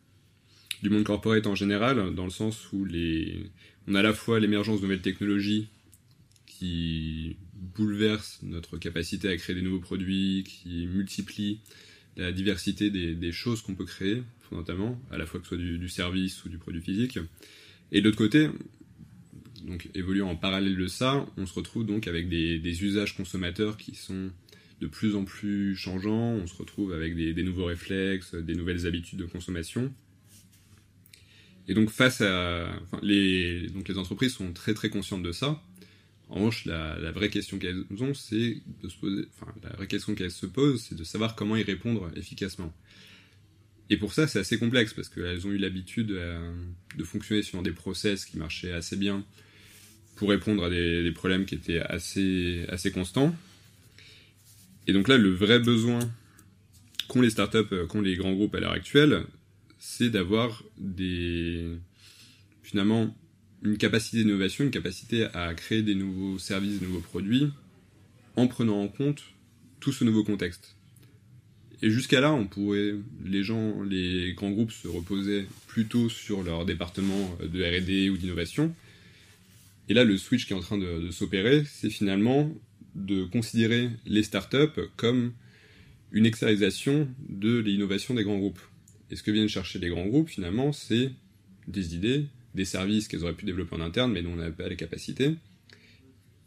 du, 0.81 0.89
monde 0.89 1.03
corporate 1.03 1.47
en 1.47 1.55
général, 1.55 2.15
dans 2.15 2.23
le 2.23 2.29
sens 2.29 2.71
où 2.71 2.85
les, 2.85 3.49
on 3.87 3.95
a 3.95 3.99
à 3.99 4.03
la 4.03 4.13
fois 4.13 4.39
l'émergence 4.39 4.77
de 4.77 4.83
nouvelles 4.83 5.01
technologies 5.01 5.67
qui 6.45 7.35
bouleversent 7.53 8.39
notre 8.43 8.77
capacité 8.77 9.27
à 9.27 9.35
créer 9.35 9.55
des 9.55 9.61
nouveaux 9.61 9.79
produits, 9.79 10.45
qui 10.45 10.87
multiplient 10.87 11.59
la 12.15 12.31
diversité 12.31 12.89
des 12.89 13.31
choses 13.31 13.61
qu'on 13.61 13.75
peut 13.75 13.85
créer, 13.85 14.23
fondamentalement, 14.47 15.01
à 15.11 15.17
la 15.17 15.25
fois 15.25 15.39
que 15.39 15.45
ce 15.45 15.55
soit 15.55 15.57
du, 15.57 15.89
service 15.89 16.43
ou 16.45 16.49
du 16.49 16.57
produit 16.57 16.81
physique. 16.81 17.19
Et 17.91 18.01
de 18.01 18.05
l'autre 18.05 18.17
côté, 18.17 18.49
donc 19.65 19.89
évoluant 19.93 20.29
en 20.29 20.35
parallèle 20.35 20.77
de 20.77 20.87
ça, 20.87 21.25
on 21.37 21.45
se 21.45 21.53
retrouve 21.53 21.85
donc 21.85 22.07
avec 22.07 22.29
des, 22.29 22.83
usages 22.83 23.15
consommateurs 23.15 23.77
qui 23.77 23.95
sont 23.95 24.31
de 24.81 24.87
plus 24.87 25.15
en 25.15 25.25
plus 25.25 25.75
changeant, 25.75 26.33
on 26.33 26.47
se 26.47 26.55
retrouve 26.55 26.93
avec 26.93 27.15
des, 27.15 27.43
nouveaux 27.43 27.65
réflexes, 27.65 28.35
des 28.35 28.55
nouvelles 28.55 28.85
habitudes 28.85 29.19
de 29.19 29.25
consommation. 29.25 29.91
Et 31.67 31.73
donc 31.73 31.89
face 31.89 32.21
à... 32.21 32.71
les, 33.01 33.67
donc 33.69 33.89
les 33.89 33.97
entreprises 33.97 34.33
sont 34.33 34.53
très 34.53 34.73
très 34.73 34.89
conscientes 34.89 35.23
de 35.23 35.31
ça. 35.31 35.61
En 36.29 36.35
revanche, 36.35 36.65
la, 36.65 37.11
vraie 37.11 37.29
question 37.29 37.57
qu'elles 37.57 37.85
ont, 37.99 38.13
c'est 38.13 38.61
de 38.83 38.89
se 38.89 38.97
poser... 38.97 39.25
Enfin, 39.33 39.53
la 39.63 39.69
vraie 39.75 39.87
question 39.87 40.13
qu'elles 40.13 40.31
se 40.31 40.45
posent, 40.45 40.81
c'est 40.81 40.95
de 40.95 41.03
savoir 41.03 41.35
comment 41.35 41.55
y 41.55 41.63
répondre 41.63 42.09
efficacement. 42.15 42.73
Et 43.89 43.97
pour 43.97 44.13
ça, 44.13 44.27
c'est 44.27 44.39
assez 44.39 44.57
complexe, 44.57 44.93
parce 44.93 45.09
qu'elles 45.09 45.47
ont 45.47 45.51
eu 45.51 45.57
l'habitude 45.57 46.11
euh, 46.11 46.53
de 46.97 47.03
fonctionner 47.03 47.41
sur 47.41 47.61
des 47.61 47.71
process 47.71 48.25
qui 48.25 48.37
marchaient 48.37 48.73
assez 48.73 48.97
bien 48.97 49.23
pour 50.15 50.29
répondre 50.29 50.65
à 50.65 50.69
des, 50.69 51.11
problèmes 51.11 51.45
qui 51.45 51.55
étaient 51.55 51.79
assez, 51.79 52.65
assez 52.69 52.91
constants. 52.91 53.33
Et 54.87 54.93
donc 54.93 55.07
là, 55.07 55.17
le 55.17 55.29
vrai 55.29 55.59
besoin 55.59 55.99
qu'ont 57.07 57.21
les 57.21 57.29
startups, 57.29 57.57
euh, 57.71 57.85
qu'ont 57.85 58.01
les 58.01 58.15
grands 58.15 58.33
groupes 58.33 58.55
à 58.55 58.59
l'heure 58.59 58.71
actuelle, 58.71 59.23
c'est 59.79 60.09
d'avoir 60.09 60.63
des 60.77 61.77
finalement 62.63 63.15
une 63.63 63.77
capacité 63.77 64.17
d'innovation, 64.17 64.65
une 64.65 64.71
capacité 64.71 65.25
à 65.33 65.53
créer 65.53 65.81
des 65.81 65.95
nouveaux 65.95 66.37
services, 66.37 66.79
des 66.79 66.85
nouveaux 66.85 66.99
produits, 66.99 67.49
en 68.35 68.47
prenant 68.47 68.81
en 68.81 68.87
compte 68.87 69.23
tout 69.79 69.91
ce 69.91 70.03
nouveau 70.03 70.23
contexte. 70.23 70.76
Et 71.81 71.91
jusqu'à 71.91 72.21
là, 72.21 72.33
on 72.33 72.47
pourrait, 72.47 72.95
les 73.23 73.43
gens, 73.43 73.83
les 73.83 74.33
grands 74.33 74.49
groupes 74.49 74.71
se 74.71 74.87
reposaient 74.87 75.45
plutôt 75.67 76.09
sur 76.09 76.43
leur 76.43 76.65
département 76.65 77.37
de 77.41 77.63
R&D 77.63 78.09
ou 78.09 78.17
d'innovation. 78.17 78.73
Et 79.89 79.93
là, 79.93 80.03
le 80.03 80.17
switch 80.17 80.47
qui 80.47 80.53
est 80.53 80.55
en 80.55 80.61
train 80.61 80.77
de, 80.77 81.01
de 81.01 81.11
s'opérer, 81.11 81.63
c'est 81.65 81.89
finalement 81.89 82.51
de 82.95 83.25
considérer 83.25 83.89
les 84.05 84.23
startups 84.23 84.81
comme 84.95 85.33
une 86.11 86.25
externalisation 86.25 87.07
de 87.29 87.59
l'innovation 87.59 88.15
des 88.15 88.23
grands 88.23 88.37
groupes. 88.37 88.61
Et 89.11 89.15
ce 89.15 89.23
que 89.23 89.31
viennent 89.31 89.47
chercher 89.47 89.79
les 89.79 89.89
grands 89.89 90.07
groupes, 90.07 90.29
finalement, 90.29 90.73
c'est 90.73 91.11
des 91.67 91.95
idées, 91.95 92.25
des 92.55 92.65
services 92.65 93.07
qu'elles 93.07 93.23
auraient 93.23 93.33
pu 93.33 93.45
développer 93.45 93.75
en 93.75 93.81
interne, 93.81 94.11
mais 94.11 94.21
dont 94.21 94.31
on 94.31 94.37
n'avait 94.37 94.51
pas 94.51 94.67
les 94.67 94.75
capacités. 94.75 95.35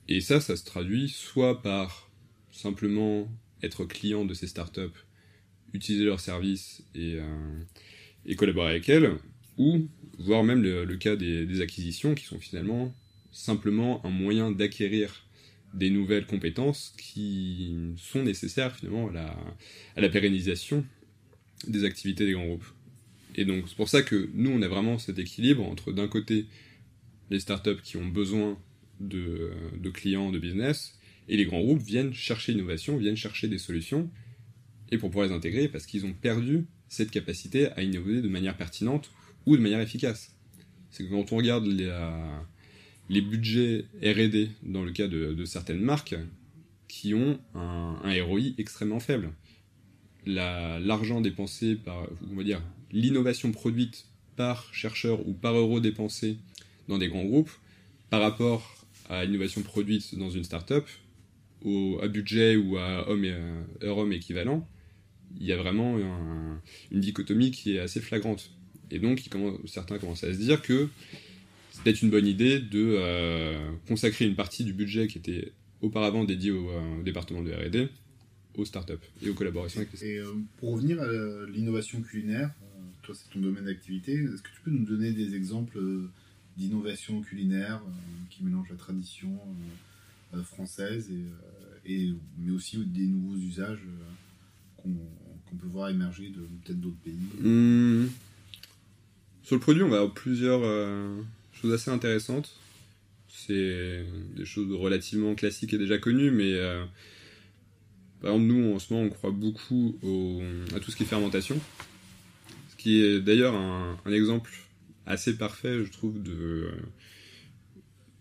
Et 0.08 0.20
ça, 0.20 0.40
ça 0.40 0.56
se 0.56 0.64
traduit 0.64 1.08
soit 1.08 1.62
par 1.62 2.10
simplement 2.50 3.30
être 3.62 3.84
client 3.84 4.24
de 4.24 4.34
ces 4.34 4.46
startups, 4.46 4.80
utiliser 5.72 6.04
leurs 6.04 6.20
services 6.20 6.82
et, 6.94 7.14
euh, 7.16 7.62
et 8.26 8.36
collaborer 8.36 8.70
avec 8.70 8.88
elles, 8.88 9.10
ou 9.58 9.88
voire 10.18 10.44
même 10.44 10.62
le, 10.62 10.96
cas 10.96 11.16
des, 11.16 11.60
acquisitions 11.60 12.14
qui 12.14 12.24
sont 12.24 12.38
finalement 12.38 12.94
simplement 13.32 14.04
un 14.04 14.10
moyen 14.10 14.50
d'acquérir 14.50 15.26
des 15.74 15.90
nouvelles 15.90 16.26
compétences 16.26 16.94
qui 16.98 17.74
sont 17.96 18.22
nécessaires 18.22 18.74
finalement 18.74 19.08
à 19.94 20.00
la, 20.00 20.08
pérennisation 20.08 20.84
des 21.66 21.84
activités 21.84 22.26
des 22.26 22.32
grands 22.32 22.46
groupes. 22.46 22.72
Et 23.36 23.44
donc 23.44 23.68
c'est 23.68 23.76
pour 23.76 23.88
ça 23.88 24.02
que 24.02 24.28
nous 24.34 24.50
on 24.50 24.62
a 24.62 24.68
vraiment 24.68 24.98
cet 24.98 25.18
équilibre 25.18 25.64
entre 25.64 25.92
d'un 25.92 26.08
côté 26.08 26.46
les 27.30 27.38
startups 27.38 27.80
qui 27.82 27.96
ont 27.96 28.06
besoin 28.06 28.58
de, 28.98 29.52
clients, 29.94 30.30
de 30.30 30.38
business, 30.38 30.98
et 31.28 31.36
les 31.36 31.44
grands 31.44 31.60
groupes 31.60 31.82
viennent 31.82 32.12
chercher 32.12 32.52
l'innovation, 32.52 32.96
viennent 32.96 33.16
chercher 33.16 33.46
des 33.46 33.58
solutions, 33.58 34.10
et 34.90 34.98
pour 34.98 35.10
pouvoir 35.10 35.28
les 35.28 35.34
intégrer 35.34 35.68
parce 35.68 35.86
qu'ils 35.86 36.06
ont 36.06 36.12
perdu 36.12 36.66
cette 36.88 37.10
capacité 37.10 37.70
à 37.72 37.82
innover 37.82 38.22
de 38.22 38.28
manière 38.28 38.56
pertinente 38.56 39.10
ou 39.46 39.56
de 39.56 39.62
manière 39.62 39.80
efficace. 39.80 40.34
C'est 40.90 41.04
que 41.04 41.10
quand 41.10 41.32
on 41.32 41.36
regarde 41.36 41.66
les, 41.66 41.88
les 43.10 43.20
budgets 43.20 43.86
R&D 44.02 44.50
dans 44.62 44.84
le 44.84 44.92
cas 44.92 45.08
de, 45.08 45.44
certaines 45.44 45.80
marques 45.80 46.14
qui 46.88 47.12
ont 47.12 47.38
un, 47.54 47.98
ROI 48.22 48.54
extrêmement 48.56 49.00
faible. 49.00 49.32
L'argent 50.26 51.20
dépensé 51.20 51.74
par, 51.74 52.06
on 52.30 52.36
va 52.36 52.44
dire, 52.44 52.62
l'innovation 52.92 53.50
produite 53.50 54.06
par 54.36 54.72
chercheur 54.72 55.26
ou 55.28 55.34
par 55.34 55.54
euro 55.54 55.80
dépensé 55.80 56.38
dans 56.88 56.98
des 56.98 57.08
grands 57.08 57.24
groupes 57.24 57.50
par 58.10 58.20
rapport 58.20 58.86
à 59.08 59.24
l'innovation 59.24 59.62
produite 59.62 60.16
dans 60.16 60.30
une 60.30 60.44
start-up, 60.44 60.86
au, 61.62 61.98
à 62.02 62.08
budget 62.08 62.56
ou 62.56 62.76
à 62.76 63.08
homme 63.08 63.24
et, 63.24 63.34
heure 63.82 63.98
homme 63.98 64.12
équivalent, 64.12 64.66
il 65.38 65.46
y 65.46 65.52
a 65.52 65.56
vraiment 65.56 65.96
un, 65.98 66.60
une 66.90 67.00
dichotomie 67.00 67.50
qui 67.50 67.76
est 67.76 67.80
assez 67.80 68.00
flagrante. 68.00 68.50
Et 68.90 68.98
donc, 68.98 69.22
certains 69.66 69.98
commencent 69.98 70.24
à 70.24 70.32
se 70.32 70.38
dire 70.38 70.62
que 70.62 70.88
c'est 71.70 71.82
peut-être 71.84 72.02
une 72.02 72.10
bonne 72.10 72.26
idée 72.26 72.58
de 72.58 72.96
euh, 72.98 73.70
consacrer 73.86 74.26
une 74.26 74.34
partie 74.34 74.64
du 74.64 74.72
budget 74.72 75.06
qui 75.06 75.18
était 75.18 75.52
auparavant 75.80 76.24
dédié 76.24 76.50
au, 76.50 76.68
euh, 76.70 77.02
département 77.02 77.42
de 77.42 77.52
R&D 77.52 77.88
aux 78.56 78.64
startups 78.64 78.94
et 79.22 79.30
aux 79.30 79.34
collaborations 79.34 79.80
avec 79.80 79.92
les 79.92 80.08
Et 80.08 80.18
euh, 80.18 80.34
pour 80.58 80.72
revenir 80.72 81.00
à 81.00 81.06
l'innovation 81.46 82.02
culinaire, 82.02 82.50
toi 83.02 83.14
c'est 83.14 83.32
ton 83.32 83.38
domaine 83.38 83.64
d'activité, 83.64 84.12
est-ce 84.12 84.42
que 84.42 84.50
tu 84.54 84.60
peux 84.64 84.70
nous 84.70 84.84
donner 84.84 85.12
des 85.12 85.34
exemples 85.34 85.78
d'innovation 86.56 87.22
culinaire 87.22 87.80
qui 88.28 88.44
mélange 88.44 88.68
la 88.68 88.76
tradition 88.76 89.38
française 90.44 91.08
et, 91.86 92.12
mais 92.38 92.50
aussi 92.50 92.78
des 92.78 93.06
nouveaux 93.06 93.38
usages 93.38 93.86
qu 95.50 95.56
peut 95.56 95.66
voir 95.66 95.88
émerger 95.88 96.28
de 96.28 96.40
peut-être 96.64 96.80
d'autres 96.80 97.00
pays 97.04 97.18
mmh. 97.40 98.08
Sur 99.42 99.56
le 99.56 99.60
produit, 99.60 99.82
on 99.82 99.88
va 99.88 99.96
avoir 99.96 100.14
plusieurs 100.14 100.62
choses 101.52 101.72
assez 101.72 101.90
intéressantes. 101.90 102.56
C'est 103.28 104.04
des 104.36 104.44
choses 104.44 104.72
relativement 104.72 105.34
classiques 105.34 105.72
et 105.72 105.78
déjà 105.78 105.98
connues, 105.98 106.30
mais 106.30 106.52
euh, 106.54 106.84
par 108.20 108.32
exemple, 108.32 108.52
nous, 108.52 108.74
en 108.74 108.78
ce 108.78 108.92
moment, 108.92 109.06
on 109.06 109.10
croit 109.10 109.30
beaucoup 109.30 109.96
au, 110.02 110.42
à 110.74 110.80
tout 110.80 110.90
ce 110.90 110.96
qui 110.96 111.04
est 111.04 111.06
fermentation. 111.06 111.58
Ce 112.70 112.76
qui 112.76 113.00
est 113.00 113.20
d'ailleurs 113.20 113.54
un, 113.54 113.96
exemple 114.12 114.52
assez 115.06 115.36
parfait, 115.36 115.84
je 115.84 115.90
trouve, 115.90 116.14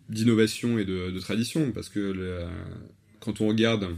d'innovation 0.09 0.80
et 0.80 0.86
de, 0.86 1.19
tradition, 1.19 1.71
parce 1.71 1.89
que 1.89 2.47
quand 3.19 3.41
on 3.41 3.47
regarde 3.47 3.89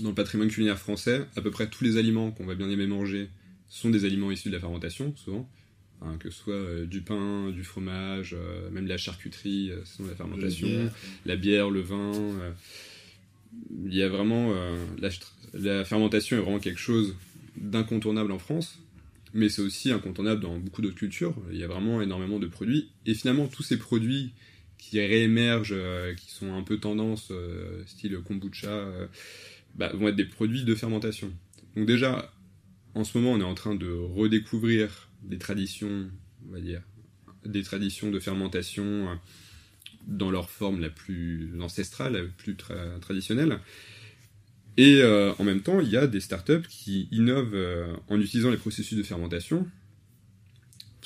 dans 0.00 0.10
le 0.10 0.14
patrimoine 0.14 0.48
culinaire 0.48 0.78
français, 0.78 1.26
à 1.36 1.40
peu 1.40 1.50
près 1.50 1.68
tous 1.68 1.84
les 1.84 1.96
aliments 1.96 2.30
qu'on 2.30 2.46
va 2.46 2.54
bien 2.54 2.70
aimer 2.70 2.86
manger 2.86 3.28
sont 3.68 3.90
des 3.90 4.04
aliments 4.04 4.30
issus 4.30 4.48
de 4.48 4.54
la 4.54 4.60
fermentation, 4.60 5.14
souvent. 5.16 5.48
Hein, 6.02 6.16
que 6.20 6.30
ce 6.30 6.38
soit 6.42 6.54
euh, 6.54 6.86
du 6.86 7.00
pain, 7.00 7.50
du 7.50 7.64
fromage, 7.64 8.36
euh, 8.38 8.68
même 8.70 8.86
la 8.86 8.98
charcuterie, 8.98 9.70
euh, 9.70 9.80
c'est 9.84 10.06
la 10.06 10.14
fermentation, 10.14 10.68
la 10.68 10.76
bière. 10.76 10.94
la 11.24 11.36
bière, 11.36 11.70
le 11.70 11.80
vin. 11.80 12.12
Euh, 12.14 12.52
il 13.86 13.94
y 13.94 14.02
a 14.02 14.08
vraiment. 14.08 14.52
La, 14.98 15.08
la, 15.54 15.84
fermentation 15.86 16.36
est 16.36 16.40
vraiment 16.40 16.58
quelque 16.58 16.80
chose 16.80 17.16
d'incontournable 17.56 18.30
en 18.32 18.38
France, 18.38 18.78
mais 19.32 19.48
c'est 19.48 19.62
aussi 19.62 19.90
incontournable 19.90 20.42
dans 20.42 20.58
beaucoup 20.58 20.82
d'autres 20.82 20.96
cultures. 20.96 21.34
Il 21.50 21.56
y 21.56 21.64
a 21.64 21.66
vraiment 21.66 22.02
énormément 22.02 22.38
de 22.38 22.46
produits. 22.48 22.90
Et 23.06 23.14
finalement, 23.14 23.46
tous 23.46 23.62
ces 23.62 23.78
produits 23.78 24.32
qui 24.76 25.00
réémergent, 25.00 25.76
qui 26.18 26.30
sont 26.30 26.52
un 26.52 26.62
peu 26.62 26.76
tendance, 26.76 27.32
style 27.86 28.18
kombucha, 28.18 28.90
bah, 29.76 29.90
vont 29.94 30.08
être 30.08 30.16
des 30.16 30.24
produits 30.24 30.64
de 30.64 30.74
fermentation. 30.74 31.32
Donc, 31.76 31.86
déjà, 31.86 32.32
en 32.94 33.04
ce 33.04 33.16
moment, 33.18 33.32
on 33.32 33.40
est 33.40 33.44
en 33.44 33.54
train 33.54 33.74
de 33.74 33.90
redécouvrir 33.90 35.10
des 35.22 35.38
traditions, 35.38 36.10
on 36.48 36.52
va 36.52 36.60
dire, 36.60 36.82
des 37.44 37.62
traditions 37.62 38.10
de 38.10 38.18
fermentation 38.18 39.18
dans 40.06 40.30
leur 40.30 40.50
forme 40.50 40.80
la 40.80 40.90
plus 40.90 41.52
ancestrale, 41.60 42.14
la 42.14 42.22
plus 42.24 42.56
tra 42.56 42.74
traditionnelle. 43.00 43.58
Et 44.76 45.00
euh, 45.00 45.32
en 45.38 45.44
même 45.44 45.62
temps, 45.62 45.80
il 45.80 45.88
y 45.88 45.96
a 45.96 46.06
des 46.06 46.20
startups 46.20 46.66
qui 46.68 47.08
innovent 47.10 47.54
euh, 47.54 47.96
en 48.08 48.20
utilisant 48.20 48.50
les 48.50 48.58
processus 48.58 48.96
de 48.96 49.02
fermentation 49.02 49.66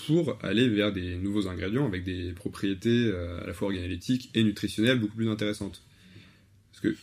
pour 0.07 0.39
aller 0.43 0.69
vers 0.69 0.93
des 0.93 1.17
nouveaux 1.17 1.47
ingrédients 1.47 1.87
avec 1.87 2.05
des 2.05 2.33
propriétés 2.33 3.07
euh, 3.07 3.43
à 3.43 3.47
la 3.47 3.53
fois 3.53 3.69
organoleptiques 3.69 4.31
et 4.35 4.43
nutritionnelles 4.43 4.99
beaucoup 4.99 5.17
plus 5.17 5.29
intéressantes. 5.29 5.83
Parce 6.73 6.81
que 6.81 6.97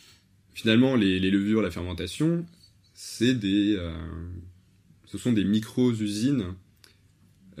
finalement, 0.58 0.96
les, 0.96 1.20
levures, 1.30 1.62
la 1.62 1.70
fermentation, 1.70 2.44
c'est 2.92 3.34
des, 3.34 3.76
euh, 3.76 3.92
ce 5.06 5.16
sont 5.16 5.30
des 5.32 5.44
micro-usines 5.44 6.46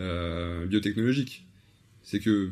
euh, 0.00 0.66
biotechnologique. 0.66 1.46
C'est 2.02 2.18
que 2.18 2.50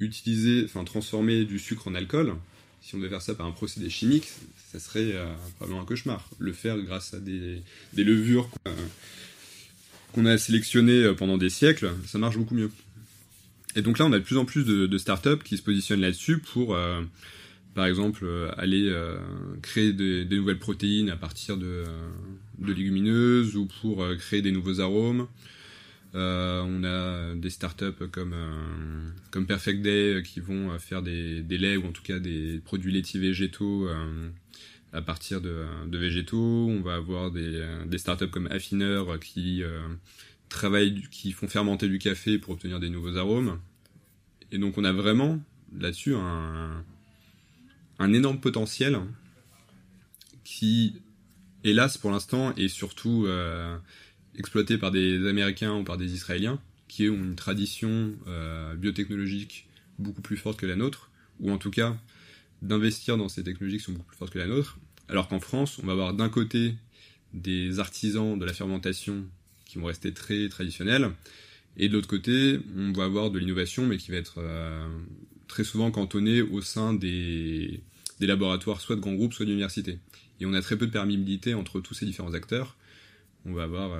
utiliser, 0.00 0.64
enfin 0.64 0.82
transformer 0.82 1.44
du 1.44 1.60
sucre 1.60 1.86
en 1.86 1.94
alcool, 1.94 2.34
si 2.80 2.96
on 2.96 2.98
devait 2.98 3.08
faire 3.08 3.22
ça 3.22 3.36
par 3.36 3.46
un 3.46 3.52
procédé 3.52 3.88
chimique, 3.88 4.26
ça 4.72 4.80
serait 4.80 5.12
euh, 5.12 5.32
probablement 5.54 5.82
un 5.82 5.84
cauchemar. 5.86 6.28
Le 6.40 6.52
faire 6.52 6.76
grâce 6.78 7.14
à 7.14 7.20
des, 7.20 7.62
levures 7.96 8.50
qu'on 10.12 10.26
a 10.26 10.38
sélectionnées 10.38 11.12
pendant 11.16 11.38
des 11.38 11.50
siècles, 11.50 11.92
ça 12.08 12.18
marche 12.18 12.36
beaucoup 12.36 12.56
mieux. 12.56 12.72
Et 13.76 13.82
donc 13.82 14.00
là, 14.00 14.06
on 14.06 14.12
a 14.12 14.18
de 14.18 14.24
plus 14.24 14.38
en 14.38 14.44
plus 14.44 14.64
de, 14.64 14.98
startups 14.98 15.44
qui 15.44 15.56
se 15.56 15.62
positionnent 15.62 16.00
là-dessus 16.00 16.38
pour, 16.38 16.76
par 17.74 17.86
exemple, 17.86 18.26
aller 18.58 18.88
euh, 18.88 19.16
créer 19.62 19.92
des, 19.92 20.24
nouvelles 20.24 20.58
protéines 20.58 21.10
à 21.10 21.16
partir 21.16 21.56
de, 21.56 21.84
de 22.58 22.72
légumineuses 22.72 23.56
ou 23.56 23.66
pour 23.80 24.06
créer 24.18 24.42
des 24.42 24.52
nouveaux 24.52 24.80
arômes. 24.80 25.26
Euh, 26.14 26.62
on 26.66 26.84
a 26.84 27.34
des 27.34 27.48
startups 27.48 28.06
comme, 28.10 28.34
euh, 28.34 29.10
comme 29.30 29.46
Perfect 29.46 29.80
Day 29.80 30.22
qui 30.22 30.40
vont 30.40 30.78
faire 30.78 31.02
des, 31.02 31.42
laits 31.48 31.78
ou 31.78 31.86
en 31.86 31.92
tout 31.92 32.02
cas 32.02 32.18
des 32.18 32.60
produits 32.64 32.92
laitiers 32.92 33.20
végétaux 33.20 33.88
euh, 33.88 34.28
à 34.92 35.00
partir 35.00 35.40
de, 35.40 35.64
de, 35.86 35.98
végétaux. 35.98 36.68
On 36.68 36.82
va 36.82 36.96
avoir 36.96 37.30
des, 37.30 37.66
des 37.86 37.98
startups 37.98 38.28
comme 38.28 38.46
Affineur 38.48 39.18
qui 39.20 39.62
travaillent, 40.50 41.02
qui 41.10 41.32
font 41.32 41.48
fermenter 41.48 41.88
du 41.88 41.98
café 41.98 42.38
pour 42.38 42.54
obtenir 42.54 42.78
des 42.78 42.90
nouveaux 42.90 43.16
arômes. 43.16 43.58
Et 44.50 44.58
donc 44.58 44.76
on 44.76 44.84
a 44.84 44.92
vraiment 44.92 45.40
là-dessus 45.78 46.14
un, 46.14 46.84
un 48.02 48.12
énorme 48.12 48.40
potentiel 48.40 48.98
qui, 50.42 50.94
hélas 51.62 51.98
pour 51.98 52.10
l'instant, 52.10 52.54
est 52.56 52.68
surtout 52.68 53.26
euh, 53.26 53.76
exploité 54.36 54.76
par 54.76 54.90
des 54.90 55.26
Américains 55.28 55.74
ou 55.74 55.84
par 55.84 55.96
des 55.96 56.12
Israéliens 56.12 56.60
qui 56.88 57.08
ont 57.08 57.14
une 57.14 57.36
tradition 57.36 58.12
euh, 58.26 58.74
biotechnologique 58.74 59.66
beaucoup 59.98 60.20
plus 60.20 60.36
forte 60.36 60.58
que 60.58 60.66
la 60.66 60.76
nôtre, 60.76 61.10
ou 61.40 61.50
en 61.50 61.58
tout 61.58 61.70
cas 61.70 61.96
d'investir 62.60 63.16
dans 63.16 63.28
ces 63.28 63.44
technologies 63.44 63.78
qui 63.78 63.84
sont 63.84 63.92
beaucoup 63.92 64.08
plus 64.08 64.16
fortes 64.16 64.32
que 64.32 64.38
la 64.38 64.46
nôtre, 64.46 64.78
alors 65.08 65.28
qu'en 65.28 65.40
France, 65.40 65.78
on 65.82 65.86
va 65.86 65.92
avoir 65.92 66.12
d'un 66.12 66.28
côté 66.28 66.74
des 67.32 67.78
artisans 67.78 68.38
de 68.38 68.44
la 68.44 68.52
fermentation 68.52 69.24
qui 69.64 69.78
vont 69.78 69.86
rester 69.86 70.12
très 70.12 70.48
traditionnelles. 70.48 71.10
Et 71.76 71.88
de 71.88 71.94
l'autre 71.94 72.08
côté, 72.08 72.60
on 72.76 72.92
va 72.92 73.04
avoir 73.04 73.30
de 73.30 73.38
l'innovation, 73.38 73.86
mais 73.86 73.96
qui 73.96 74.10
va 74.10 74.18
être 74.18 74.42
très 75.48 75.64
souvent 75.64 75.90
cantonnée 75.90 76.42
au 76.42 76.60
sein 76.60 76.92
des, 76.94 77.80
des 78.22 78.28
laboratoires, 78.28 78.80
soit 78.80 78.96
de 78.96 79.00
grands 79.02 79.14
groupes, 79.14 79.34
soit 79.34 79.44
d'universités. 79.44 79.98
Et 80.40 80.46
on 80.46 80.54
a 80.54 80.62
très 80.62 80.78
peu 80.78 80.86
de 80.86 80.92
perméabilité 80.92 81.52
entre 81.52 81.80
tous 81.80 81.92
ces 81.92 82.06
différents 82.06 82.32
acteurs. 82.32 82.76
On 83.44 83.52
va 83.52 83.64
avoir 83.64 83.90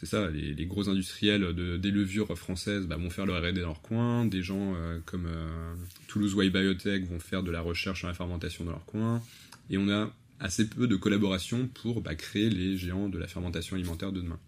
c'est 0.00 0.06
ça, 0.06 0.30
les, 0.30 0.64
gros 0.64 0.88
industriels 0.88 1.52
de, 1.54 1.76
des 1.76 1.90
levures 1.90 2.34
françaises 2.38 2.86
bah, 2.86 2.96
vont 2.96 3.10
faire 3.10 3.26
leur 3.26 3.42
R&D 3.42 3.60
dans 3.60 3.66
leur 3.66 3.82
coin, 3.82 4.24
des 4.24 4.42
gens 4.42 4.74
euh, 4.74 4.98
comme 5.04 5.26
euh, 5.26 5.74
Toulouse 6.08 6.34
White 6.34 6.54
Biotech 6.54 7.04
vont 7.04 7.20
faire 7.20 7.42
de 7.42 7.50
la 7.50 7.60
recherche 7.60 7.98
sur 7.98 8.08
la 8.08 8.14
fermentation 8.14 8.64
dans 8.64 8.70
leur 8.70 8.86
coin, 8.86 9.22
et 9.68 9.76
on 9.76 9.90
a 9.90 10.10
assez 10.38 10.66
peu 10.66 10.86
de 10.86 10.96
collaboration 10.96 11.68
pour 11.68 12.00
bah, 12.00 12.14
créer 12.14 12.48
les 12.48 12.78
géants 12.78 13.10
de 13.10 13.18
la 13.18 13.26
fermentation 13.26 13.76
alimentaire 13.76 14.10
de 14.10 14.22
demain. 14.22 14.38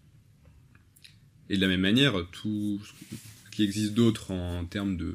Et 1.51 1.57
de 1.57 1.61
la 1.61 1.67
même 1.67 1.81
manière, 1.81 2.15
tout 2.31 2.81
ce 2.83 3.51
qui 3.51 3.63
existe 3.63 3.93
d'autre 3.93 4.31
en 4.31 4.65
termes 4.65 4.97
de 4.97 5.13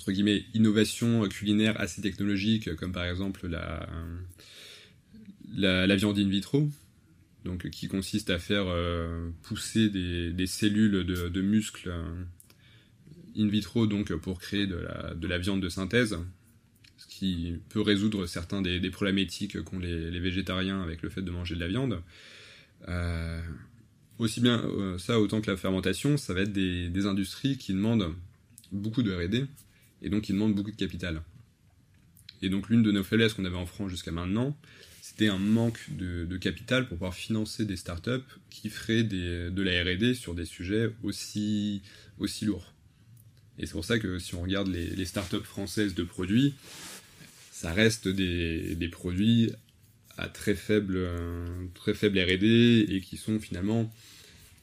entre 0.00 0.12
guillemets 0.12 0.46
innovation 0.54 1.28
culinaire 1.28 1.78
assez 1.78 2.00
technologique, 2.00 2.74
comme 2.76 2.90
par 2.90 3.04
exemple 3.04 3.46
la, 3.46 3.86
la, 5.54 5.86
la 5.86 5.96
viande 5.96 6.18
in 6.18 6.26
vitro, 6.26 6.70
donc 7.44 7.68
qui 7.68 7.86
consiste 7.86 8.30
à 8.30 8.38
faire 8.38 8.64
euh, 8.66 9.28
pousser 9.42 9.90
des, 9.90 10.46
cellules 10.46 11.04
de, 11.04 11.40
muscles 11.42 11.90
euh, 11.90 12.24
in 13.36 13.48
vitro 13.48 13.86
donc 13.86 14.14
pour 14.14 14.40
créer 14.40 14.66
de 14.66 15.26
la, 15.26 15.38
viande 15.38 15.60
de 15.60 15.68
synthèse, 15.68 16.16
ce 16.96 17.06
qui 17.06 17.58
peut 17.68 17.82
résoudre 17.82 18.24
certains 18.24 18.62
des, 18.62 18.80
des 18.80 18.90
problématiques 18.90 19.62
qu'ont 19.64 19.78
les, 19.78 20.18
végétariens 20.18 20.80
avec 20.80 21.02
le 21.02 21.10
fait 21.10 21.20
de 21.20 21.30
manger 21.30 21.56
de 21.56 21.60
la 21.60 21.68
viande. 21.68 22.00
Euh, 22.88 23.42
aussi 24.16 24.40
bien 24.40 24.64
ça 24.96 25.20
autant 25.20 25.42
que 25.42 25.50
la 25.50 25.58
fermentation, 25.58 26.16
ça 26.16 26.32
va 26.32 26.40
être 26.40 26.54
des, 26.54 26.88
des 26.88 27.04
industries 27.04 27.58
qui 27.58 27.74
demandent 27.74 28.14
beaucoup 28.72 29.02
de 29.02 29.12
R&D 29.12 29.44
et 30.02 30.08
donc 30.08 30.22
qui 30.22 30.32
demandent 30.32 30.54
beaucoup 30.54 30.70
de 30.70 30.76
capital. 30.76 31.22
Et 32.42 32.48
donc 32.48 32.68
l'une 32.68 32.82
de 32.82 32.92
nos 32.92 33.04
faiblesses 33.04 33.34
qu'on 33.34 33.44
avait 33.44 33.56
en 33.56 33.66
France 33.66 33.90
jusqu'à 33.90 34.12
maintenant, 34.12 34.56
c'était 35.02 35.28
un 35.28 35.38
manque 35.38 35.80
de, 35.90 36.36
capital 36.36 36.86
pour 36.86 36.96
pouvoir 36.96 37.14
financer 37.14 37.64
des 37.64 37.76
startups 37.76 38.24
qui 38.48 38.70
feraient 38.70 39.02
de 39.02 39.62
la 39.62 39.82
R&D 39.82 40.14
sur 40.14 40.34
des 40.34 40.44
sujets 40.44 40.90
aussi, 41.02 41.82
lourds. 42.42 42.72
Et 43.58 43.66
c'est 43.66 43.72
pour 43.72 43.84
ça 43.84 43.98
que 43.98 44.18
si 44.18 44.34
on 44.34 44.42
regarde 44.42 44.68
les, 44.68 45.04
startups 45.04 45.44
françaises 45.44 45.94
de 45.94 46.04
produits, 46.04 46.54
ça 47.52 47.72
reste 47.72 48.08
des, 48.08 48.88
produits 48.90 49.52
à 50.16 50.28
très 50.28 50.54
faible 50.54 50.96
R&D 51.76 52.86
et 52.88 53.00
qui 53.00 53.16
sont 53.16 53.38
finalement 53.38 53.92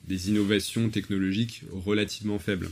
des 0.07 0.29
innovations 0.29 0.89
technologiques 0.89 1.63
relativement 1.71 2.39
faibles. 2.39 2.69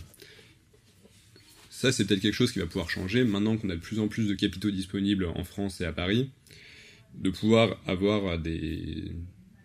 Ça, 1.85 1.91
c'est 1.91 2.05
peut-être 2.05 2.21
quelque 2.21 2.33
chose 2.33 2.51
qui 2.51 2.57
va 2.57 2.65
pouvoir 2.65 2.89
changer 2.89 3.23
maintenant 3.23 3.57
qu'on 3.57 3.69
a 3.69 3.75
de 3.75 3.79
plus 3.79 3.99
en 3.99 4.07
plus 4.07 4.27
de 4.27 4.33
capitaux 4.33 4.71
disponibles 4.71 5.25
en 5.27 5.43
France 5.43 5.81
et 5.81 5.85
à 5.85 5.93
Paris 5.93 6.31
de 7.13 7.29
pouvoir 7.29 7.79
avoir 7.85 8.39
des, 8.39 9.11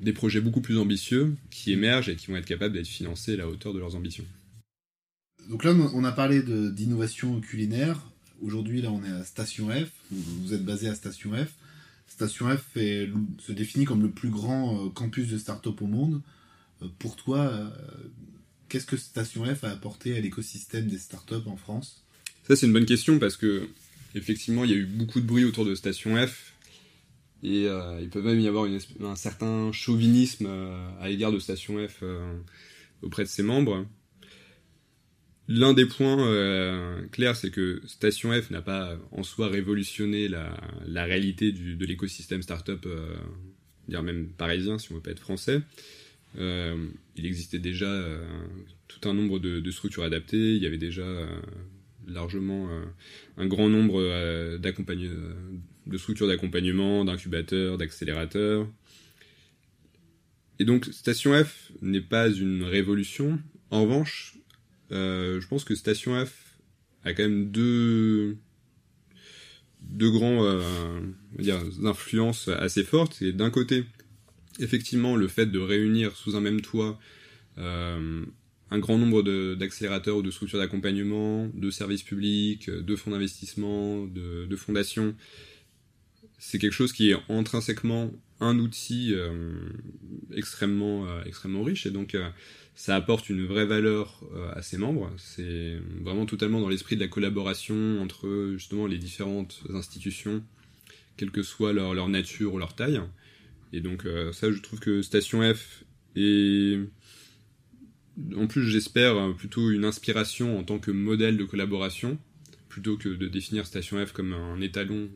des 0.01 0.13
projets 0.13 0.43
beaucoup 0.43 0.61
plus 0.61 0.77
ambitieux 0.77 1.35
qui 1.51 1.73
émergent 1.73 2.11
et 2.11 2.17
qui 2.17 2.27
vont 2.27 2.37
être 2.37 2.45
capables 2.45 2.75
d'être 2.75 2.87
financés 2.87 3.33
à 3.33 3.37
la 3.39 3.49
hauteur 3.49 3.73
de 3.73 3.79
leurs 3.79 3.97
ambitions. 3.97 4.27
Donc 5.49 5.65
là, 5.65 5.73
on 5.73 6.05
a 6.05 6.13
parlé 6.13 6.43
d'innovation 6.43 7.41
culinaire. 7.41 7.99
Aujourd'hui, 8.43 8.83
là, 8.83 8.93
on 8.93 9.03
est 9.03 9.11
à 9.13 9.25
Station 9.25 9.71
F. 9.71 9.91
Vous 10.11 10.53
êtes 10.53 10.63
basé 10.63 10.89
à 10.89 10.95
Station 10.95 11.31
F. 11.33 11.55
Station 12.07 12.55
F 12.55 12.75
se 12.75 13.53
définit 13.53 13.87
comme 13.87 14.03
le 14.03 14.11
plus 14.11 14.29
grand 14.29 14.77
euh, 14.77 14.91
campus 14.91 15.27
de 15.29 15.39
start-up 15.39 15.81
au 15.81 15.87
monde. 15.87 16.21
Euh, 16.83 16.87
pour 16.99 17.17
toi, 17.17 17.39
euh, 17.39 17.71
qu'est-ce 18.69 18.85
que 18.85 18.99
Station 18.99 19.43
F 19.47 19.65
a 19.65 19.71
apporté 19.71 20.19
à 20.19 20.21
l'écosystème 20.21 20.87
des 20.87 20.99
start-up 20.99 21.47
en 21.47 21.57
France? 21.57 22.05
C'est 22.57 22.67
une 22.67 22.73
bonne 22.73 22.87
question 22.87 23.19
parce 23.19 23.37
que, 23.37 23.69
effectivement, 24.15 24.65
il 24.65 24.71
y 24.71 24.75
a 24.75 24.77
eu 24.77 24.87
beaucoup 24.87 25.21
de 25.21 25.27
bruit 25.27 25.45
autour 25.45 25.65
de 25.65 25.75
Station 25.75 26.17
F 26.27 26.53
et 27.43 27.67
euh, 27.67 27.99
il 28.01 28.11
peut 28.11 28.23
même 28.23 28.41
y 28.41 28.49
avoir 28.49 28.67
un 29.01 29.17
certain 29.17 29.73
chauvinisme 29.73 30.47
euh, 30.49 30.91
à 31.01 31.09
l'égard 31.09 31.33
de 31.33 31.39
Station 31.39 31.87
F 31.87 32.01
euh, 32.03 32.37
auprès 33.03 33.23
de 33.23 33.29
ses 33.29 33.43
membres. 33.43 33.87
L'un 35.49 35.75
des 35.75 35.87
points 35.87 37.03
clairs, 37.11 37.35
c'est 37.35 37.51
que 37.51 37.83
Station 37.85 38.31
F 38.33 38.51
n'a 38.51 38.63
pas 38.63 38.97
en 39.11 39.25
soi 39.25 39.49
révolutionné 39.49 40.29
la, 40.29 41.05
réalité 41.05 41.51
de 41.51 41.85
l'écosystème 41.85 42.41
startup, 42.43 42.87
dire 43.89 44.05
même 44.05 44.29
parisien 44.29 44.79
si 44.79 44.93
on 44.93 44.95
veut 44.95 45.01
pas 45.01 45.11
être 45.11 45.19
français. 45.19 45.61
il 46.37 47.27
existait 47.27 47.59
déjà 47.59 48.01
tout 48.87 49.09
un 49.09 49.13
nombre 49.13 49.41
de, 49.41 49.71
structures 49.73 50.05
adaptées, 50.05 50.55
il 50.55 50.63
y 50.63 50.67
avait 50.67 50.79
déjà 50.79 51.03
largement 52.11 52.69
un 53.37 53.47
grand 53.47 53.69
nombre 53.69 54.59
d'accompagneurs 54.59 55.35
de 55.87 55.99
structures 55.99 56.29
d'accompagnement, 56.29 57.05
d'incubateurs, 57.05 57.79
d'accélérateurs. 57.79 58.67
Et 60.59 60.65
donc 60.65 60.87
Station 60.87 61.33
F 61.33 61.73
n'est 61.83 62.01
pas 62.01 62.29
une 62.31 62.63
révolution. 62.63 63.39
En 63.71 63.83
revanche, 63.83 64.37
euh, 64.93 65.41
je 65.41 65.49
pense 65.49 65.65
que 65.65 65.75
Station 65.75 66.25
F 66.25 66.59
a 67.05 67.13
quand 67.13 67.23
même 67.23 67.51
deux, 67.51 68.37
deux 69.81 70.11
grands 70.11 70.45
euh, 70.45 71.01
influences 71.85 72.49
assez 72.49 72.85
fortes. 72.85 73.23
Et 73.23 73.33
d'un 73.33 73.51
côté, 73.51 73.85
effectivement, 74.59 75.17
le 75.17 75.29
fait 75.29 75.47
de 75.47 75.59
réunir 75.59 76.15
sous 76.17 76.37
un 76.37 76.41
même 76.41 76.61
toit 76.61 76.99
euh, 77.59 78.25
un 78.71 78.79
grand 78.79 78.99
nombre 78.99 79.23
d'accélérateurs 79.55 80.17
ou 80.17 80.23
de 80.23 80.31
structures 80.31 80.59
d'accompagnement, 80.59 81.49
de 81.55 81.71
services 81.71 82.03
publics, 82.03 82.71
de 82.71 82.97
fonds 82.97 83.11
d'investissement, 83.11 84.07
de, 84.07 84.57
fondations, 84.57 85.15
c'est 86.39 86.59
quelque 86.59 86.73
chose 86.73 86.93
qui 86.93 87.11
est 87.11 87.17
intrinsèquement 87.29 88.13
un 88.41 88.59
outil 88.59 89.13
euh, 89.13 89.53
extrêmement, 90.35 91.07
euh, 91.07 91.23
extrêmement 91.25 91.63
riche 91.63 91.85
et 91.85 91.91
donc 91.91 92.15
euh, 92.15 92.31
ça 92.75 92.97
apporte 92.97 93.29
une 93.29 93.45
vraie 93.45 93.67
valeur 93.67 94.23
à 94.55 94.63
ses 94.63 94.79
membres. 94.79 95.13
C'est 95.19 95.79
vraiment 96.03 96.25
totalement 96.25 96.63
dans 96.63 96.71
l'esprit 96.71 96.97
de 96.97 97.03
la 97.03 97.09
collaboration 97.09 98.01
entre 98.01 98.53
justement 98.53 98.87
les 98.87 98.97
différentes 98.97 99.61
institutions, 99.75 100.43
quelle 101.19 101.31
que 101.31 101.43
soit 101.43 101.75
leur, 101.75 101.93
leur 101.93 102.09
nature 102.09 102.55
ou 102.55 102.59
leur 102.59 102.75
taille. 102.75 103.03
Et 103.75 103.81
donc 103.81 104.07
ça, 104.33 104.51
je 104.51 104.59
trouve 104.61 104.81
que 104.81 105.03
Station 105.03 105.43
F 105.53 105.85
est 106.17 106.81
en 108.37 108.47
plus, 108.47 108.67
j'espère 108.69 109.35
plutôt 109.37 109.71
une 109.71 109.85
inspiration 109.85 110.59
en 110.59 110.65
tant 110.65 110.79
que 110.79 110.91
modèle 110.91 111.37
de 111.37 111.45
collaboration, 111.45 112.19
plutôt 112.69 112.97
que 112.97 113.09
de 113.09 113.29
définir 113.29 113.67
Station 113.67 114.05
F 114.05 114.13
comme 114.13 114.33
un 114.33 114.61
étalon 114.61 115.09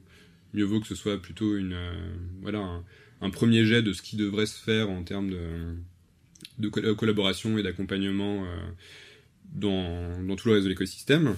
mieux 0.55 0.65
vaut 0.65 0.81
que 0.81 0.87
ce 0.87 0.95
soit 0.95 1.21
plutôt 1.21 1.57
une, 1.57 1.73
euh, 1.73 2.15
voilà, 2.41 2.83
un, 3.21 3.31
premier 3.31 3.65
jet 3.65 3.83
de 3.83 3.93
ce 3.93 4.03
qui 4.03 4.17
devrait 4.17 4.47
se 4.47 4.59
faire 4.59 4.89
en 4.89 5.03
termes 5.03 5.31
de, 5.31 5.75
de 6.61 6.69
collaboration 6.69 7.59
et 7.59 7.63
d'accompagnement 7.63 8.45
euh, 8.45 8.57
dans, 9.53 10.23
dans, 10.23 10.37
tout 10.37 10.49
le 10.49 10.55
reste 10.55 10.65
de 10.65 10.71
l'écosystème. 10.71 11.35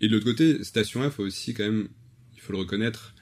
Et 0.00 0.08
de 0.08 0.12
l'autre 0.12 0.26
côté, 0.26 0.62
Station 0.62 1.08
F 1.10 1.18
a 1.18 1.22
aussi 1.22 1.54
quand 1.54 1.64
même, 1.64 1.88
il 2.34 2.40
faut 2.40 2.52
le 2.52 2.58
reconnaître, 2.58 3.14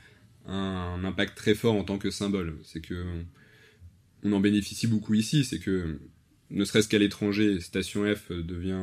un, 0.47 1.05
impact 1.05 1.37
très 1.37 1.55
fort 1.55 1.75
en 1.75 1.85
tant 1.85 1.99
que 1.99 2.11
symbole. 2.11 2.59
C'est 2.65 2.81
que 2.81 3.05
on 4.23 4.33
en 4.33 4.41
bénéficie 4.41 4.87
beaucoup 4.87 5.15
ici, 5.15 5.45
c'est 5.45 5.61
que 5.61 5.99
ne 6.51 6.65
serait-ce 6.65 6.89
qu'à 6.89 6.99
l'étranger, 6.99 7.61
Station 7.61 8.05
F 8.15 8.33
devient 8.33 8.83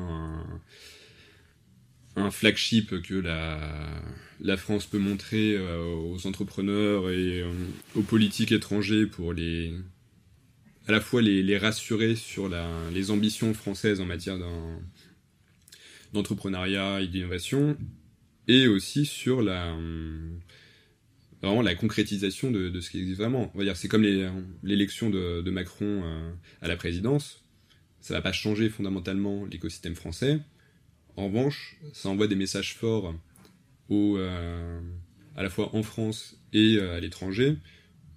un, 2.16 2.32
flagship 2.32 3.02
que 3.04 3.14
la, 3.14 4.58
France 4.58 4.86
peut 4.86 4.98
montrer 4.98 5.56
euh, 5.56 5.84
aux 5.84 6.26
entrepreneurs 6.26 7.10
et 7.12 7.42
euh, 7.42 7.52
aux 7.96 8.02
politiques 8.02 8.52
étrangers 8.52 9.06
pour 9.06 9.34
les 9.34 9.74
à 10.88 10.92
la 10.92 11.02
fois 11.02 11.22
les, 11.22 11.58
rassurer 11.58 12.16
sur 12.16 12.50
les 12.94 13.12
ambitions 13.12 13.54
françaises 13.54 14.00
en 14.00 14.06
matière 14.06 14.38
d'entrepreneuriat 16.14 17.02
et 17.02 17.08
d'innovation 17.08 17.78
et 18.48 18.68
aussi 18.68 19.06
sur 19.06 19.42
la 19.42 19.76
concrétisation 21.76 22.52
de, 22.52 22.80
ce 22.80 22.90
qui 22.90 23.00
existe 23.00 23.20
vraiment. 23.20 23.52
C'est 23.76 23.88
comme 23.88 24.04
l'élection 24.64 25.10
de, 25.10 25.50
Macron 25.52 26.04
euh, 26.04 26.32
à 26.62 26.68
la 26.68 26.78
présidence, 26.78 27.44
ça 28.08 28.16
va 28.16 28.22
pas 28.22 28.32
changer 28.32 28.70
fondamentalement 28.70 29.46
l'écosystème 29.46 29.96
français 29.96 30.40
en 31.18 31.26
revanche, 31.26 31.76
ça 31.94 32.10
envoie 32.10 32.28
des 32.28 32.36
messages 32.36 32.76
forts 32.76 33.16
euh, 33.92 34.82
à 35.36 35.44
la 35.44 35.50
fois 35.50 35.76
en 35.76 35.82
France 35.82 36.40
et 36.54 36.78
euh, 36.78 36.96
à 36.96 37.00
l'étranger 37.00 37.58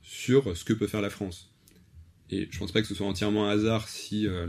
sur 0.03 0.55
ce 0.55 0.65
que 0.65 0.75
peut 0.75 0.87
faire 0.87 1.01
la 1.01 1.09
France. 1.09 1.51
Et 2.29 2.47
je 2.51 2.59
pense 2.59 2.73
pas 2.73 2.83
que 2.83 2.87
ce 2.87 2.95
soit 2.95 3.07
entièrement 3.07 3.49
un 3.49 3.53
hasard 3.53 3.89
si 3.89 4.27
euh, 4.27 4.47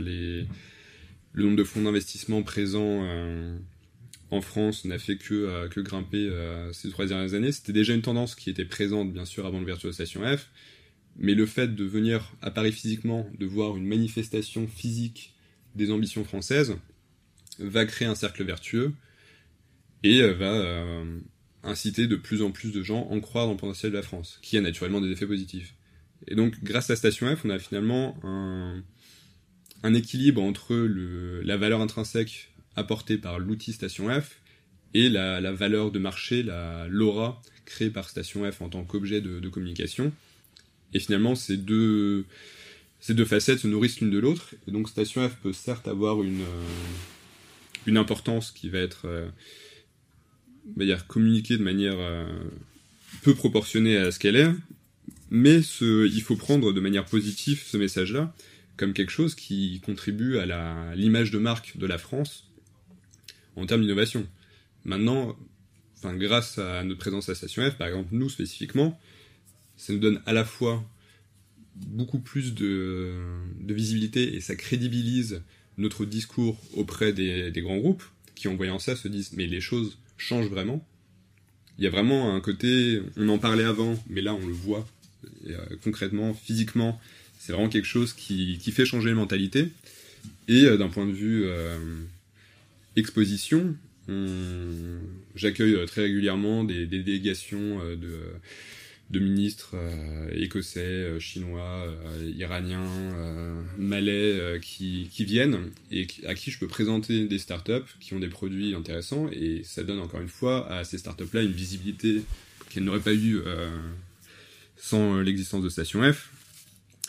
le 1.32 1.44
nombre 1.44 1.56
de 1.56 1.64
fonds 1.64 1.82
d'investissement 1.82 2.42
présents 2.42 3.08
en 4.30 4.40
France 4.42 4.84
n'a 4.84 4.98
fait 4.98 5.16
que, 5.16 5.66
que 5.68 5.80
grimper 5.80 6.30
ces 6.72 6.90
trois 6.90 7.06
dernières 7.06 7.32
années. 7.32 7.52
C'était 7.52 7.72
déjà 7.72 7.94
une 7.94 8.02
tendance 8.02 8.34
qui 8.34 8.50
était 8.50 8.66
présente, 8.66 9.12
bien 9.12 9.24
sûr, 9.24 9.46
avant 9.46 9.58
l'ouverture 9.58 9.88
de 9.88 9.94
Station 9.94 10.20
F, 10.24 10.50
Mais 11.16 11.34
le 11.34 11.46
fait 11.46 11.74
de 11.74 11.84
venir 11.84 12.32
à 12.42 12.50
Paris 12.50 12.72
physiquement, 12.72 13.28
de 13.38 13.46
voir 13.46 13.76
une 13.78 13.86
manifestation 13.86 14.68
physique 14.68 15.31
des 15.74 15.90
ambitions 15.90 16.24
françaises, 16.24 16.76
va 17.58 17.84
créer 17.84 18.08
un 18.08 18.14
cercle 18.14 18.44
vertueux 18.44 18.92
et 20.02 20.22
va 20.22 21.04
inciter 21.62 22.06
de 22.06 22.16
plus 22.16 22.42
en 22.42 22.50
plus 22.50 22.72
de 22.72 22.82
gens 22.82 23.08
à 23.08 23.14
en 23.14 23.20
croire 23.20 23.46
dans 23.46 23.52
le 23.52 23.58
potentiel 23.58 23.92
de 23.92 23.96
la 23.96 24.02
France, 24.02 24.38
qui 24.42 24.56
a 24.56 24.60
naturellement 24.60 25.00
des 25.00 25.10
effets 25.10 25.26
positifs. 25.26 25.74
Et 26.28 26.34
donc, 26.34 26.62
grâce 26.62 26.90
à 26.90 26.96
Station 26.96 27.34
F, 27.34 27.44
on 27.44 27.50
a 27.50 27.58
finalement 27.58 28.16
un, 28.24 29.94
équilibre 29.94 30.42
entre 30.42 30.74
la 30.74 31.56
valeur 31.56 31.80
intrinsèque 31.80 32.52
apportée 32.76 33.18
par 33.18 33.38
l'outil 33.38 33.72
Station 33.72 34.08
F 34.08 34.40
et 34.94 35.08
la, 35.08 35.52
valeur 35.52 35.90
de 35.90 35.98
marché, 35.98 36.42
la 36.42 36.86
l'aura 36.88 37.42
créée 37.64 37.90
par 37.90 38.08
Station 38.08 38.50
F 38.50 38.62
en 38.62 38.68
tant 38.68 38.84
qu'objet 38.84 39.20
de, 39.20 39.48
communication. 39.48 40.12
Et 40.94 40.98
finalement, 40.98 41.34
ces 41.34 41.56
deux, 41.56 42.26
ces 43.02 43.14
deux 43.14 43.24
facettes 43.24 43.58
se 43.58 43.66
nourrissent 43.66 44.00
l'une 44.00 44.10
de 44.10 44.18
l'autre. 44.18 44.54
Et 44.66 44.70
donc, 44.70 44.88
Station 44.88 45.28
F 45.28 45.34
peut 45.42 45.52
certes 45.52 45.88
avoir 45.88 46.22
une, 46.22 46.44
une 47.86 47.96
importance 47.96 48.52
qui 48.52 48.70
va 48.70 48.78
être 48.78 49.06
euh, 49.06 49.28
dire, 50.76 51.08
communiquée 51.08 51.58
de 51.58 51.64
manière 51.64 51.96
euh, 51.98 52.24
peu 53.22 53.34
proportionnée 53.34 53.96
à 53.96 54.12
ce 54.12 54.20
qu'elle 54.20 54.36
est, 54.36 54.50
mais 55.30 55.60
il 55.80 56.22
faut 56.22 56.36
prendre 56.36 56.72
de 56.72 56.80
manière 56.80 57.04
positive 57.04 57.62
ce 57.66 57.76
message-là 57.76 58.32
comme 58.76 58.92
quelque 58.92 59.10
chose 59.10 59.34
qui 59.34 59.80
contribue 59.84 60.38
à 60.38 60.94
l'image 60.94 61.30
de 61.30 61.38
marque 61.38 61.76
de 61.76 61.86
la 61.86 61.98
France 61.98 62.48
en 63.56 63.66
termes 63.66 63.82
d'innovation. 63.82 64.26
Maintenant, 64.84 65.36
grâce 66.04 66.58
à 66.58 66.84
notre 66.84 67.00
présence 67.00 67.28
à 67.28 67.34
Station 67.34 67.68
F, 67.68 67.76
par 67.76 67.88
exemple, 67.88 68.10
nous 68.12 68.28
spécifiquement, 68.28 68.98
ça 69.76 69.92
nous 69.92 69.98
donne 69.98 70.22
à 70.24 70.32
la 70.32 70.44
fois 70.44 70.84
beaucoup 71.76 72.18
plus 72.18 72.54
de, 72.54 73.14
visibilité 73.68 74.34
et 74.34 74.40
ça 74.40 74.56
crédibilise 74.56 75.42
notre 75.78 76.04
discours 76.04 76.60
auprès 76.74 77.12
des, 77.12 77.52
grands 77.56 77.78
groupes 77.78 78.04
qui, 78.34 78.48
en 78.48 78.56
voyant 78.56 78.78
ça, 78.78 78.96
se 78.96 79.08
disent 79.08 79.32
mais 79.34 79.46
les 79.46 79.60
choses 79.60 79.98
changent 80.18 80.50
vraiment. 80.50 80.86
Il 81.78 81.84
y 81.84 81.86
a 81.86 81.90
vraiment 81.90 82.34
un 82.34 82.40
côté, 82.40 83.00
on 83.16 83.28
en 83.28 83.38
parlait 83.38 83.64
avant, 83.64 84.02
mais 84.08 84.20
là 84.20 84.34
on 84.34 84.46
le 84.46 84.52
voit 84.52 84.86
euh, 85.46 85.56
concrètement, 85.82 86.34
physiquement, 86.34 87.00
c'est 87.38 87.52
vraiment 87.52 87.68
quelque 87.68 87.86
chose 87.86 88.12
qui, 88.12 88.58
fait 88.72 88.86
changer 88.86 89.10
les 89.10 89.14
mentalités. 89.14 89.68
Et 90.48 90.64
euh, 90.64 90.76
d'un 90.76 90.88
point 90.88 91.06
de 91.06 91.12
vue 91.12 91.44
euh, 91.44 91.78
exposition, 92.96 93.74
j'accueille 95.34 95.86
très 95.86 96.02
régulièrement 96.02 96.64
des, 96.64 96.86
délégations 96.86 97.78
de, 97.78 98.18
de 99.12 99.20
ministres 99.20 99.72
euh, 99.74 100.28
écossais, 100.34 101.20
chinois, 101.20 101.86
iraniens, 102.36 102.88
malais 103.78 104.58
qui, 104.60 105.08
viennent 105.18 105.70
et 105.90 106.06
à 106.26 106.34
qui 106.34 106.50
je 106.50 106.58
peux 106.58 106.66
présenter 106.66 107.28
des 107.28 107.38
startups 107.38 107.72
qui 108.00 108.14
ont 108.14 108.20
des 108.20 108.28
produits 108.28 108.74
intéressants 108.74 109.28
et 109.30 109.62
ça 109.64 109.84
donne 109.84 110.00
encore 110.00 110.20
une 110.20 110.28
fois 110.28 110.70
à 110.72 110.84
ces 110.84 110.98
startups-là 110.98 111.42
une 111.42 111.52
visibilité 111.52 112.22
qu'elles 112.70 112.84
n'auraient 112.84 113.00
pas 113.00 113.14
eu 113.14 113.38
sans 114.76 115.20
l'existence 115.20 115.62
de 115.62 115.68
Station 115.68 116.10
F 116.12 116.32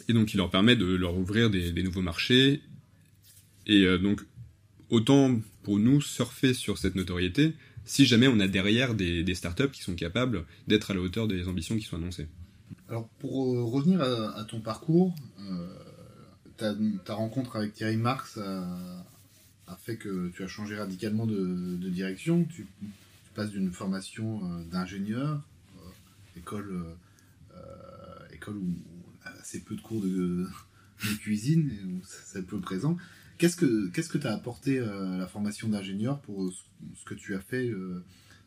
et 0.07 0.13
donc 0.13 0.33
il 0.33 0.37
leur 0.37 0.49
permet 0.49 0.75
de 0.75 0.85
leur 0.85 1.17
ouvrir 1.17 1.49
des, 1.49 1.83
nouveaux 1.83 2.01
marchés. 2.01 2.61
Et 3.67 3.85
euh, 3.85 3.97
donc 3.97 4.21
autant 4.89 5.39
pour 5.63 5.79
nous 5.79 6.01
surfer 6.01 6.53
sur 6.53 6.77
cette 6.77 6.95
notoriété 6.95 7.53
si 7.85 8.05
jamais 8.05 8.27
on 8.27 8.39
a 8.39 8.47
derrière 8.47 8.93
des, 8.93 9.35
startups 9.35 9.69
qui 9.71 9.81
sont 9.81 9.95
capables 9.95 10.45
d'être 10.67 10.91
à 10.91 10.93
la 10.93 11.01
hauteur 11.01 11.27
des 11.27 11.47
ambitions 11.47 11.77
qui 11.77 11.83
sont 11.83 11.97
annoncées. 11.97 12.27
Alors 12.89 13.07
pour 13.19 13.53
euh, 13.53 13.63
revenir 13.63 14.01
à, 14.01 14.43
ton 14.45 14.59
parcours, 14.59 15.13
euh, 15.39 15.67
ta, 16.57 17.13
rencontre 17.13 17.55
avec 17.55 17.73
Thierry 17.73 17.97
Marx 17.97 18.37
a, 18.37 19.05
a, 19.67 19.75
fait 19.75 19.97
que 19.97 20.29
tu 20.29 20.43
as 20.43 20.47
changé 20.47 20.75
radicalement 20.77 21.25
de, 21.25 21.89
direction. 21.89 22.45
Tu, 22.45 22.67
passes 23.35 23.49
d'une 23.49 23.71
formation 23.71 24.41
euh, 24.43 24.63
d'ingénieur, 24.71 25.41
école, 26.37 26.85
école 28.31 28.57
où, 28.57 28.75
assez 29.39 29.61
peu 29.61 29.75
de 29.75 29.81
cours 29.81 30.01
de, 30.01 30.47
cuisine, 31.19 32.01
c'est 32.03 32.45
peu 32.45 32.59
présent. 32.59 32.97
Qu'est-ce 33.37 33.55
que 33.55 33.89
qu'est-ce 33.89 34.09
que 34.09 34.17
t'as 34.17 34.33
apporté 34.33 34.79
euh, 34.79 35.17
la 35.17 35.27
formation 35.27 35.67
d'ingénieur 35.67 36.21
pour 36.21 36.51
ce 36.51 37.05
que 37.05 37.13
tu 37.13 37.35
as 37.35 37.39
fait, 37.39 37.67
euh, 37.67 38.03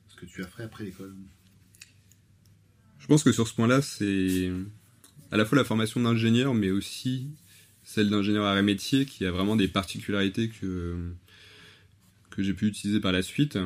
ce 0.08 0.16
que 0.16 0.26
tu 0.26 0.42
as 0.42 0.46
fait 0.46 0.62
après 0.62 0.84
l'école? 0.84 1.14
Je 2.98 3.06
pense 3.06 3.22
que 3.22 3.32
sur 3.32 3.46
ce 3.46 3.54
point-là, 3.54 3.82
c'est 3.82 4.50
à 5.30 5.36
la 5.36 5.44
fois 5.44 5.56
la 5.58 5.64
formation 5.64 6.00
d'ingénieur, 6.00 6.54
mais 6.54 6.70
aussi 6.70 7.28
celle 7.84 8.10
d'ingénieur 8.10 8.44
arrêt 8.44 8.62
métier, 8.62 9.06
qui 9.06 9.24
a 9.26 9.30
vraiment 9.30 9.56
des 9.56 9.68
particularités 9.68 10.48
que 10.48 10.96
que 12.30 12.42
j'ai 12.42 12.54
pu 12.54 12.66
utiliser 12.66 13.00
par 13.00 13.12
la 13.12 13.22
suite. 13.22 13.58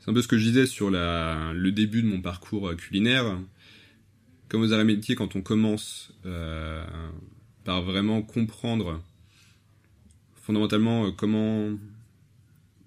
C'est 0.00 0.10
un 0.10 0.14
peu 0.14 0.22
ce 0.22 0.28
que 0.28 0.38
je 0.38 0.44
disais 0.44 0.66
sur 0.66 0.90
le 0.90 1.70
début 1.70 2.02
de 2.02 2.08
mon 2.08 2.20
parcours 2.20 2.74
culinaire 2.76 3.38
comme 4.54 4.62
aux 4.62 4.72
arts 4.72 4.84
métiers, 4.84 5.16
quand 5.16 5.34
on 5.36 5.42
commence 5.42 6.12
euh, 6.26 6.84
par 7.64 7.82
vraiment 7.82 8.22
comprendre 8.22 9.02
fondamentalement 10.44 11.06
euh, 11.06 11.10
comment 11.10 11.70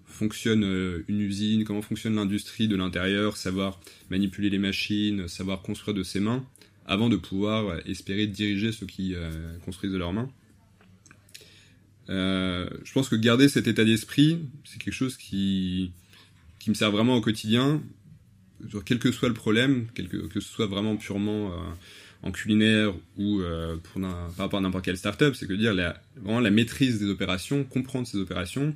fonctionne 0.05 0.63
euh, 0.63 1.03
une 1.07 1.21
usine, 1.21 1.63
comment 1.63 1.81
fonctionne 1.81 2.15
l'industrie 2.15 2.67
de 2.67 2.75
l'intérieur, 2.75 3.37
savoir 3.37 3.79
manipuler 4.09 4.49
les 4.49 4.59
machines, 4.59 5.27
savoir 5.27 5.61
construire 5.61 5.95
de 5.95 6.03
ses 6.03 6.19
mains, 6.19 6.45
avant 6.85 7.09
de 7.09 7.17
pouvoir 7.17 7.79
espérer 7.87 8.27
diriger 8.27 8.71
ceux 8.71 8.85
qui 8.85 9.13
euh, 9.13 9.57
construisent 9.65 9.91
de 9.91 9.97
leurs 9.97 10.13
mains. 10.13 10.29
Euh, 12.09 12.69
je 12.83 12.93
pense 12.93 13.09
que 13.09 13.15
garder 13.15 13.49
cet 13.49 13.67
état 13.67 13.83
d'esprit, 13.83 14.39
c'est 14.63 14.81
quelque 14.81 14.93
chose 14.93 15.17
qui, 15.17 15.91
qui 16.59 16.69
me 16.69 16.75
sert 16.75 16.91
vraiment 16.91 17.15
au 17.15 17.21
quotidien 17.21 17.81
quel 18.85 18.97
que 18.97 19.11
soit 19.11 19.27
le 19.27 19.35
problème, 19.35 19.87
quel 19.93 20.07
que, 20.07 20.17
que 20.17 20.39
ce 20.39 20.49
soit 20.49 20.65
vraiment 20.65 20.95
purement 20.95 21.51
euh, 21.51 21.55
en 22.23 22.31
culinaire 22.31 22.93
ou 23.17 23.41
euh, 23.41 23.77
pour 23.77 24.01
par 24.01 24.37
rapport 24.37 24.59
à 24.59 24.61
n'importe 24.61 24.85
quelle 24.85 24.97
startup, 24.97 25.35
c'est 25.35 25.47
que 25.47 25.53
dire 25.53 25.73
la, 25.73 26.01
vraiment 26.15 26.39
la 26.39 26.51
maîtrise 26.51 26.99
des 26.99 27.07
opérations, 27.07 27.63
comprendre 27.63 28.07
ces 28.07 28.17
opérations, 28.17 28.75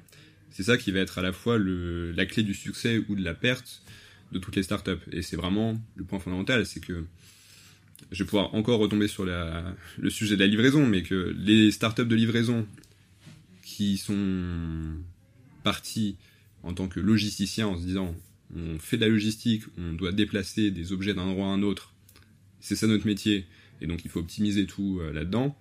c'est 0.51 0.63
ça 0.63 0.77
qui 0.77 0.91
va 0.91 0.99
être 0.99 1.17
à 1.17 1.21
la 1.21 1.31
fois 1.31 1.57
la 1.57 2.25
clé 2.25 2.43
du 2.43 2.53
succès 2.53 3.03
ou 3.09 3.15
de 3.15 3.23
la 3.23 3.33
perte 3.33 3.81
de 4.31 4.39
toutes 4.39 4.55
les 4.55 4.63
startups. 4.63 4.99
Et 5.11 5.21
c'est 5.21 5.35
vraiment 5.35 5.79
le 5.95 6.03
point 6.03 6.19
fondamental, 6.19 6.65
c'est 6.65 6.79
que 6.79 7.05
je 8.11 8.23
vais 8.23 8.27
pouvoir 8.27 8.53
encore 8.55 8.79
retomber 8.79 9.07
sur 9.07 9.25
le 9.25 10.09
sujet 10.09 10.35
de 10.35 10.41
la 10.41 10.47
livraison, 10.47 10.85
mais 10.85 11.03
que 11.03 11.33
les 11.37 11.71
startups 11.71 12.05
de 12.05 12.15
livraison 12.15 12.67
qui 13.63 13.97
sont 13.97 14.95
partis 15.63 16.17
en 16.63 16.73
tant 16.73 16.87
que 16.87 16.99
logisticiens 16.99 17.67
en 17.67 17.77
se 17.77 17.85
disant 17.85 18.15
on 18.55 18.79
fait 18.79 18.97
de 18.97 19.01
la 19.03 19.07
logistique, 19.07 19.63
on 19.77 19.93
doit 19.93 20.11
déplacer 20.11 20.71
des 20.71 20.91
objets 20.91 21.13
d'un 21.13 21.21
endroit 21.21 21.47
à 21.47 21.49
un 21.49 21.63
autre, 21.63 21.90
c'est 22.61 22.75
ça 22.75 22.87
notre 22.87 23.05
métier, 23.05 23.45
et 23.81 23.87
donc 23.87 24.05
il 24.05 24.11
faut 24.11 24.19
optimiser 24.19 24.65
tout 24.65 24.99
euh, 25.01 25.11
là-dedans, 25.11 25.57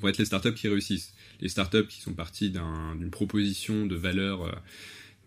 vont 0.00 0.08
être 0.08 0.18
les 0.18 0.24
startups 0.24 0.54
qui 0.54 0.68
réussissent. 0.68 1.14
Les 1.40 1.48
startups 1.48 1.86
qui 1.88 2.00
sont 2.00 2.12
parties 2.12 2.50
d'une 2.50 3.10
proposition 3.10 3.86
de 3.86 3.96
valeur 3.96 4.42
euh, 4.42 4.52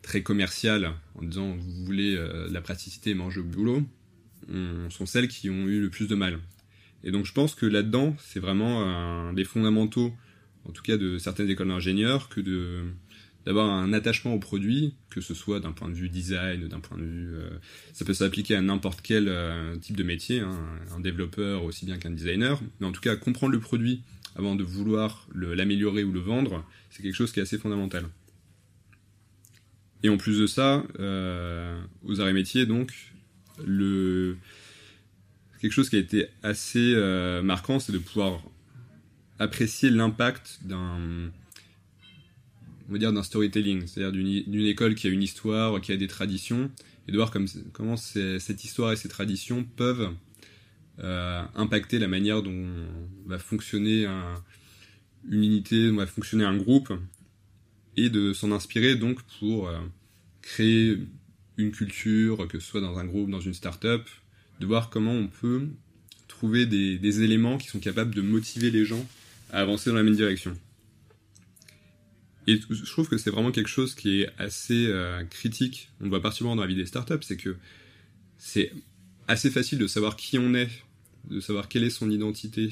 très 0.02 0.22
commerciale, 0.22 0.94
en 1.16 1.24
disant 1.24 1.56
vous 1.56 1.86
voulez 1.86 2.16
euh, 2.16 2.48
la 2.52 2.62
praticité, 2.62 3.14
manger 3.14 3.42
au 3.42 3.44
boulot, 3.44 3.84
on, 4.50 4.90
sont 4.90 5.06
celles 5.06 5.28
qui 5.28 5.50
ont 5.50 5.68
eu 5.68 5.82
le 5.82 5.90
plus 5.90 6.08
de 6.08 6.16
mal. 6.16 6.40
Et 7.04 7.12
donc 7.12 7.26
je 7.26 7.34
pense 7.34 7.56
que 7.56 7.66
là-dedans, 7.66 8.16
c'est 8.20 8.40
vraiment 8.40 8.84
un 8.84 9.34
des 9.34 9.44
fondamentaux, 9.44 10.14
en 10.66 10.72
tout 10.72 10.84
cas 10.84 10.98
de 10.98 11.18
certaines 11.18 11.50
écoles 11.50 11.68
d'ingénieurs, 11.68 12.30
que 12.30 12.42
de 12.42 12.86
d'avoir 13.48 13.70
un 13.70 13.94
attachement 13.94 14.34
au 14.34 14.40
produit, 14.40 14.94
que 15.10 15.22
ce 15.22 15.34
soit 15.34 15.62
d'un 15.62 15.72
point 15.72 15.88
de 15.88 15.94
vue 15.94 16.10
design, 16.10 16.68
d'un 16.68 16.82
point 16.82 16.98
de 16.98 17.06
vue... 17.06 17.34
Euh, 17.34 17.50
ça 17.94 18.04
peut 18.04 18.14
s'appliquer 18.14 18.58
à 18.58 18.62
n'importe 18.62 19.00
quel 19.02 19.30
euh, 19.30 19.78
type 19.78 19.96
de 19.96 20.04
métier, 20.04 20.42
hein, 20.42 20.60
un 20.94 21.00
développeur 21.00 21.64
aussi 21.64 21.86
bien 21.86 21.98
qu'un 21.98 22.10
designer, 22.10 22.60
mais 22.82 22.88
en 22.88 22.92
tout 22.92 23.00
cas 23.00 23.16
comprendre 23.16 23.54
le 23.54 23.62
produit 23.62 24.02
avant 24.36 24.58
de 24.58 24.66
vouloir 24.66 25.30
l'améliorer 25.34 26.04
ou 26.04 26.12
le 26.12 26.20
vendre, 26.20 26.66
c'est 26.90 27.02
quelque 27.02 27.16
chose 27.16 27.32
qui 27.32 27.40
est 27.40 27.44
assez 27.44 27.58
fondamental. 27.58 28.04
Et 30.04 30.10
en 30.10 30.18
plus 30.18 30.40
de 30.40 30.46
ça, 30.46 30.84
euh, 31.00 31.82
aux 32.04 32.16
et 32.16 32.34
métiers, 32.34 32.66
donc, 32.66 33.14
le... 33.66 34.36
quelque 35.62 35.72
chose 35.72 35.90
qui 35.90 35.96
a 35.96 36.00
été 36.00 36.28
assez 36.44 36.94
marquant, 37.44 37.80
c'est 37.80 37.94
de 37.94 37.98
pouvoir 37.98 38.44
apprécier 39.40 39.90
l'impact 39.90 40.60
d'un 40.66 41.32
on 42.90 42.94
va 42.94 42.98
dire, 42.98 43.14
d'un 43.14 43.24
storytelling, 43.24 43.86
c'est-à-dire 43.88 44.12
d'une 44.12 44.66
école 44.66 44.96
qui 44.96 45.08
a 45.08 45.10
une 45.10 45.24
histoire, 45.24 45.80
qui 45.82 45.92
a 45.92 45.98
des 45.98 46.08
traditions, 46.08 46.72
et 47.08 47.12
de 47.12 47.18
voir 47.18 47.32
comme, 47.32 47.48
comment 47.74 47.98
cette 47.98 48.64
histoire 48.64 48.92
et 48.92 48.96
ces 48.96 49.10
traditions 49.10 49.64
peuvent 49.64 50.10
euh, 51.00 51.44
impacter 51.56 52.00
la 52.00 52.08
manière 52.08 52.42
dont 52.42 52.68
va 53.26 53.40
fonctionner 53.40 54.06
un, 54.06 54.42
une 55.30 55.44
unité, 55.44 55.90
dont 55.90 55.98
va 55.98 56.08
fonctionner 56.08 56.44
un 56.44 56.58
groupe, 56.58 56.94
et 57.98 58.10
de 58.10 58.34
s'en 58.34 58.52
inspirer 58.52 58.96
donc 58.96 59.22
pour 59.40 59.68
euh, 59.68 59.80
créer 60.42 60.98
une 61.58 61.72
culture, 61.72 62.48
que 62.48 62.60
ce 62.60 62.68
soit 62.68 62.82
dans 62.82 62.98
un 62.98 63.06
groupe, 63.06 63.30
dans 63.30 63.42
une 63.42 63.54
start-up, 63.54 64.08
de 64.60 64.66
voir 64.66 64.90
comment 64.90 65.14
on 65.14 65.28
peut 65.28 65.68
trouver 66.28 66.66
des, 66.66 67.24
éléments 67.24 67.58
qui 67.58 67.68
sont 67.68 67.80
capables 67.80 68.14
de 68.14 68.22
motiver 68.22 68.70
les 68.70 68.86
gens 68.86 69.06
à 69.52 69.62
avancer 69.62 69.90
dans 69.90 69.96
la 69.96 70.04
même 70.04 70.16
direction. 70.16 70.56
Et 72.48 72.60
je 72.70 72.92
trouve 72.92 73.10
que 73.10 73.18
c'est 73.18 73.30
vraiment 73.30 73.52
quelque 73.52 73.70
chose 73.70 73.94
qui 73.94 74.22
est 74.22 74.30
assez 74.38 74.88
euh, 74.88 75.24
critique. 75.26 75.90
On 76.00 76.06
le 76.06 76.10
voit 76.10 76.22
particulièrement 76.22 76.56
dans 76.56 76.62
la 76.62 76.68
vie 76.68 76.76
des 76.76 76.86
startups, 76.86 77.22
c'est 77.22 77.36
que 77.36 77.58
c'est 78.38 78.72
assez 79.28 79.52
facile 79.52 79.80
de 79.80 79.88
savoir 79.88 80.16
qui 80.16 80.40
on 80.40 80.54
est, 80.54 80.70
de 81.30 81.42
savoir 81.42 81.68
quelle 81.68 81.84
est 81.84 81.90
son 81.90 82.10
identité 82.10 82.70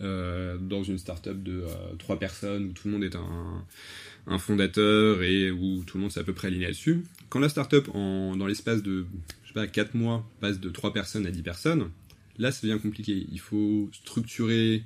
euh, 0.00 0.58
dans 0.58 0.82
une 0.82 0.98
startup 0.98 1.40
de 1.40 1.60
euh, 1.62 1.94
trois 1.98 2.18
personnes 2.18 2.64
où 2.64 2.72
tout 2.72 2.88
le 2.88 2.94
monde 2.94 3.04
est 3.04 3.14
un, 3.14 4.38
fondateur 4.38 5.22
et 5.22 5.52
où 5.52 5.84
tout 5.84 5.98
le 5.98 6.02
monde 6.02 6.10
s'est 6.10 6.20
à 6.20 6.24
peu 6.24 6.32
près 6.32 6.48
aligné 6.48 6.64
là-dessus. 6.64 7.04
Quand 7.28 7.38
la 7.38 7.48
startup, 7.48 7.88
dans 7.92 8.46
l'espace 8.46 8.82
de 8.82 9.06
je 9.42 9.48
sais 9.48 9.54
pas, 9.54 9.66
4 9.66 9.94
mois, 9.94 10.28
passe 10.40 10.58
de 10.58 10.70
3 10.70 10.92
personnes 10.92 11.26
à 11.26 11.30
10 11.30 11.42
personnes, 11.42 11.90
là 12.38 12.50
ça 12.50 12.66
devient 12.66 12.80
compliqué. 12.80 13.26
Il 13.30 13.40
faut 13.40 13.90
structurer 13.92 14.84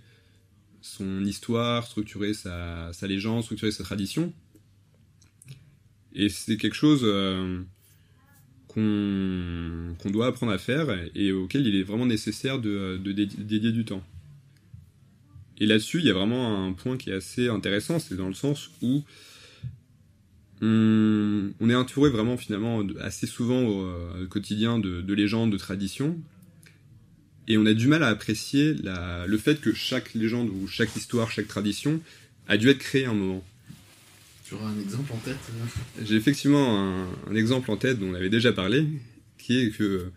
son 0.87 1.25
histoire, 1.25 1.87
structurer 1.87 2.33
sa, 2.35 2.91
légende, 3.03 3.43
structurer 3.43 3.73
sa 3.73 3.85
tradition. 3.85 4.33
Et 6.15 6.29
c'est 6.29 6.57
quelque 6.57 6.75
chose 6.75 7.03
euh, 7.05 7.63
qu'on 8.69 10.11
doit 10.11 10.29
apprendre 10.29 10.53
à 10.53 10.59
faire 10.59 10.89
et 11.15 11.33
auquel 11.33 11.67
il 11.67 11.77
est 11.77 11.83
vraiment 11.83 12.07
nécessaire 12.07 12.59
de, 12.59 12.97
dédier 12.97 13.73
du 13.73 13.85
temps. 13.85 14.03
Et 15.59 15.67
là-dessus, 15.67 15.99
il 15.99 16.07
y 16.07 16.11
a 16.11 16.15
vraiment 16.15 16.67
un 16.67 16.73
point 16.73 16.97
qui 16.97 17.11
est 17.11 17.15
assez 17.15 17.49
intéressant, 17.49 17.99
c'est 17.99 18.17
dans 18.17 18.29
le 18.29 18.35
sens 18.35 18.71
où 18.83 19.03
on, 20.63 21.69
est 21.69 21.75
entouré 21.75 22.11
vraiment 22.11 22.37
finalement 22.37 22.83
assez 23.01 23.27
souvent 23.27 23.63
au, 23.63 23.83
euh, 23.83 24.27
quotidien 24.27 24.79
de, 24.79 25.03
de, 25.03 25.15
légendes, 25.15 25.53
de 25.53 25.59
traditions, 25.59 26.19
et 27.49 27.59
on 27.59 27.67
a 27.67 27.75
du 27.75 27.87
mal 27.87 28.03
à 28.03 28.09
apprécier 28.09 28.75
le 28.83 29.39
fait 29.39 29.61
que 29.61 29.73
chaque 29.73 30.15
légende 30.15 30.49
ou 30.49 30.67
chaque 30.67 30.95
histoire, 30.97 31.31
chaque 31.31 31.49
tradition 31.49 32.01
a 32.49 32.57
dû 32.57 32.69
être 32.69 32.79
créée 32.79 33.05
à 33.05 33.11
un 33.11 33.15
moment. 33.15 33.45
Tu 34.47 34.55
auras 34.55 34.69
un 34.69 34.81
exemple 34.81 35.13
en 35.13 35.17
tête 35.17 35.37
euh? 35.51 36.05
J'ai 36.05 36.15
effectivement 36.15 37.09
un, 37.29 37.35
exemple 37.35 37.71
en 37.71 37.77
tête 37.77 37.99
dont 37.99 38.11
on 38.11 38.15
avait 38.15 38.29
déjà 38.29 38.53
parlé, 38.53 38.87
qui 39.39 39.59
est 39.59 39.71
que, 39.71 40.13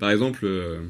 par 0.00 0.10
exemple, 0.10 0.40
euh, 0.44 0.80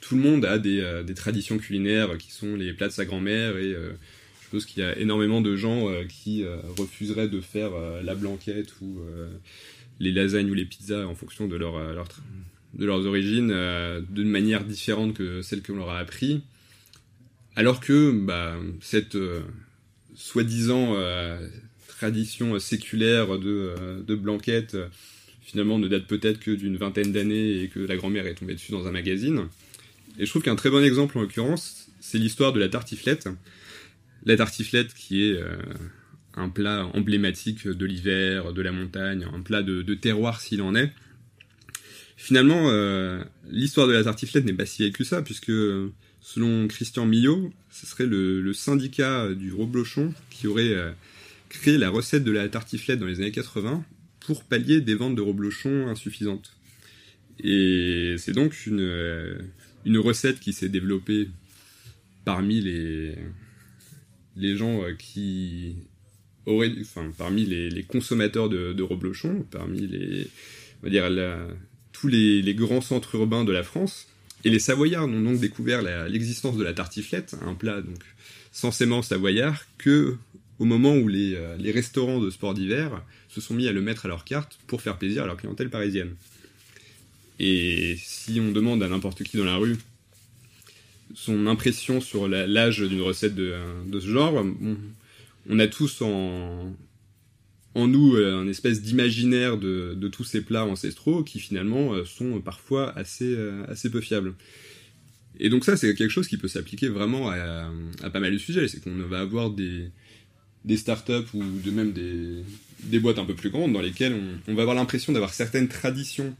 tout 0.00 0.14
le 0.14 0.22
monde 0.22 0.44
a 0.44 0.54
euh, 0.54 1.02
des, 1.02 1.14
traditions 1.14 1.58
culinaires 1.58 2.16
qui 2.16 2.30
sont 2.30 2.54
les 2.54 2.72
plats 2.72 2.86
de 2.86 2.92
sa 2.92 3.04
grand-mère 3.04 3.56
et 3.56 3.72
je 3.72 4.44
suppose 4.44 4.66
qu'il 4.66 4.82
y 4.82 4.86
a 4.86 4.96
énormément 4.98 5.40
de 5.40 5.56
gens 5.56 5.86
qui 6.08 6.44
refuseraient 6.78 7.28
de 7.28 7.40
faire 7.40 7.70
la 8.02 8.14
blanquette 8.14 8.72
ou 8.80 9.00
les 10.00 10.10
lasagnes 10.10 10.50
ou 10.50 10.54
les 10.54 10.64
pizzas 10.64 11.06
en 11.06 11.14
fonction 11.14 11.46
de 11.46 11.56
leur, 11.56 11.78
leur, 11.92 12.08
de 12.74 12.86
leurs 12.86 13.06
origines 13.06 13.50
euh, 13.52 14.00
d'une 14.08 14.28
manière 14.28 14.64
différente 14.64 15.14
que 15.14 15.42
celle 15.42 15.62
qu'on 15.62 15.76
leur 15.76 15.90
a 15.90 15.98
appris, 15.98 16.42
alors 17.56 17.80
que 17.80 18.12
bah, 18.12 18.56
cette 18.80 19.16
euh, 19.16 19.40
soi-disant 20.14 20.94
euh, 20.94 21.48
tradition 21.88 22.58
séculaire 22.58 23.38
de, 23.38 24.02
de 24.06 24.14
blanquette 24.14 24.76
finalement 25.42 25.78
ne 25.78 25.88
date 25.88 26.06
peut-être 26.06 26.38
que 26.38 26.52
d'une 26.52 26.76
vingtaine 26.76 27.12
d'années 27.12 27.62
et 27.62 27.68
que 27.68 27.80
la 27.80 27.96
grand-mère 27.96 28.26
est 28.26 28.34
tombée 28.34 28.54
dessus 28.54 28.72
dans 28.72 28.86
un 28.86 28.92
magazine. 28.92 29.48
Et 30.18 30.24
je 30.24 30.30
trouve 30.30 30.42
qu'un 30.42 30.54
très 30.54 30.70
bon 30.70 30.82
exemple 30.82 31.18
en 31.18 31.22
l'occurrence, 31.22 31.88
c'est 31.98 32.18
l'histoire 32.18 32.52
de 32.52 32.60
la 32.60 32.68
tartiflette. 32.68 33.28
La 34.24 34.36
tartiflette 34.36 34.94
qui 34.94 35.24
est 35.24 35.40
un 36.34 36.48
plat 36.48 36.86
emblématique 36.94 37.66
de 37.66 37.84
l'hiver, 37.84 38.52
de 38.52 38.62
la 38.62 38.70
montagne, 38.70 39.26
un 39.34 39.40
plat 39.40 39.62
de 39.62 39.94
terroir 39.94 40.40
s'il 40.40 40.62
en 40.62 40.74
est, 40.76 40.92
Finalement, 42.22 42.68
euh, 42.68 43.24
l'histoire 43.50 43.86
de 43.86 43.94
la 43.94 44.04
tartiflette 44.04 44.44
n'est 44.44 44.52
pas 44.52 44.66
si 44.66 44.82
vieille 44.82 44.92
que 44.92 45.04
ça, 45.04 45.22
puisque 45.22 45.52
selon 46.20 46.68
Christian 46.68 47.06
Millot, 47.06 47.50
ce 47.70 47.86
serait 47.86 48.04
le, 48.04 48.52
syndicat 48.52 49.32
du 49.32 49.54
Roblochon 49.54 50.12
qui 50.28 50.46
aurait 50.46 50.74
euh, 50.74 50.92
créé 51.48 51.78
la 51.78 51.88
recette 51.88 52.22
de 52.22 52.30
la 52.30 52.46
tartiflette 52.50 52.98
dans 52.98 53.06
les 53.06 53.20
années 53.20 53.32
80 53.32 53.82
pour 54.20 54.44
pallier 54.44 54.82
des 54.82 54.94
ventes 54.94 55.14
de 55.14 55.22
Roblochon 55.22 55.88
insuffisantes. 55.88 56.54
Et 57.42 58.16
c'est 58.18 58.32
donc 58.32 58.66
une, 58.66 58.80
euh, 58.82 59.38
une 59.86 59.96
recette 59.96 60.40
qui 60.40 60.52
s'est 60.52 60.68
développée 60.68 61.30
parmi 62.26 62.60
les, 62.60 63.14
les 64.36 64.56
gens 64.58 64.82
qui 64.98 65.76
auraient, 66.44 66.74
enfin, 66.82 67.10
parmi 67.16 67.46
les, 67.46 67.82
consommateurs 67.84 68.50
de, 68.50 68.74
de 68.74 68.82
Roblochon, 68.82 69.46
parmi 69.50 69.86
les, 69.86 70.28
on 70.82 70.86
va 70.86 70.90
dire, 70.90 71.08
la, 71.08 71.48
tous 72.00 72.08
les, 72.08 72.54
grands 72.54 72.80
centres 72.80 73.14
urbains 73.14 73.44
de 73.44 73.52
la 73.52 73.62
France. 73.62 74.06
Et 74.44 74.50
les 74.50 74.58
Savoyards 74.58 75.06
n'ont 75.06 75.32
donc 75.32 75.40
découvert 75.40 75.82
l'existence 76.08 76.56
de 76.56 76.64
la 76.64 76.72
tartiflette, 76.72 77.36
un 77.46 77.54
plat 77.54 77.82
donc 77.82 77.98
censément 78.52 79.02
savoyard, 79.02 79.64
que 79.76 80.16
au 80.58 80.64
moment 80.64 80.94
où 80.96 81.08
les, 81.08 81.34
euh, 81.34 81.56
les 81.58 81.70
restaurants 81.70 82.20
de 82.20 82.30
sport 82.30 82.54
d'hiver 82.54 83.02
se 83.28 83.40
sont 83.40 83.54
mis 83.54 83.68
à 83.68 83.72
le 83.72 83.80
mettre 83.80 84.06
à 84.06 84.08
leur 84.08 84.24
carte 84.24 84.58
pour 84.66 84.82
faire 84.82 84.98
plaisir 84.98 85.24
à 85.24 85.26
leur 85.26 85.36
clientèle 85.36 85.70
parisienne. 85.70 86.14
Et 87.38 87.96
si 88.02 88.40
on 88.40 88.50
demande 88.50 88.82
à 88.82 88.88
n'importe 88.88 89.22
qui 89.22 89.36
dans 89.36 89.44
la 89.44 89.56
rue 89.56 89.76
son 91.14 91.46
impression 91.46 92.00
sur 92.00 92.28
l'âge 92.28 92.80
d'une 92.80 93.02
recette 93.02 93.34
de, 93.34 93.58
ce 93.92 94.06
genre, 94.06 94.44
on 95.48 95.58
a 95.58 95.66
tous 95.66 96.02
en, 96.02 96.72
en 97.80 97.88
nous 97.88 98.16
euh, 98.16 98.40
un 98.40 98.48
espèce 98.48 98.82
d'imaginaire 98.82 99.56
de, 99.56 100.08
tous 100.08 100.24
ces 100.24 100.42
plats 100.42 100.64
ancestraux 100.64 101.22
qui 101.22 101.38
finalement 101.38 101.94
euh, 101.94 102.04
sont 102.04 102.40
parfois 102.40 102.96
assez, 102.96 103.32
euh, 103.34 103.64
assez 103.68 103.90
peu 103.90 104.00
fiables. 104.00 104.34
Et 105.38 105.48
donc 105.48 105.64
ça, 105.64 105.76
c'est 105.76 105.94
quelque 105.94 106.10
chose 106.10 106.28
qui 106.28 106.36
peut 106.36 106.48
s'appliquer 106.48 106.88
vraiment 106.88 107.30
à, 107.30 107.70
pas 108.12 108.20
mal 108.20 108.32
de 108.32 108.38
sujets. 108.38 108.68
C'est 108.68 108.82
qu'on 108.82 108.94
va 108.94 109.20
avoir 109.20 109.50
des, 109.50 109.90
des 110.64 110.76
startups 110.76 111.32
ou 111.32 111.42
de 111.42 111.70
même 111.70 111.92
des, 111.92 112.44
des 112.84 112.98
boîtes 112.98 113.18
un 113.18 113.24
peu 113.24 113.34
plus 113.34 113.48
grandes 113.48 113.72
dans 113.72 113.80
lesquelles 113.80 114.14
on, 114.46 114.54
va 114.54 114.62
avoir 114.62 114.76
l'impression 114.76 115.14
d'avoir 115.14 115.32
certaines 115.32 115.68
traditions, 115.68 116.36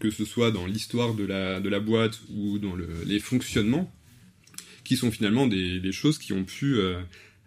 que 0.00 0.10
ce 0.10 0.24
soit 0.24 0.50
dans 0.50 0.66
l'histoire 0.66 1.14
de 1.14 1.24
la, 1.24 1.60
de 1.60 1.68
la 1.68 1.78
boîte 1.78 2.22
ou 2.34 2.58
dans 2.58 2.74
les 3.06 3.20
fonctionnements, 3.20 3.92
qui 4.82 4.96
sont 4.96 5.12
finalement 5.12 5.46
des, 5.46 5.92
choses 5.92 6.18
qui 6.18 6.32
ont 6.32 6.44
pu 6.44 6.80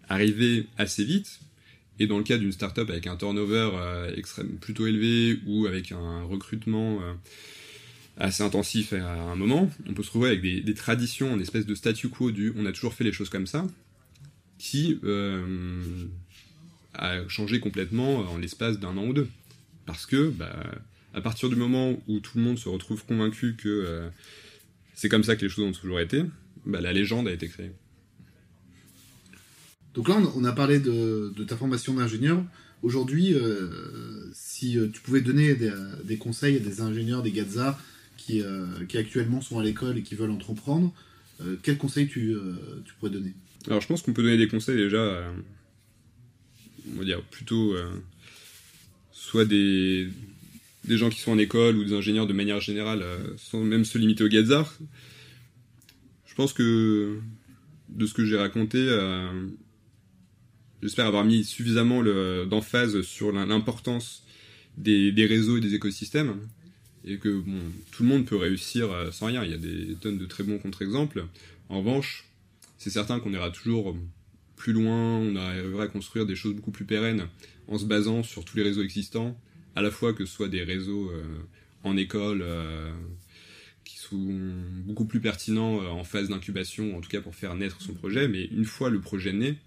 arriver 0.07 0.67
assez 0.77 1.03
vite, 1.03 1.41
et 1.99 2.07
dans 2.07 2.17
le 2.17 2.23
cas 2.23 2.37
d'une 2.37 2.51
startup 2.51 2.89
avec 2.89 3.07
un 3.07 3.15
turnover 3.15 3.71
euh, 3.73 4.15
plutôt 4.61 4.87
élevé 4.87 5.39
ou 5.45 5.65
avec 5.65 5.91
un 5.91 6.23
recrutement 6.23 7.01
euh, 7.01 7.13
assez 8.17 8.43
intensif 8.43 8.93
à 8.93 9.31
un 9.31 9.35
moment, 9.35 9.69
on 9.87 9.93
peut 9.93 10.03
se 10.03 10.09
trouver 10.09 10.29
avec 10.29 10.41
des, 10.41 10.73
traditions, 10.73 11.35
une 11.35 11.41
espèce 11.41 11.65
de 11.65 11.75
statu 11.75 12.09
quo 12.09 12.31
du 12.31 12.53
on 12.55 12.65
a 12.65 12.71
toujours 12.71 12.93
fait 12.93 13.03
les 13.03 13.11
choses 13.11 13.29
comme 13.29 13.47
ça, 13.47 13.65
qui 14.57 14.99
euh, 15.03 16.07
a 16.93 17.27
changé 17.27 17.59
complètement 17.59 18.19
en 18.31 18.37
l'espace 18.37 18.79
d'un 18.79 18.97
an 18.97 19.05
ou 19.05 19.13
deux. 19.13 19.27
Parce 19.85 20.05
que, 20.05 20.29
bah, 20.29 20.55
à 21.13 21.21
partir 21.21 21.49
du 21.49 21.55
moment 21.55 21.95
où 22.07 22.19
tout 22.19 22.37
le 22.37 22.43
monde 22.43 22.57
se 22.57 22.67
retrouve 22.69 23.05
convaincu 23.05 23.55
que 23.55 24.09
c'est 24.95 25.09
comme 25.09 25.23
ça 25.23 25.35
que 25.35 25.43
les 25.43 25.49
choses 25.49 25.63
ont 25.63 25.71
toujours 25.71 25.99
été, 25.99 26.23
bah, 26.65 26.81
la 26.81 26.91
légende 26.91 27.27
a 27.27 27.31
été 27.31 27.47
créée. 27.47 27.71
Donc 29.97 30.09
là, 30.09 30.21
on 30.35 30.43
a 30.43 30.51
parlé 30.51 30.79
de, 30.79 31.33
ta 31.47 31.57
formation 31.57 31.95
d'ingénieur. 31.95 32.43
Aujourd'hui, 32.83 33.33
euh, 33.33 34.29
si 34.31 34.77
euh, 34.77 34.89
tu 34.93 35.01
pouvais 35.01 35.21
donner 35.21 35.55
des, 35.55 36.17
conseils 36.17 36.55
à 36.55 36.59
des 36.59 36.81
ingénieurs, 36.81 37.23
des 37.23 37.31
gazas 37.31 37.75
qui, 38.15 38.43
euh, 38.43 38.67
actuellement 38.93 39.41
sont 39.41 39.57
à 39.57 39.63
l'école 39.63 39.97
et 39.97 40.03
qui 40.03 40.13
veulent 40.13 40.29
entreprendre, 40.29 40.93
quels 41.63 41.77
conseils 41.77 42.07
tu, 42.07 42.35
pourrais 42.99 43.11
donner? 43.11 43.33
Alors, 43.65 43.81
je 43.81 43.87
pense 43.87 44.03
qu'on 44.03 44.13
peut 44.13 44.21
donner 44.21 44.37
des 44.37 44.47
conseils 44.47 44.77
déjà, 44.77 45.31
on 46.93 46.99
va 46.99 47.03
dire 47.03 47.21
plutôt 47.23 47.75
soit 49.11 49.45
des, 49.45 50.09
des 50.85 50.97
gens 50.97 51.09
qui 51.09 51.19
sont 51.19 51.31
en 51.31 51.37
école 51.39 51.75
ou 51.75 51.83
des 51.83 51.93
ingénieurs 51.93 52.27
de 52.27 52.33
manière 52.33 52.59
générale, 52.59 53.03
sans 53.37 53.63
même 53.63 53.83
se 53.83 53.97
limiter 53.97 54.23
au 54.23 54.29
gazar. 54.29 54.77
Je 56.27 56.35
pense 56.35 56.53
que 56.53 57.17
de 57.89 58.05
ce 58.05 58.13
que 58.13 58.25
j'ai 58.25 58.37
raconté, 58.37 58.87
j'espère 60.81 61.05
avoir 61.05 61.23
mis 61.25 61.43
suffisamment 61.43 62.03
d'emphase 62.45 63.01
sur 63.01 63.31
l'importance 63.31 64.23
des, 64.77 65.25
réseaux 65.25 65.57
et 65.57 65.61
des 65.61 65.73
écosystèmes 65.73 66.39
et 67.05 67.17
que 67.17 67.43
tout 67.91 68.03
le 68.03 68.09
monde 68.09 68.25
peut 68.25 68.35
réussir 68.35 68.91
euh, 68.91 69.11
sans 69.11 69.27
rien. 69.27 69.43
Il 69.43 69.51
y 69.51 69.53
a 69.53 69.57
des 69.57 69.95
tonnes 69.95 70.17
de 70.17 70.25
très 70.25 70.43
bons 70.43 70.59
contre-exemples. 70.59 71.25
En 71.69 71.79
revanche, 71.79 72.25
c'est 72.77 72.89
certain 72.89 73.19
qu'on 73.19 73.33
ira 73.33 73.49
toujours 73.49 73.95
plus 74.55 74.73
loin, 74.73 75.17
on 75.17 75.35
arrivera 75.35 75.83
à 75.83 75.87
construire 75.87 76.25
des 76.25 76.35
choses 76.35 76.53
beaucoup 76.53 76.71
plus 76.71 76.85
pérennes 76.85 77.27
en 77.67 77.77
se 77.77 77.85
basant 77.85 78.23
sur 78.23 78.43
tous 78.43 78.57
les 78.57 78.63
réseaux 78.63 78.81
existants, 78.83 79.39
à 79.75 79.81
la 79.81 79.91
fois 79.91 80.13
que 80.13 80.25
ce 80.25 80.33
soit 80.33 80.49
des 80.49 80.63
réseaux 80.63 81.09
euh, 81.11 81.23
en 81.83 81.95
école 81.95 82.41
euh, 82.41 82.91
qui 83.85 83.97
sont 83.97 84.39
beaucoup 84.85 85.05
plus 85.05 85.21
pertinents 85.21 85.77
en 85.77 86.03
phase 86.03 86.29
d'incubation, 86.29 86.97
en 86.97 87.01
tout 87.01 87.09
cas 87.09 87.21
pour 87.21 87.35
faire 87.35 87.55
naître 87.55 87.81
son 87.81 87.93
projet, 87.93 88.27
mais 88.27 88.45
une 88.45 88.65
fois 88.65 88.89
le 88.89 88.99
projet 88.99 89.31
né, 89.31 89.57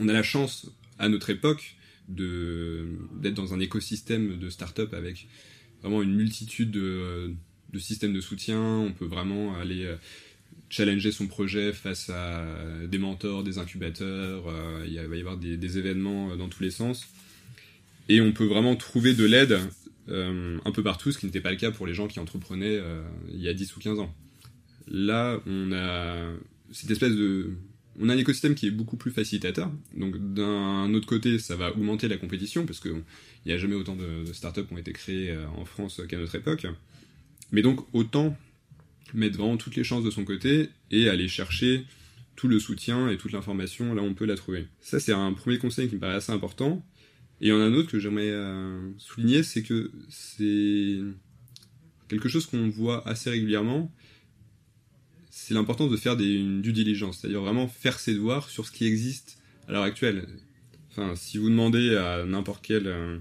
on 0.00 0.08
a 0.08 0.12
la 0.12 0.22
chance, 0.22 0.66
à 0.98 1.08
notre 1.08 1.30
époque, 1.30 1.76
d'être 2.08 3.34
dans 3.34 3.54
un 3.54 3.60
écosystème 3.60 4.38
de 4.38 4.50
start-up 4.50 4.94
avec 4.94 5.28
vraiment 5.82 6.02
une 6.02 6.14
multitude 6.14 6.72
de, 6.72 7.34
systèmes 7.78 8.12
de 8.12 8.20
soutien, 8.20 8.60
on 8.60 8.92
peut 8.92 9.04
vraiment 9.04 9.56
aller 9.56 9.84
euh, 9.84 9.96
challenger 10.70 11.12
son 11.12 11.28
projet 11.28 11.72
face 11.72 12.10
à 12.10 12.44
des 12.88 12.98
mentors, 12.98 13.44
des 13.44 13.58
incubateurs, 13.58 14.48
euh, 14.48 14.84
il 14.88 14.98
va 14.98 15.16
y 15.16 15.20
avoir 15.20 15.36
des, 15.36 15.78
événements 15.78 16.36
dans 16.36 16.48
tous 16.48 16.62
les 16.62 16.70
sens. 16.70 17.06
Et 18.08 18.20
on 18.20 18.32
peut 18.32 18.46
vraiment 18.46 18.74
trouver 18.74 19.14
de 19.14 19.24
l'aide 19.24 19.58
un 20.08 20.72
peu 20.72 20.82
partout, 20.82 21.12
ce 21.12 21.18
qui 21.18 21.26
n'était 21.26 21.40
pas 21.40 21.52
le 21.52 21.56
cas 21.56 21.70
pour 21.70 21.86
les 21.86 21.94
gens 21.94 22.08
qui 22.08 22.18
entreprenaient 22.18 22.80
il 23.32 23.40
y 23.40 23.48
a 23.48 23.54
10 23.54 23.76
ou 23.76 23.78
15 23.78 24.00
ans. 24.00 24.12
Là, 24.88 25.40
on 25.46 25.70
a 25.70 26.32
cette 26.72 26.90
espèce 26.90 27.14
de 27.14 27.52
on 28.00 28.08
a 28.08 28.14
un 28.14 28.18
écosystème 28.18 28.54
qui 28.54 28.66
est 28.66 28.70
beaucoup 28.70 28.96
plus 28.96 29.10
facilitateur. 29.10 29.70
Donc 29.94 30.16
d'un 30.34 30.92
autre 30.94 31.06
côté, 31.06 31.38
ça 31.38 31.54
va 31.54 31.70
augmenter 31.70 32.08
la 32.08 32.16
compétition 32.16 32.64
parce 32.64 32.80
qu'il 32.80 33.02
n'y 33.46 33.52
a 33.52 33.58
jamais 33.58 33.74
autant 33.74 33.94
de, 33.94 34.24
startups 34.32 34.64
qui 34.64 34.72
ont 34.72 34.78
été 34.78 34.92
créées 34.92 35.30
euh, 35.30 35.46
en 35.56 35.64
France 35.64 36.00
qu'à 36.08 36.18
notre 36.18 36.34
époque. 36.34 36.66
Mais 37.52 37.62
donc 37.62 37.86
autant 37.92 38.36
mettre 39.12 39.36
vraiment 39.36 39.56
toutes 39.56 39.76
les 39.76 39.84
chances 39.84 40.04
de 40.04 40.10
son 40.10 40.24
côté 40.24 40.70
et 40.90 41.08
aller 41.08 41.28
chercher 41.28 41.84
tout 42.36 42.48
le 42.48 42.58
soutien 42.58 43.10
et 43.10 43.18
toute 43.18 43.32
l'information 43.32 43.92
là 43.92 44.02
où 44.02 44.06
on 44.06 44.14
peut 44.14 44.24
la 44.24 44.36
trouver. 44.36 44.66
Ça 44.80 44.98
c'est 44.98 45.12
un 45.12 45.32
premier 45.34 45.58
conseil 45.58 45.88
qui 45.88 45.96
me 45.96 46.00
paraît 46.00 46.14
assez 46.14 46.32
important. 46.32 46.84
Et 47.42 47.46
il 47.46 47.48
y 47.48 47.52
en 47.52 47.60
a 47.60 47.64
un 47.64 47.74
autre 47.74 47.90
que 47.90 47.98
j'aimerais 47.98 48.30
euh, 48.30 48.90
souligner, 48.98 49.42
c'est 49.42 49.62
que 49.62 49.90
c'est 50.08 50.98
quelque 52.08 52.28
chose 52.28 52.46
qu'on 52.46 52.68
voit 52.68 53.06
assez 53.08 53.30
régulièrement, 53.30 53.92
c'est 55.50 55.54
l'importance 55.54 55.90
de 55.90 55.96
faire 55.96 56.12
une 56.12 56.62
due 56.62 56.72
diligence, 56.72 57.18
c'est-à-dire 57.18 57.40
vraiment 57.40 57.66
faire 57.66 57.98
ses 57.98 58.14
devoirs 58.14 58.48
sur 58.48 58.64
ce 58.64 58.70
qui 58.70 58.86
existe 58.86 59.42
à 59.66 59.72
l'heure 59.72 59.82
actuelle. 59.82 60.28
Enfin, 60.92 61.16
si 61.16 61.38
vous 61.38 61.50
demandez 61.50 61.96
à 61.96 62.24
n'importe 62.24 62.64
quel 62.64 62.86
euh, 62.86 63.18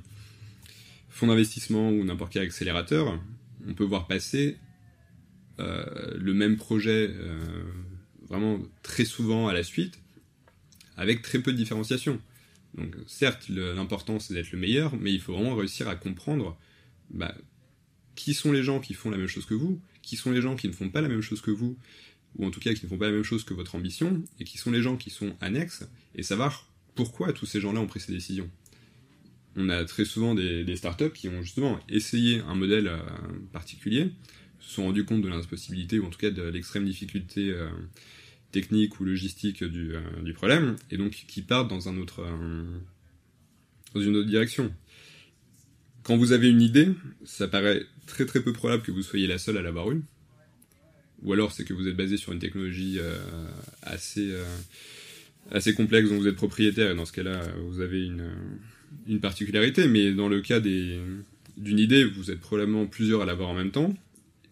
fonds 1.09 1.25
d'investissement 1.25 1.89
ou 1.89 2.03
n'importe 2.03 2.31
quel 2.31 2.43
accélérateur, 2.43 3.19
on 3.67 3.73
peut 3.73 3.83
voir 3.83 4.05
passer 4.05 4.57
euh, 5.59 5.83
le 6.19 6.35
même 6.35 6.57
projet 6.57 7.09
euh, 7.11 7.63
vraiment 8.27 8.59
très 8.83 9.05
souvent 9.05 9.47
à 9.47 9.53
la 9.53 9.63
suite, 9.63 9.99
avec 10.97 11.23
très 11.23 11.39
peu 11.39 11.51
de 11.51 11.57
différenciation. 11.57 12.21
Donc 12.75 12.95
certes, 13.07 13.49
l'important 13.49 14.19
c'est 14.19 14.35
d'être 14.35 14.51
le 14.51 14.59
meilleur, 14.59 14.95
mais 14.97 15.11
il 15.11 15.19
faut 15.19 15.33
vraiment 15.33 15.55
réussir 15.55 15.87
à 15.87 15.95
comprendre 15.95 16.55
bah, 17.09 17.33
qui 18.13 18.35
sont 18.35 18.51
les 18.51 18.61
gens 18.61 18.79
qui 18.79 18.93
font 18.93 19.09
la 19.09 19.17
même 19.17 19.25
chose 19.25 19.47
que 19.47 19.55
vous, 19.55 19.81
qui 20.03 20.15
sont 20.15 20.31
les 20.31 20.41
gens 20.41 20.55
qui 20.55 20.67
ne 20.67 20.73
font 20.73 20.89
pas 20.89 21.01
la 21.01 21.07
même 21.07 21.21
chose 21.21 21.41
que 21.41 21.51
vous, 21.51 21.77
ou 22.37 22.45
en 22.45 22.51
tout 22.51 22.59
cas 22.59 22.73
qui 22.73 22.85
ne 22.85 22.89
font 22.89 22.97
pas 22.97 23.07
la 23.07 23.13
même 23.13 23.23
chose 23.23 23.43
que 23.43 23.53
votre 23.53 23.75
ambition, 23.75 24.23
et 24.39 24.43
qui 24.43 24.57
sont 24.57 24.71
les 24.71 24.81
gens 24.81 24.97
qui 24.97 25.09
sont 25.09 25.35
annexes, 25.41 25.87
et 26.15 26.23
savoir 26.23 26.67
pourquoi 26.95 27.33
tous 27.33 27.45
ces 27.45 27.59
gens-là 27.59 27.79
ont 27.79 27.87
pris 27.87 27.99
ces 27.99 28.11
décisions. 28.11 28.49
On 29.55 29.69
a 29.69 29.83
très 29.85 30.05
souvent 30.05 30.35
des, 30.35 30.75
startups 30.75 31.11
qui 31.11 31.27
ont 31.27 31.41
justement 31.41 31.79
essayé 31.89 32.41
un 32.41 32.55
modèle 32.55 32.87
euh, 32.87 32.99
particulier, 33.51 34.11
se 34.59 34.75
sont 34.75 34.83
rendus 34.83 35.05
compte 35.05 35.21
de 35.21 35.27
l'impossibilité, 35.27 35.99
ou 35.99 36.05
en 36.05 36.09
tout 36.09 36.19
cas 36.19 36.29
de 36.29 36.43
l'extrême 36.43 36.85
difficulté 36.85 37.51
euh, 37.51 37.69
technique 38.51 38.99
ou 38.99 39.05
logistique 39.05 39.63
du, 39.63 39.95
euh, 39.95 40.01
du, 40.23 40.33
problème, 40.33 40.75
et 40.91 40.97
donc 40.97 41.11
qui 41.11 41.41
partent 41.41 41.69
dans, 41.69 41.89
un 41.89 41.97
autre, 41.97 42.25
dans 43.93 44.01
une 44.01 44.15
autre 44.15 44.29
direction. 44.29 44.73
Quand 46.03 46.17
vous 46.17 46.31
avez 46.31 46.49
une 46.49 46.61
idée, 46.61 46.89
ça 47.23 47.47
paraît 47.47 47.85
très 48.07 48.25
très 48.25 48.41
peu 48.41 48.53
probable 48.53 48.83
que 48.83 48.91
vous 48.91 49.03
soyez 49.03 49.27
la 49.27 49.37
seule 49.37 49.57
à 49.57 49.61
l'avoir 49.61 49.91
eue. 49.91 50.01
Ou 51.23 51.33
alors 51.33 51.51
c'est 51.51 51.65
que 51.65 51.73
vous 51.73 51.87
êtes 51.87 51.97
basé 51.97 52.17
sur 52.17 52.31
une 52.31 52.39
technologie 52.39 52.97
euh, 52.99 53.17
assez, 53.81 54.31
euh, 54.31 54.45
assez 55.51 55.73
complexe 55.73 56.09
dont 56.09 56.17
vous 56.17 56.27
êtes 56.27 56.35
propriétaire, 56.35 56.91
et 56.91 56.95
dans 56.95 57.05
ce 57.05 57.11
cas-là, 57.13 57.41
vous 57.67 57.81
avez 57.81 58.05
une, 58.05 58.31
une 59.07 59.19
particularité. 59.19 59.87
Mais 59.87 60.13
dans 60.13 60.29
le 60.29 60.41
cas 60.41 60.59
d'une 60.59 61.23
idée, 61.57 62.05
vous 62.05 62.31
êtes 62.31 62.39
probablement 62.39 62.85
plusieurs 62.85 63.21
à 63.21 63.25
l'avoir 63.25 63.49
en 63.49 63.55
même 63.55 63.71
temps. 63.71 63.93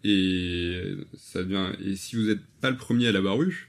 Et, 0.04 0.94
ça 1.16 1.42
devient, 1.42 1.72
et 1.84 1.96
si 1.96 2.16
vous 2.16 2.26
n'êtes 2.26 2.42
pas 2.60 2.70
le 2.70 2.76
premier 2.76 3.08
à 3.08 3.12
l'avoir 3.12 3.42
eu, 3.42 3.68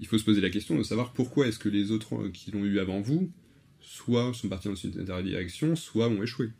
il 0.00 0.06
faut 0.06 0.16
se 0.16 0.24
poser 0.24 0.40
la 0.40 0.50
question 0.50 0.78
de 0.78 0.82
savoir 0.82 1.12
pourquoi 1.12 1.46
est-ce 1.46 1.58
que 1.58 1.68
les 1.68 1.90
autres 1.90 2.28
qui 2.28 2.50
l'ont 2.50 2.64
eu 2.64 2.78
avant 2.78 3.00
vous, 3.00 3.30
soit 3.80 4.32
sont 4.32 4.48
partis 4.48 4.68
dans 4.68 4.74
une 4.74 4.90
direction, 5.22 5.76
soit 5.76 6.08
ont 6.08 6.22
échoué. 6.22 6.50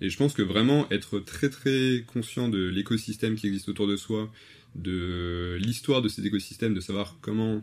Et 0.00 0.10
je 0.10 0.16
pense 0.16 0.34
que 0.34 0.42
vraiment 0.42 0.90
être 0.90 1.20
très 1.20 1.50
très 1.50 2.04
conscient 2.06 2.48
de 2.48 2.66
l'écosystème 2.66 3.36
qui 3.36 3.46
existe 3.46 3.68
autour 3.68 3.86
de 3.86 3.96
soi, 3.96 4.30
de 4.74 5.56
l'histoire 5.60 6.02
de 6.02 6.08
cet 6.08 6.24
écosystème, 6.24 6.74
de 6.74 6.80
savoir 6.80 7.16
comment 7.20 7.62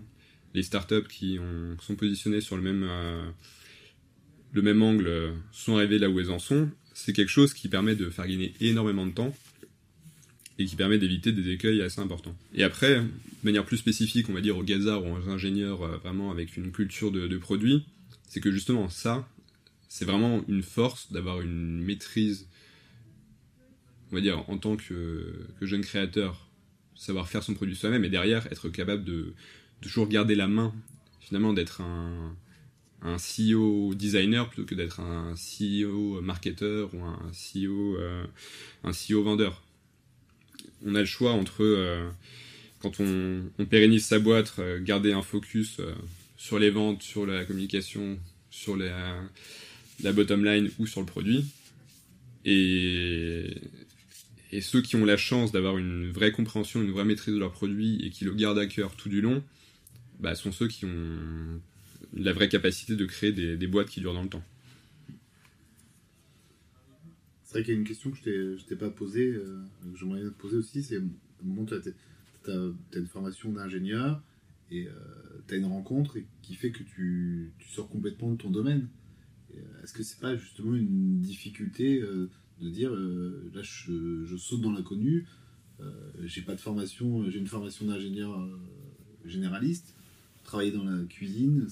les 0.53 0.63
startups 0.63 1.07
qui 1.09 1.39
sont 1.81 1.95
positionnées 1.95 2.41
sur 2.41 2.55
le 2.55 2.61
même, 2.61 2.83
euh, 2.83 3.23
le 4.53 4.61
même 4.61 4.81
angle 4.81 5.33
sont 5.51 5.77
arrivées 5.77 5.99
là 5.99 6.09
où 6.09 6.19
elles 6.19 6.31
en 6.31 6.39
sont, 6.39 6.69
c'est 6.93 7.13
quelque 7.13 7.29
chose 7.29 7.53
qui 7.53 7.67
permet 7.67 7.95
de 7.95 8.09
faire 8.09 8.27
gagner 8.27 8.53
énormément 8.59 9.05
de 9.05 9.11
temps 9.11 9.35
et 10.59 10.65
qui 10.65 10.75
permet 10.75 10.97
d'éviter 10.97 11.31
des 11.31 11.49
écueils 11.49 11.81
assez 11.81 11.99
importants. 11.99 12.35
Et 12.53 12.63
après, 12.63 12.97
de 12.99 13.07
manière 13.43 13.65
plus 13.65 13.77
spécifique, 13.77 14.29
on 14.29 14.33
va 14.33 14.41
dire 14.41 14.57
aux 14.57 14.63
gazards 14.63 15.05
ou 15.05 15.15
aux 15.15 15.29
ingénieurs 15.29 15.83
euh, 15.83 15.97
vraiment 15.97 16.31
avec 16.31 16.57
une 16.57 16.71
culture 16.71 17.11
de, 17.11 17.27
de 17.27 17.37
produit, 17.37 17.85
c'est 18.27 18.39
que 18.39 18.51
justement 18.51 18.89
ça, 18.89 19.27
c'est 19.91 20.05
vraiment 20.05 20.41
une 20.47 20.63
force 20.63 21.11
d'avoir 21.11 21.41
une 21.41 21.81
maîtrise, 21.83 22.47
on 24.09 24.15
va 24.15 24.21
dire, 24.21 24.49
en 24.49 24.57
tant 24.57 24.77
que, 24.77 25.47
jeune 25.59 25.81
créateur, 25.81 26.47
savoir 26.95 27.27
faire 27.27 27.43
son 27.43 27.55
produit 27.55 27.75
soi-même 27.75 28.05
et 28.05 28.09
derrière 28.09 28.47
être 28.53 28.69
capable 28.69 29.03
de, 29.03 29.33
toujours 29.81 30.07
garder 30.07 30.33
la 30.33 30.47
main, 30.47 30.73
finalement 31.19 31.51
d'être 31.51 31.81
un, 31.81 32.33
un 33.01 33.17
CEO 33.17 33.93
designer 33.93 34.47
plutôt 34.47 34.65
que 34.65 34.75
d'être 34.75 35.01
un 35.01 35.33
CEO 35.33 36.21
marketeur 36.21 36.93
ou 36.93 37.03
un 37.03 37.19
CEO, 37.33 37.97
euh, 37.97 38.23
CEO 38.85 39.23
vendeur. 39.23 39.61
On 40.85 40.95
a 40.95 41.01
le 41.01 41.05
choix 41.05 41.33
entre, 41.33 41.63
euh, 41.65 42.09
quand 42.79 43.01
on, 43.01 43.65
pérennise 43.65 44.05
sa 44.05 44.19
boîte, 44.19 44.53
euh, 44.59 44.81
garder 44.81 45.11
un 45.11 45.21
focus 45.21 45.81
sur 46.37 46.59
les 46.59 46.69
ventes, 46.69 47.01
sur 47.01 47.25
la 47.25 47.43
communication, 47.43 48.17
sur 48.51 48.77
les 48.77 48.89
la 50.03 50.13
bottom 50.13 50.43
line 50.43 50.69
ou 50.79 50.87
sur 50.87 51.01
le 51.01 51.05
produit. 51.05 51.45
Et, 52.45 53.61
ceux 54.61 54.81
qui 54.81 54.95
ont 54.95 55.05
la 55.05 55.17
chance 55.17 55.51
d'avoir 55.51 55.77
une 55.77 56.11
vraie 56.11 56.31
compréhension, 56.31 56.81
une 56.81 56.91
vraie 56.91 57.05
maîtrise 57.05 57.33
de 57.33 57.39
leur 57.39 57.51
produit 57.51 58.05
et 58.05 58.09
qui 58.09 58.25
le 58.25 58.33
gardent 58.33 58.59
à 58.59 58.67
cœur 58.67 58.95
tout 58.95 59.09
du 59.09 59.21
long, 59.21 59.43
bah, 60.19 60.35
sont 60.35 60.51
ceux 60.51 60.67
qui 60.67 60.85
ont 60.85 61.61
la 62.13 62.33
vraie 62.33 62.49
capacité 62.49 62.95
de 62.95 63.05
créer 63.05 63.31
des, 63.31 63.67
boîtes 63.67 63.89
qui 63.89 64.01
durent 64.01 64.13
dans 64.13 64.23
le 64.23 64.29
temps. 64.29 64.43
C'est 67.43 67.53
vrai 67.53 67.63
qu'il 67.63 67.73
y 67.73 67.77
a 67.77 67.79
une 67.79 67.87
question 67.87 68.11
que 68.11 68.57
je 68.57 68.63
t'ai 68.65 68.75
pas 68.75 68.89
posée, 68.89 69.27
euh, 69.27 69.61
que 69.91 69.97
j'aimerais 69.97 70.21
te 70.21 70.29
poser 70.29 70.57
aussi, 70.57 70.83
c'est 70.83 70.97
au 70.97 71.03
moment 71.43 71.63
où 71.63 71.65
tu 71.65 71.73
as, 71.73 72.97
une 72.97 73.07
formation 73.07 73.51
d'ingénieur 73.51 74.21
et 74.69 74.87
euh, 74.87 74.91
tu 75.47 75.53
as 75.53 75.57
une 75.57 75.65
rencontre 75.65 76.17
qui 76.41 76.55
fait 76.55 76.71
que 76.71 76.83
tu, 76.83 77.51
tu, 77.59 77.69
sors 77.69 77.89
complètement 77.89 78.31
de 78.31 78.37
ton 78.37 78.49
domaine. 78.49 78.87
Euh, 79.57 79.83
est-ce 79.83 79.93
que 79.93 80.03
c'est 80.03 80.19
pas 80.19 80.35
justement 80.35 80.75
une 80.75 81.21
difficulté 81.21 82.01
euh, 82.01 82.29
de 82.61 82.69
dire 82.69 82.91
euh, 82.91 83.51
là 83.53 83.61
je, 83.63 84.35
saute 84.37 84.61
dans 84.61 84.71
l'inconnu, 84.71 85.25
j'ai 86.23 86.43
pas 86.43 86.53
de 86.53 86.59
formation, 86.59 87.27
j'ai 87.27 87.39
une 87.39 87.47
formation 87.47 87.87
d'ingénieur 87.87 88.47
généraliste, 89.25 89.95
travailler 90.43 90.71
dans 90.71 90.83
la 90.83 91.03
cuisine. 91.05 91.67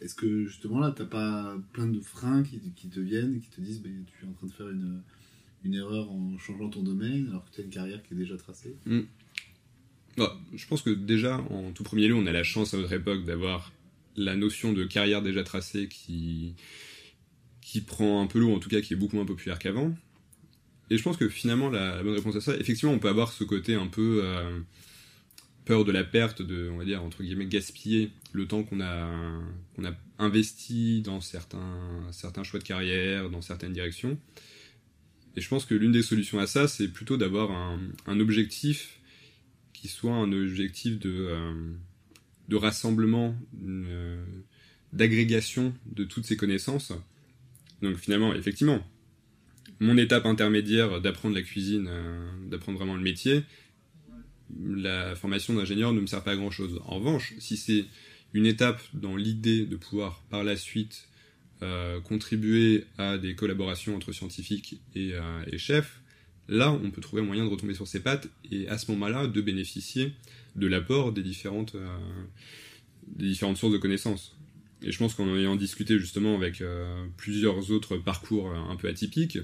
Est-ce 0.00 0.16
que 0.16 0.46
justement 0.46 0.80
là, 0.80 0.90
t'as 0.90 1.04
pas 1.04 1.56
plein 1.72 1.86
de 1.86 2.00
freins 2.00 2.42
qui, 2.42 2.58
te 2.58 2.98
viennent 2.98 3.40
qui 3.40 3.48
te 3.48 3.60
disent 3.60 3.80
bah, 3.82 3.88
tu 4.18 4.24
es 4.24 4.28
en 4.28 4.32
train 4.32 4.48
de 4.48 4.52
faire 4.52 4.68
une, 4.68 5.02
erreur 5.74 6.10
en 6.10 6.36
changeant 6.38 6.70
ton 6.70 6.82
domaine 6.82 7.28
alors 7.28 7.44
que 7.44 7.54
tu 7.54 7.60
as 7.60 7.64
une 7.64 7.70
carrière 7.70 8.02
qui 8.02 8.14
est 8.14 8.16
déjà 8.16 8.36
tracée? 8.36 8.74
Hmm. 8.84 9.02
bah, 10.16 10.36
Je 10.52 10.66
pense 10.66 10.82
que 10.82 10.90
déjà, 10.90 11.38
en 11.38 11.70
tout 11.70 11.84
premier 11.84 12.08
lieu, 12.08 12.16
on 12.16 12.26
a 12.26 12.32
la 12.32 12.42
chance 12.42 12.74
à 12.74 12.78
notre 12.78 12.92
époque 12.94 13.24
d'avoir 13.24 13.72
la 14.16 14.34
notion 14.34 14.72
de 14.72 14.84
carrière 14.84 15.22
déjà 15.22 15.44
tracée 15.44 15.88
qui, 15.88 16.54
qui 17.66 17.80
prend 17.80 18.22
un 18.22 18.28
peu 18.28 18.38
l'eau, 18.38 18.54
en 18.54 18.60
tout 18.60 18.68
cas 18.68 18.80
qui 18.80 18.92
est 18.92 18.96
beaucoup 18.96 19.16
moins 19.16 19.26
populaire 19.26 19.58
qu'avant. 19.58 19.92
Et 20.88 20.96
je 20.96 21.02
pense 21.02 21.16
que 21.16 21.28
finalement, 21.28 21.68
la, 21.68 22.00
bonne 22.00 22.14
réponse 22.14 22.36
à 22.36 22.40
ça, 22.40 22.56
effectivement, 22.56 22.92
on 22.92 23.00
peut 23.00 23.08
avoir 23.08 23.32
ce 23.32 23.42
côté 23.42 23.74
un 23.74 23.88
peu 23.88 24.20
euh, 24.22 24.60
peur 25.64 25.84
de 25.84 25.90
la 25.90 26.04
perte, 26.04 26.42
de, 26.42 26.70
on 26.72 26.76
va 26.76 26.84
dire, 26.84 27.02
entre 27.02 27.24
guillemets, 27.24 27.46
gaspiller 27.46 28.12
le 28.32 28.46
temps 28.46 28.62
qu'on 28.62 28.80
a, 28.80 29.10
qu'on 29.74 29.84
a 29.84 29.92
investi 30.20 31.02
dans 31.02 31.20
certains, 31.20 32.06
certains 32.12 32.44
choix 32.44 32.60
de 32.60 32.64
carrière, 32.64 33.30
dans 33.30 33.42
certaines 33.42 33.72
directions. 33.72 34.16
Et 35.34 35.40
je 35.40 35.48
pense 35.48 35.64
que 35.64 35.74
l'une 35.74 35.92
des 35.92 36.02
solutions 36.02 36.38
à 36.38 36.46
ça, 36.46 36.68
c'est 36.68 36.86
plutôt 36.86 37.16
d'avoir 37.16 37.50
un, 37.50 37.80
un, 38.06 38.20
objectif 38.20 39.00
qui 39.72 39.88
soit 39.88 40.14
un 40.14 40.30
objectif 40.30 41.00
de, 41.00 41.10
euh, 41.10 41.72
de 42.46 42.54
rassemblement, 42.54 43.34
euh, 43.66 44.24
d'agrégation 44.92 45.74
de 45.86 46.04
toutes 46.04 46.26
ces 46.26 46.36
connaissances 46.36 46.92
donc 47.82 47.96
finalement, 47.96 48.34
effectivement, 48.34 48.84
mon 49.80 49.96
étape 49.96 50.26
intermédiaire 50.26 51.00
d'apprendre 51.00 51.34
la 51.34 51.42
cuisine, 51.42 51.86
euh, 51.88 52.30
d'apprendre 52.48 52.78
vraiment 52.78 52.96
le 52.96 53.02
métier, 53.02 53.42
la 54.64 55.14
formation 55.16 55.54
d'ingénieur 55.54 55.92
ne 55.92 56.00
me 56.00 56.06
sert 56.06 56.22
pas 56.22 56.32
à 56.32 56.36
grand 56.36 56.50
chose. 56.50 56.80
En 56.86 56.96
revanche, 56.96 57.34
si 57.38 57.56
c'est 57.56 57.84
une 58.32 58.46
étape 58.46 58.80
dans 58.94 59.16
l'idée 59.16 59.66
de 59.66 59.76
pouvoir 59.76 60.22
par 60.30 60.44
la 60.44 60.56
suite 60.56 61.08
euh, 61.62 62.00
contribuer 62.00 62.84
à 62.96 63.18
des 63.18 63.34
collaborations 63.34 63.96
entre 63.96 64.12
scientifiques 64.12 64.80
et, 64.94 65.14
euh, 65.14 65.58
chefs, 65.58 66.00
là, 66.48 66.72
on 66.72 66.90
peut 66.90 67.00
trouver 67.00 67.22
un 67.22 67.24
moyen 67.24 67.44
de 67.44 67.50
retomber 67.50 67.74
sur 67.74 67.88
ses 67.88 68.00
pattes 68.00 68.28
et 68.50 68.68
à 68.68 68.78
ce 68.78 68.90
moment-là, 68.92 69.26
de 69.26 69.40
bénéficier 69.40 70.12
de 70.54 70.66
l'apport 70.66 71.12
des 71.12 71.22
différentes, 71.22 71.76
des 73.08 73.26
différentes 73.26 73.56
sources 73.58 73.72
de 73.72 73.78
connaissances. 73.78 74.36
Et 74.82 74.92
je 74.92 74.98
pense 74.98 75.14
qu'en 75.14 75.34
ayant 75.36 75.56
discuté 75.56 75.98
justement 75.98 76.34
avec 76.34 76.60
euh, 76.60 77.06
plusieurs 77.16 77.70
autres 77.70 77.96
parcours 77.96 78.50
euh, 78.50 78.56
un 78.70 78.76
peu 78.76 78.88
atypiques, 78.88 79.38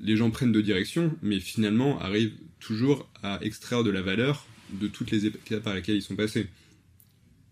les 0.00 0.16
gens 0.16 0.30
prennent 0.30 0.52
deux 0.52 0.62
directions, 0.62 1.16
mais 1.22 1.40
finalement 1.40 2.00
arrivent 2.00 2.34
toujours 2.60 3.10
à 3.22 3.38
extraire 3.42 3.82
de 3.82 3.90
la 3.90 4.00
valeur 4.02 4.46
de 4.72 4.86
toutes 4.86 5.10
les 5.10 5.26
étapes 5.26 5.62
par 5.62 5.74
lesquelles 5.74 5.96
ils 5.96 6.02
sont 6.02 6.16
passés. 6.16 6.46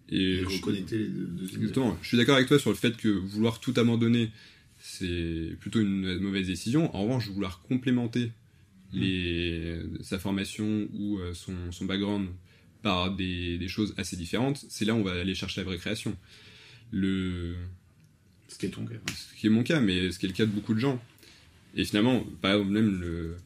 Et, 0.09 0.45
reconnecter 0.45 0.99
les 0.99 1.09
deux. 1.09 1.49
Exactement. 1.57 1.99
Je 2.03 2.09
suis 2.09 2.17
d'accord 2.17 2.37
avec 2.37 2.47
toi 2.47 2.59
sur 2.59 2.71
le 2.71 2.77
fait 2.77 2.97
que 2.97 3.09
vouloir 3.09 3.59
tout 3.59 3.75
abandonner, 3.77 4.31
c'est 4.79 5.57
plutôt 5.59 5.81
une 5.81 6.19
mauvaise 6.19 6.47
décision. 6.47 6.95
En 6.95 7.03
revanche, 7.03 7.29
vouloir 7.29 7.63
complémenter 7.63 8.31
mm. 8.93 9.01
les, 9.01 9.79
sa 10.03 10.21
formation 10.21 10.87
ou 10.95 11.19
euh, 11.19 11.35
son, 11.35 11.73
son 11.73 11.85
background 11.87 12.29
par 12.83 13.11
des, 13.11 13.59
des, 13.59 13.67
choses 13.67 13.95
assez 13.97 14.17
différentes, 14.17 14.65
c'est 14.69 14.85
là 14.85 14.95
où 14.95 14.99
on 14.99 15.03
va 15.03 15.13
aller 15.13 15.35
chercher 15.35 15.63
la 15.63 15.65
vraie 15.65 15.79
création. 15.79 16.17
Le... 16.91 17.55
Ce 18.49 18.59
qui 18.59 18.67
est 18.67 18.71
ton 18.71 18.85
cas. 18.85 18.95
Ce 19.15 19.35
qui 19.39 19.47
est 19.47 19.51
mon 19.51 19.63
cas, 19.63 19.81
mais 19.81 20.11
ce 20.11 20.19
qui 20.19 20.27
est 20.27 20.29
le 20.29 20.35
cas 20.35 20.47
de 20.47 20.53
beaucoup 20.53 20.75
de 20.75 20.81
gens. 20.81 21.03
Et 21.75 21.85
finalement, 21.85 22.25
par 22.41 22.53
exemple, 22.53 22.71
même 22.71 23.01
le, 23.01 23.37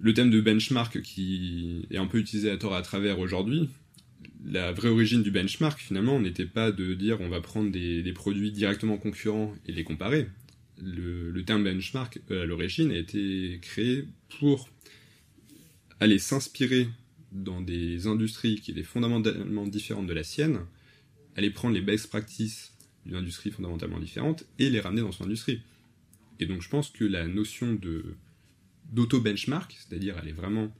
le 0.00 0.14
thème 0.14 0.30
de 0.30 0.40
benchmark 0.40 1.00
qui 1.02 1.86
est 1.90 1.96
un 1.96 2.06
peu 2.06 2.18
utilisé 2.18 2.50
à 2.50 2.56
tort 2.56 2.74
à 2.74 2.82
travers 2.82 3.18
aujourd'hui, 3.18 3.68
la 4.44 4.72
vraie 4.72 4.88
origine 4.88 5.22
du 5.22 5.30
benchmark, 5.30 5.80
finalement, 5.80 6.20
n'était 6.20 6.46
pas 6.46 6.70
de 6.70 6.94
dire 6.94 7.20
on 7.20 7.28
va 7.28 7.40
prendre 7.40 7.70
des, 7.70 8.12
produits 8.12 8.52
directement 8.52 8.98
concurrents 8.98 9.54
et 9.66 9.72
les 9.72 9.84
comparer. 9.84 10.28
Le, 10.82 11.40
terme 11.44 11.64
benchmark, 11.64 12.20
euh, 12.30 12.42
à 12.42 12.46
l'origine, 12.46 12.90
a 12.90 12.96
été 12.96 13.58
créé 13.62 14.04
pour 14.38 14.68
aller 16.00 16.18
s'inspirer 16.18 16.88
dans 17.32 17.60
des 17.60 18.06
industries 18.06 18.60
qui 18.60 18.72
étaient 18.72 18.82
fondamentalement 18.82 19.66
différentes 19.66 20.06
de 20.06 20.12
la 20.12 20.24
sienne, 20.24 20.60
aller 21.36 21.50
prendre 21.50 21.74
les 21.74 21.82
best 21.82 22.08
practices 22.08 22.72
d'une 23.06 23.16
industrie 23.16 23.50
fondamentalement 23.50 23.98
différente 23.98 24.44
et 24.58 24.70
les 24.70 24.80
ramener 24.80 25.02
dans 25.02 25.12
son 25.12 25.24
industrie. 25.24 25.62
Et 26.40 26.46
donc 26.46 26.62
je 26.62 26.68
pense 26.68 26.90
que 26.90 27.04
la 27.04 27.26
notion 27.26 27.74
de 27.74 28.16
d'auto-benchmark, 28.92 29.74
c'est-à-dire 29.78 30.18
aller 30.18 30.32
vraiment 30.32 30.70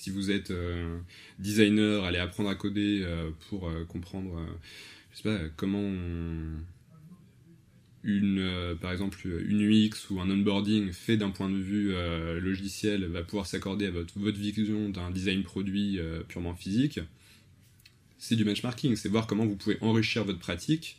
si 0.00 0.10
vous 0.10 0.30
êtes 0.30 0.50
euh, 0.50 0.98
designer, 1.38 2.04
allez 2.04 2.18
apprendre 2.18 2.48
à 2.48 2.54
coder 2.54 3.02
euh, 3.04 3.30
pour 3.48 3.68
euh, 3.68 3.84
comprendre, 3.84 4.40
je 5.12 5.18
sais 5.18 5.22
pas, 5.22 5.38
comment 5.56 5.92
une, 8.02 8.76
par 8.80 8.92
exemple, 8.92 9.18
une 9.46 9.60
UX 9.60 10.08
ou 10.08 10.20
un 10.20 10.30
onboarding 10.30 10.90
fait 10.92 11.18
d'un 11.18 11.28
point 11.28 11.50
de 11.50 11.58
vue 11.58 11.92
logiciel 12.40 13.04
va 13.04 13.22
pouvoir 13.22 13.46
s'accorder 13.46 13.86
à 13.86 13.90
votre, 13.90 14.18
votre 14.18 14.38
vision 14.38 14.88
d'un 14.88 15.10
design 15.10 15.42
produit 15.42 16.00
purement 16.28 16.54
physique. 16.54 17.00
C'est 18.20 18.36
du 18.36 18.44
benchmarking, 18.44 18.94
c'est 18.94 19.08
voir 19.08 19.26
comment 19.26 19.46
vous 19.46 19.56
pouvez 19.56 19.78
enrichir 19.80 20.24
votre 20.24 20.38
pratique 20.38 20.98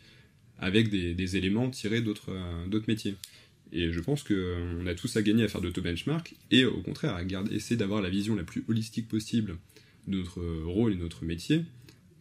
avec 0.59 0.89
des, 0.89 1.13
des 1.13 1.38
éléments 1.38 1.69
tirés 1.69 2.01
d'autres 2.01 2.34
métiers. 2.88 3.15
Et 3.72 3.91
je 3.91 3.99
pense 4.01 4.24
qu'on 4.24 4.86
a 4.86 4.93
tous 4.95 5.15
à 5.15 5.22
gagner 5.22 5.45
à 5.45 5.47
faire 5.47 5.61
d'auto-benchmark 5.61 6.36
et 6.51 6.65
au 6.65 6.82
contraire 6.82 7.15
à 7.15 7.24
garder, 7.24 7.55
essayer 7.55 7.78
d'avoir 7.78 8.01
la 8.01 8.09
vision 8.09 8.36
la 8.36 8.43
plus 8.43 8.65
holistique 8.67 9.07
possible 9.07 9.57
de 10.07 10.17
notre 10.17 10.41
rôle 10.65 10.93
et 10.93 10.97
notre 10.97 11.24
métier 11.24 11.63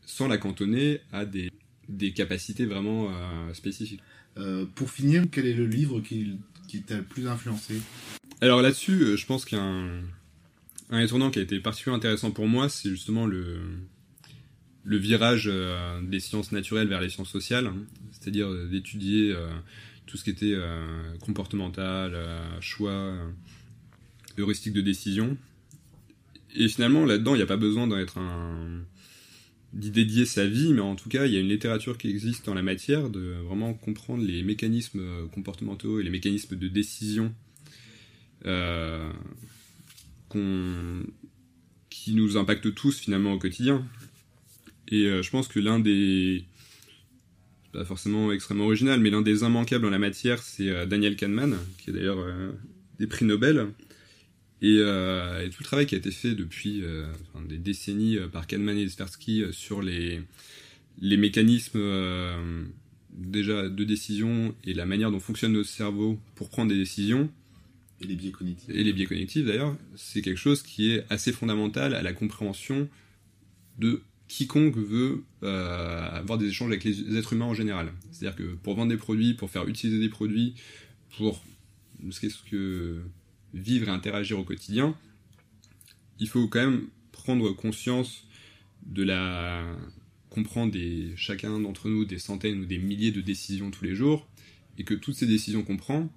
sans 0.06 0.28
la 0.28 0.38
cantonner 0.38 1.00
à 1.12 1.24
des, 1.24 1.50
des 1.88 2.12
capacités 2.12 2.66
vraiment 2.66 3.08
euh, 3.10 3.54
spécifiques. 3.54 4.00
Euh, 4.36 4.66
pour 4.74 4.90
finir, 4.90 5.24
quel 5.30 5.46
est 5.46 5.54
le 5.54 5.66
livre 5.66 6.00
qui, 6.00 6.36
qui 6.68 6.82
t'a 6.82 6.98
le 6.98 7.04
plus 7.04 7.26
influencé? 7.26 7.80
Alors 8.40 8.62
là-dessus, 8.62 9.02
euh, 9.02 9.16
je 9.16 9.26
pense 9.26 9.44
qu'un 9.44 10.02
un 10.90 11.00
étournant 11.00 11.30
qui 11.30 11.38
a 11.38 11.42
été 11.42 11.58
particulièrement 11.60 11.98
intéressant 11.98 12.32
pour 12.32 12.48
moi, 12.48 12.68
c'est 12.68 12.90
justement 12.90 13.26
le, 13.26 13.60
le 14.82 14.96
virage 14.96 15.50
des 16.02 16.20
sciences 16.20 16.52
naturelles 16.52 16.88
vers 16.88 17.00
les 17.00 17.10
sciences 17.10 17.30
sociales, 17.30 17.66
hein. 17.66 17.76
c'est-à-dire 18.12 18.50
d'étudier 18.68 19.36
tout 20.10 20.16
ce 20.16 20.24
qui 20.24 20.30
était 20.30 20.54
euh, 20.54 21.16
comportemental, 21.20 22.12
euh, 22.14 22.60
choix, 22.60 22.90
euh, 22.90 23.30
heuristique 24.38 24.72
de 24.72 24.80
décision. 24.80 25.36
Et 26.56 26.68
finalement, 26.68 27.04
là-dedans, 27.04 27.34
il 27.34 27.38
n'y 27.38 27.44
a 27.44 27.46
pas 27.46 27.56
besoin 27.56 27.86
d'être 27.86 28.18
un 28.18 28.84
d'y 29.72 29.92
dédier 29.92 30.26
sa 30.26 30.48
vie, 30.48 30.72
mais 30.72 30.80
en 30.80 30.96
tout 30.96 31.08
cas, 31.08 31.26
il 31.26 31.32
y 31.32 31.36
a 31.36 31.40
une 31.40 31.48
littérature 31.48 31.96
qui 31.96 32.10
existe 32.10 32.48
en 32.48 32.54
la 32.54 32.62
matière, 32.62 33.08
de 33.08 33.36
vraiment 33.46 33.72
comprendre 33.72 34.24
les 34.24 34.42
mécanismes 34.42 35.28
comportementaux 35.28 36.00
et 36.00 36.02
les 36.02 36.10
mécanismes 36.10 36.56
de 36.56 36.66
décision 36.66 37.32
qui 41.88 42.14
nous 42.14 42.36
impactent 42.36 42.74
tous 42.74 42.98
finalement 42.98 43.34
au 43.34 43.38
quotidien. 43.38 43.86
Et 44.90 45.22
je 45.22 45.30
pense 45.30 45.46
que 45.46 45.60
l'un 45.60 45.78
des 45.78 46.44
pas 47.72 47.84
forcément 47.84 48.32
extrêmement 48.32 48.64
original, 48.64 49.00
mais 49.00 49.10
l'un 49.10 49.22
des 49.22 49.42
immanquables 49.42 49.86
en 49.86 49.90
la 49.90 49.98
matière, 49.98 50.42
c'est 50.42 50.68
euh, 50.68 50.86
Daniel 50.86 51.16
Kahneman, 51.16 51.56
qui 51.78 51.90
est 51.90 51.92
d'ailleurs 51.92 52.18
euh, 52.18 52.50
des 52.98 53.06
prix 53.06 53.24
Nobel. 53.24 53.68
Euh, 54.62 55.46
et, 55.46 55.50
tout 55.50 55.58
le 55.60 55.64
travail 55.64 55.86
qui 55.86 55.94
a 55.94 55.98
été 55.98 56.10
fait 56.10 56.34
depuis 56.34 56.82
des 57.48 57.56
décennies 57.56 58.18
par 58.30 58.46
Kahneman 58.46 58.76
et 58.76 58.86
Tversky 58.86 59.44
sur 59.52 59.80
les, 59.80 60.20
les 61.00 61.16
mécanismes 61.16 61.80
déjà 63.10 63.70
de 63.70 63.84
décision 63.84 64.54
et 64.64 64.74
la 64.74 64.84
manière 64.84 65.10
dont 65.10 65.18
fonctionne 65.18 65.52
notre 65.52 65.70
cerveau 65.70 66.20
pour 66.34 66.50
prendre 66.50 66.70
des 66.70 66.76
décisions. 66.76 67.30
Et 68.02 68.06
les 68.06 68.16
biais 68.16 68.32
cognitifs. 68.32 68.68
Et 68.68 68.84
les 68.84 68.92
biais 68.92 69.06
cognitifs 69.06 69.46
d'ailleurs, 69.46 69.74
c'est 69.96 70.20
quelque 70.20 70.38
chose 70.38 70.62
qui 70.62 70.90
est 70.90 71.04
assez 71.08 71.32
fondamental 71.32 71.94
à 71.94 72.02
la 72.02 72.12
compréhension 72.12 72.86
de 73.78 74.02
quiconque 74.30 74.76
veut 74.76 75.24
euh, 75.42 76.08
avoir 76.12 76.38
des 76.38 76.46
échanges 76.46 76.68
avec 76.68 76.84
les 76.84 77.16
êtres 77.16 77.32
humains 77.32 77.46
en 77.46 77.54
général. 77.54 77.92
C'est-à-dire 78.12 78.36
que 78.36 78.54
pour 78.54 78.76
vendre 78.76 78.90
des 78.90 78.96
produits, 78.96 79.34
pour 79.34 79.50
faire 79.50 79.66
utiliser 79.66 79.98
des 79.98 80.08
produits, 80.08 80.54
pour 81.16 81.42
vivre 83.52 83.88
et 83.88 83.90
interagir 83.90 84.38
au 84.38 84.44
quotidien, 84.44 84.94
il 86.20 86.28
faut 86.28 86.46
quand 86.46 86.60
même 86.60 86.86
prendre 87.10 87.50
conscience 87.50 88.24
de 88.86 89.02
la 89.02 89.64
comprendre 90.28 90.72
des, 90.72 91.12
chacun 91.16 91.58
d'entre 91.58 91.88
nous 91.88 92.04
des 92.04 92.20
centaines 92.20 92.60
ou 92.60 92.66
des 92.66 92.78
milliers 92.78 93.10
de 93.10 93.20
décisions 93.20 93.72
tous 93.72 93.84
les 93.84 93.96
jours, 93.96 94.28
et 94.78 94.84
que 94.84 94.94
toutes 94.94 95.16
ces 95.16 95.26
décisions 95.26 95.64
qu'on 95.64 95.76
prend 95.76 96.08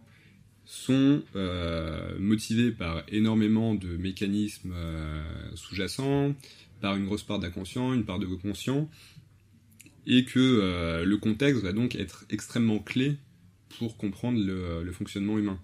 sont 0.65 1.23
euh, 1.35 2.17
motivées 2.19 2.71
par 2.71 3.03
énormément 3.07 3.73
de 3.73 3.97
mécanismes 3.97 4.71
euh, 4.75 5.23
sous-jacents, 5.55 6.35
par 6.83 6.97
une 6.97 7.05
grosse 7.05 7.23
part 7.23 7.39
d'inconscient, 7.39 7.93
une 7.93 8.03
part 8.03 8.19
de 8.19 8.25
conscient, 8.25 8.89
et 10.05 10.25
que 10.25 10.37
euh, 10.37 11.05
le 11.05 11.15
contexte 11.15 11.63
va 11.63 11.71
donc 11.71 11.95
être 11.95 12.25
extrêmement 12.29 12.79
clé 12.79 13.15
pour 13.79 13.95
comprendre 13.95 14.37
le, 14.37 14.91
fonctionnement 14.91 15.39
humain. 15.39 15.57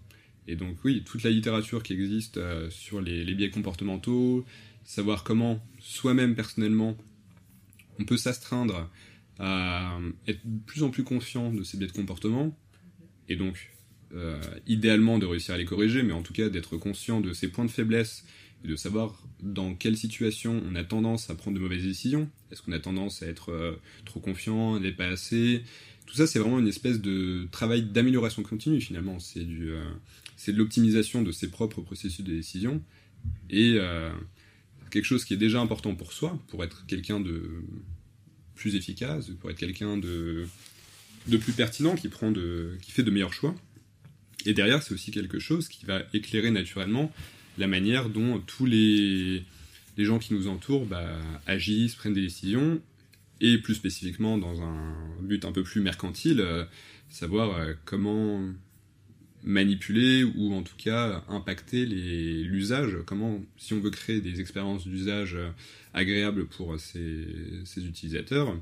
Et 0.47 0.55
donc 0.55 0.77
oui, 0.85 1.03
toute 1.05 1.23
la 1.23 1.29
littérature 1.29 1.83
qui 1.83 1.91
existe 1.91 2.37
euh, 2.37 2.69
sur 2.69 3.01
les, 3.01 3.35
biais 3.35 3.49
comportementaux, 3.49 4.45
savoir 4.85 5.25
comment 5.25 5.61
soi-même 5.79 6.35
personnellement 6.35 6.95
on 7.99 8.05
peut 8.05 8.15
s'astreindre 8.15 8.89
à 9.39 9.99
être 10.25 10.39
de 10.45 10.59
plus 10.65 10.83
en 10.83 10.89
plus 10.89 11.03
conscient 11.03 11.51
de 11.51 11.63
ces 11.63 11.75
biais 11.75 11.87
de 11.87 11.91
comportement, 11.91 12.57
et 13.27 13.35
donc 13.35 13.71
euh, 14.15 14.39
idéalement 14.67 15.19
de 15.19 15.25
réussir 15.25 15.53
à 15.53 15.57
les 15.57 15.65
corriger, 15.65 16.01
mais 16.01 16.13
en 16.13 16.21
tout 16.21 16.33
cas 16.33 16.47
d'être 16.47 16.77
conscient 16.77 17.19
de 17.19 17.33
ses 17.33 17.49
points 17.49 17.65
de 17.65 17.71
faiblesse 17.71 18.23
de 18.63 18.75
savoir 18.75 19.21
dans 19.41 19.73
quelle 19.73 19.97
situation 19.97 20.61
on 20.69 20.75
a 20.75 20.83
tendance 20.83 21.29
à 21.29 21.35
prendre 21.35 21.57
de 21.57 21.61
mauvaises 21.61 21.83
décisions. 21.83 22.29
Est-ce 22.51 22.61
qu'on 22.61 22.71
a 22.71 22.79
tendance 22.79 23.23
à 23.23 23.27
être 23.27 23.51
euh, 23.51 23.75
trop 24.05 24.19
confiant, 24.19 24.79
n'est 24.79 24.91
pas 24.91 25.07
assez? 25.07 25.63
Tout 26.05 26.15
ça, 26.15 26.27
c'est 26.27 26.39
vraiment 26.39 26.59
une 26.59 26.67
espèce 26.67 26.99
de 26.99 27.47
travail 27.51 27.83
d'amélioration 27.83 28.43
continue 28.43 28.81
finalement. 28.81 29.19
C'est 29.19 29.45
euh, 29.45 29.83
de 30.47 30.57
l'optimisation 30.57 31.21
de 31.21 31.31
ses 31.31 31.49
propres 31.49 31.81
processus 31.81 32.23
de 32.25 32.33
décision 32.33 32.81
et 33.49 33.75
euh, 33.77 34.11
quelque 34.91 35.05
chose 35.05 35.23
qui 35.23 35.33
est 35.33 35.37
déjà 35.37 35.61
important 35.61 35.95
pour 35.95 36.13
soi, 36.13 36.37
pour 36.47 36.63
être 36.63 36.85
quelqu'un 36.87 37.19
de 37.19 37.63
plus 38.55 38.75
efficace, 38.75 39.29
pour 39.39 39.51
être 39.51 39.57
quelqu'un 39.57 39.97
de 39.97 40.47
de 41.27 41.37
plus 41.37 41.53
pertinent, 41.53 41.95
qui 41.95 42.07
prend 42.07 42.31
de, 42.31 42.77
qui 42.81 42.91
fait 42.91 43.03
de 43.03 43.11
meilleurs 43.11 43.33
choix. 43.33 43.53
Et 44.45 44.53
derrière, 44.53 44.81
c'est 44.81 44.93
aussi 44.93 45.11
quelque 45.11 45.37
chose 45.37 45.67
qui 45.67 45.85
va 45.85 46.01
éclairer 46.13 46.49
naturellement 46.49 47.11
la 47.59 47.67
manière 47.67 48.09
dont 48.09 48.39
tous 48.39 48.65
les, 48.65 49.43
gens 49.97 50.17
qui 50.17 50.33
nous 50.33 50.47
entourent 50.47 50.85
bah, 50.85 51.19
agissent, 51.45 51.95
prennent 51.95 52.13
des 52.13 52.21
décisions, 52.21 52.81
et 53.41 53.57
plus 53.57 53.75
spécifiquement 53.75 54.37
dans 54.37 54.61
un 54.61 54.95
but 55.21 55.43
un 55.45 55.51
peu 55.51 55.63
plus 55.63 55.81
mercantile, 55.81 56.39
euh, 56.39 56.63
savoir 57.09 57.57
euh, 57.57 57.73
comment 57.85 58.41
manipuler 59.43 60.23
ou 60.23 60.53
en 60.53 60.63
tout 60.63 60.75
cas 60.77 61.23
impacter 61.29 61.85
l'usage, 61.85 62.97
comment, 63.05 63.41
si 63.57 63.73
on 63.73 63.79
veut 63.79 63.89
créer 63.89 64.19
des 64.19 64.41
expériences 64.41 64.85
d'usage 64.87 65.35
euh, 65.35 65.49
agréables 65.93 66.45
pour 66.45 66.79
ces, 66.79 67.25
ces 67.65 67.85
utilisateurs, 67.85 68.57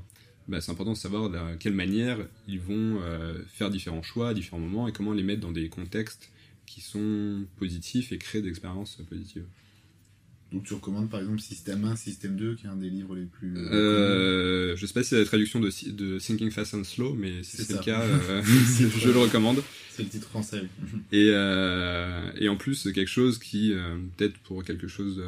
bah, 0.48 0.60
c'est 0.60 0.72
important 0.72 0.92
de 0.92 0.98
savoir 0.98 1.30
de 1.30 1.38
quelle 1.56 1.74
manière 1.74 2.18
ils 2.48 2.60
vont 2.60 3.00
faire 3.48 3.68
différents 3.68 4.02
choix 4.02 4.30
à 4.30 4.34
différents 4.34 4.60
moments 4.60 4.88
et 4.88 4.92
comment 4.92 5.12
les 5.12 5.22
mettre 5.22 5.42
dans 5.42 5.52
des 5.52 5.68
contextes 5.68 6.30
qui 6.68 6.80
sont 6.80 7.44
positifs 7.56 8.12
et 8.12 8.18
créent 8.18 8.42
des 8.42 8.50
expériences 8.50 8.98
positives. 9.08 9.44
Donc 10.52 10.64
tu 10.64 10.72
recommandes 10.72 11.10
par 11.10 11.20
exemple 11.20 11.40
Système 11.40 11.84
1, 11.84 11.96
Système 11.96 12.36
2, 12.36 12.54
qui 12.54 12.66
est 12.66 12.70
un 12.70 12.76
des 12.76 12.88
livres 12.88 13.14
les 13.14 13.26
plus... 13.26 13.54
Euh, 13.56 14.76
je 14.76 14.86
sais 14.86 14.94
pas 14.94 15.02
si 15.02 15.10
c'est 15.10 15.18
la 15.18 15.26
traduction 15.26 15.60
de, 15.60 15.70
de, 15.90 16.18
Thinking 16.18 16.50
Fast 16.50 16.72
and 16.72 16.84
Slow, 16.84 17.14
mais 17.14 17.42
si 17.42 17.58
c'est 17.58 17.74
le 17.74 17.80
cas, 17.80 18.00
euh, 18.00 18.42
je 18.98 19.10
le 19.10 19.18
recommande. 19.18 19.62
C'est 19.90 20.04
le 20.04 20.08
titre 20.08 20.28
français. 20.28 20.62
et, 21.12 21.30
euh, 21.32 22.30
et 22.36 22.48
en 22.48 22.56
plus, 22.56 22.76
c'est 22.76 22.92
quelque 22.92 23.10
chose 23.10 23.38
qui, 23.38 23.72
euh, 23.74 23.98
peut-être 24.16 24.38
pour 24.38 24.64
quelque 24.64 24.88
chose 24.88 25.22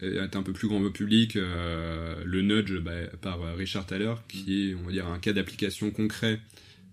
est 0.00 0.36
un 0.36 0.42
peu 0.42 0.54
plus 0.54 0.68
grand 0.68 0.82
public, 0.90 1.34
le 1.34 2.40
nudge 2.40 2.78
bah, 2.78 3.06
par 3.20 3.54
Richard 3.56 3.84
Thaler, 3.84 4.14
qui 4.28 4.70
est, 4.70 4.74
on 4.74 4.84
va 4.84 4.92
dire, 4.92 5.06
un 5.06 5.18
cas 5.18 5.34
d'application 5.34 5.90
concret 5.90 6.40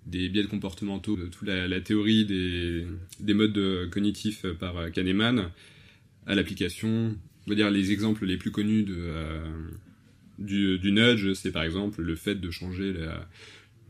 des 0.06 0.30
biais 0.30 0.46
comportementaux, 0.46 1.16
de 1.16 1.28
toute 1.28 1.48
la, 1.48 1.82
théorie 1.82 2.26
des, 2.26 2.86
des 3.20 3.34
modes 3.34 3.90
cognitifs 3.92 4.46
par 4.60 4.92
Kahneman, 4.92 5.52
à 6.26 6.36
l'application. 6.36 7.16
On 7.46 7.50
va 7.50 7.56
dire 7.56 7.70
les 7.70 7.92
exemples 7.92 8.26
les 8.26 8.38
plus 8.38 8.52
connus 8.52 8.84
de, 8.84 8.96
euh, 8.98 9.46
du, 10.40 10.92
nudge, 10.92 11.34
c'est 11.34 11.52
par 11.52 11.64
exemple 11.64 12.02
le 12.02 12.16
fait 12.16 12.36
de 12.36 12.52
changer 12.52 12.94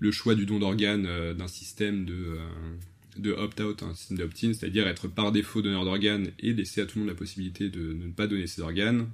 le 0.02 0.12
choix 0.12 0.36
du 0.36 0.46
don 0.46 0.60
d'organes 0.60 1.06
euh, 1.06 1.34
d'un 1.34 1.48
système 1.48 2.06
de, 2.06 2.14
euh, 2.14 2.38
de 3.18 3.32
opt-out 3.32 3.84
un 3.84 3.94
système 3.94 4.18
d'opt-in, 4.18 4.54
c'est-à-dire 4.54 4.88
être 4.88 5.08
par 5.08 5.32
défaut 5.32 5.62
donneur 5.62 5.86
d'organes 5.86 6.32
et 6.40 6.54
laisser 6.54 6.82
à 6.82 6.86
tout 6.86 6.98
le 6.98 7.06
monde 7.06 7.10
la 7.10 7.16
possibilité 7.16 7.70
de, 7.70 7.94
ne 7.94 8.12
pas 8.12 8.28
donner 8.28 8.48
ses 8.48 8.62
organes, 8.62 9.08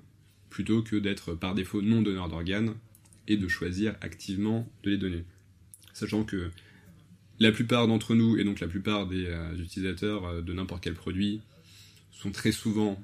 plutôt 0.49 0.81
que 0.81 0.95
d'être 0.95 1.35
par 1.35 1.53
défaut 1.53 1.81
non 1.81 2.01
donneur 2.01 2.29
d'organes 2.29 2.73
et 3.27 3.35
de 3.35 3.47
choisir 3.49 3.95
activement 4.01 4.67
de 4.83 4.91
les 4.91 4.97
donner. 4.97 5.23
Sachant 5.93 6.23
que 6.23 6.49
la 7.39 7.51
plupart 7.51 7.87
d'entre 7.87 8.15
nous, 8.15 8.37
et 8.37 8.43
donc 8.43 8.59
la 8.59 8.67
plupart 8.67 9.07
des 9.07 9.27
utilisateurs 9.59 10.41
de 10.41 10.53
n'importe 10.53 10.83
quel 10.83 10.93
produit, 10.93 11.41
sont 12.11 12.31
très 12.31 12.51
souvent 12.51 13.01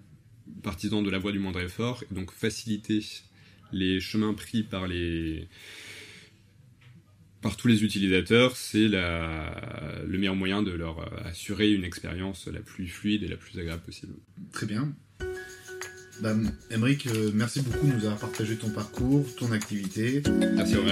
partisans 0.63 1.03
de 1.03 1.09
la 1.09 1.19
voie 1.19 1.31
du 1.31 1.39
moindre 1.39 1.59
effort, 1.59 2.03
et 2.09 2.15
donc 2.15 2.31
faciliter 2.31 3.03
les 3.71 3.99
chemins 3.99 4.33
pris 4.33 4.63
par 4.63 4.87
les 4.87 5.47
par 7.41 7.57
tous 7.57 7.67
les 7.67 7.83
utilisateurs, 7.83 8.55
c'est 8.55 8.87
le 8.87 10.17
meilleur 10.17 10.35
moyen 10.35 10.63
de 10.63 10.71
leur 10.71 11.13
assurer 11.25 11.71
une 11.71 11.83
expérience 11.83 12.47
la 12.47 12.61
plus 12.61 12.87
fluide 12.87 13.23
et 13.23 13.27
la 13.27 13.35
plus 13.35 13.59
agréable 13.59 13.83
possible. 13.83 14.13
Très 14.53 14.65
bien. 14.65 14.95
Bah, 16.21 16.35
euh, 16.71 17.31
merci 17.33 17.61
beaucoup 17.61 17.87
de 17.87 17.93
nous 17.93 18.05
avoir 18.05 18.17
partagé 18.17 18.55
ton 18.55 18.69
parcours, 18.69 19.25
ton 19.35 19.51
activité. 19.51 20.21
Merci 20.55 20.75
au 20.77 20.83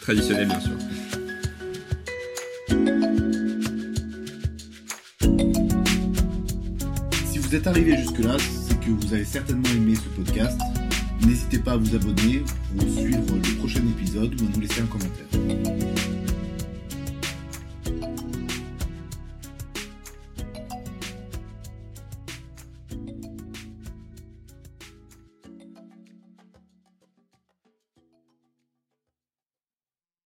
Traditionnelle, 0.00 0.48
bien 0.48 0.60
sûr. 0.60 0.72
vous 7.50 7.56
êtes 7.56 7.66
arrivé 7.66 7.96
jusque-là, 7.96 8.36
c'est 8.38 8.78
que 8.78 8.90
vous 8.90 9.12
avez 9.12 9.24
certainement 9.24 9.68
aimé 9.70 9.96
ce 9.96 10.08
podcast. 10.10 10.56
N'hésitez 11.26 11.58
pas 11.58 11.72
à 11.72 11.76
vous 11.78 11.96
abonner 11.96 12.44
pour 12.78 12.88
suivre 12.88 13.34
le 13.34 13.56
prochain 13.58 13.80
épisode 13.80 14.40
ou 14.40 14.44
à 14.44 14.48
nous 14.54 14.60
laisser 14.60 14.82
un 14.82 14.86
commentaire. 14.86 16.09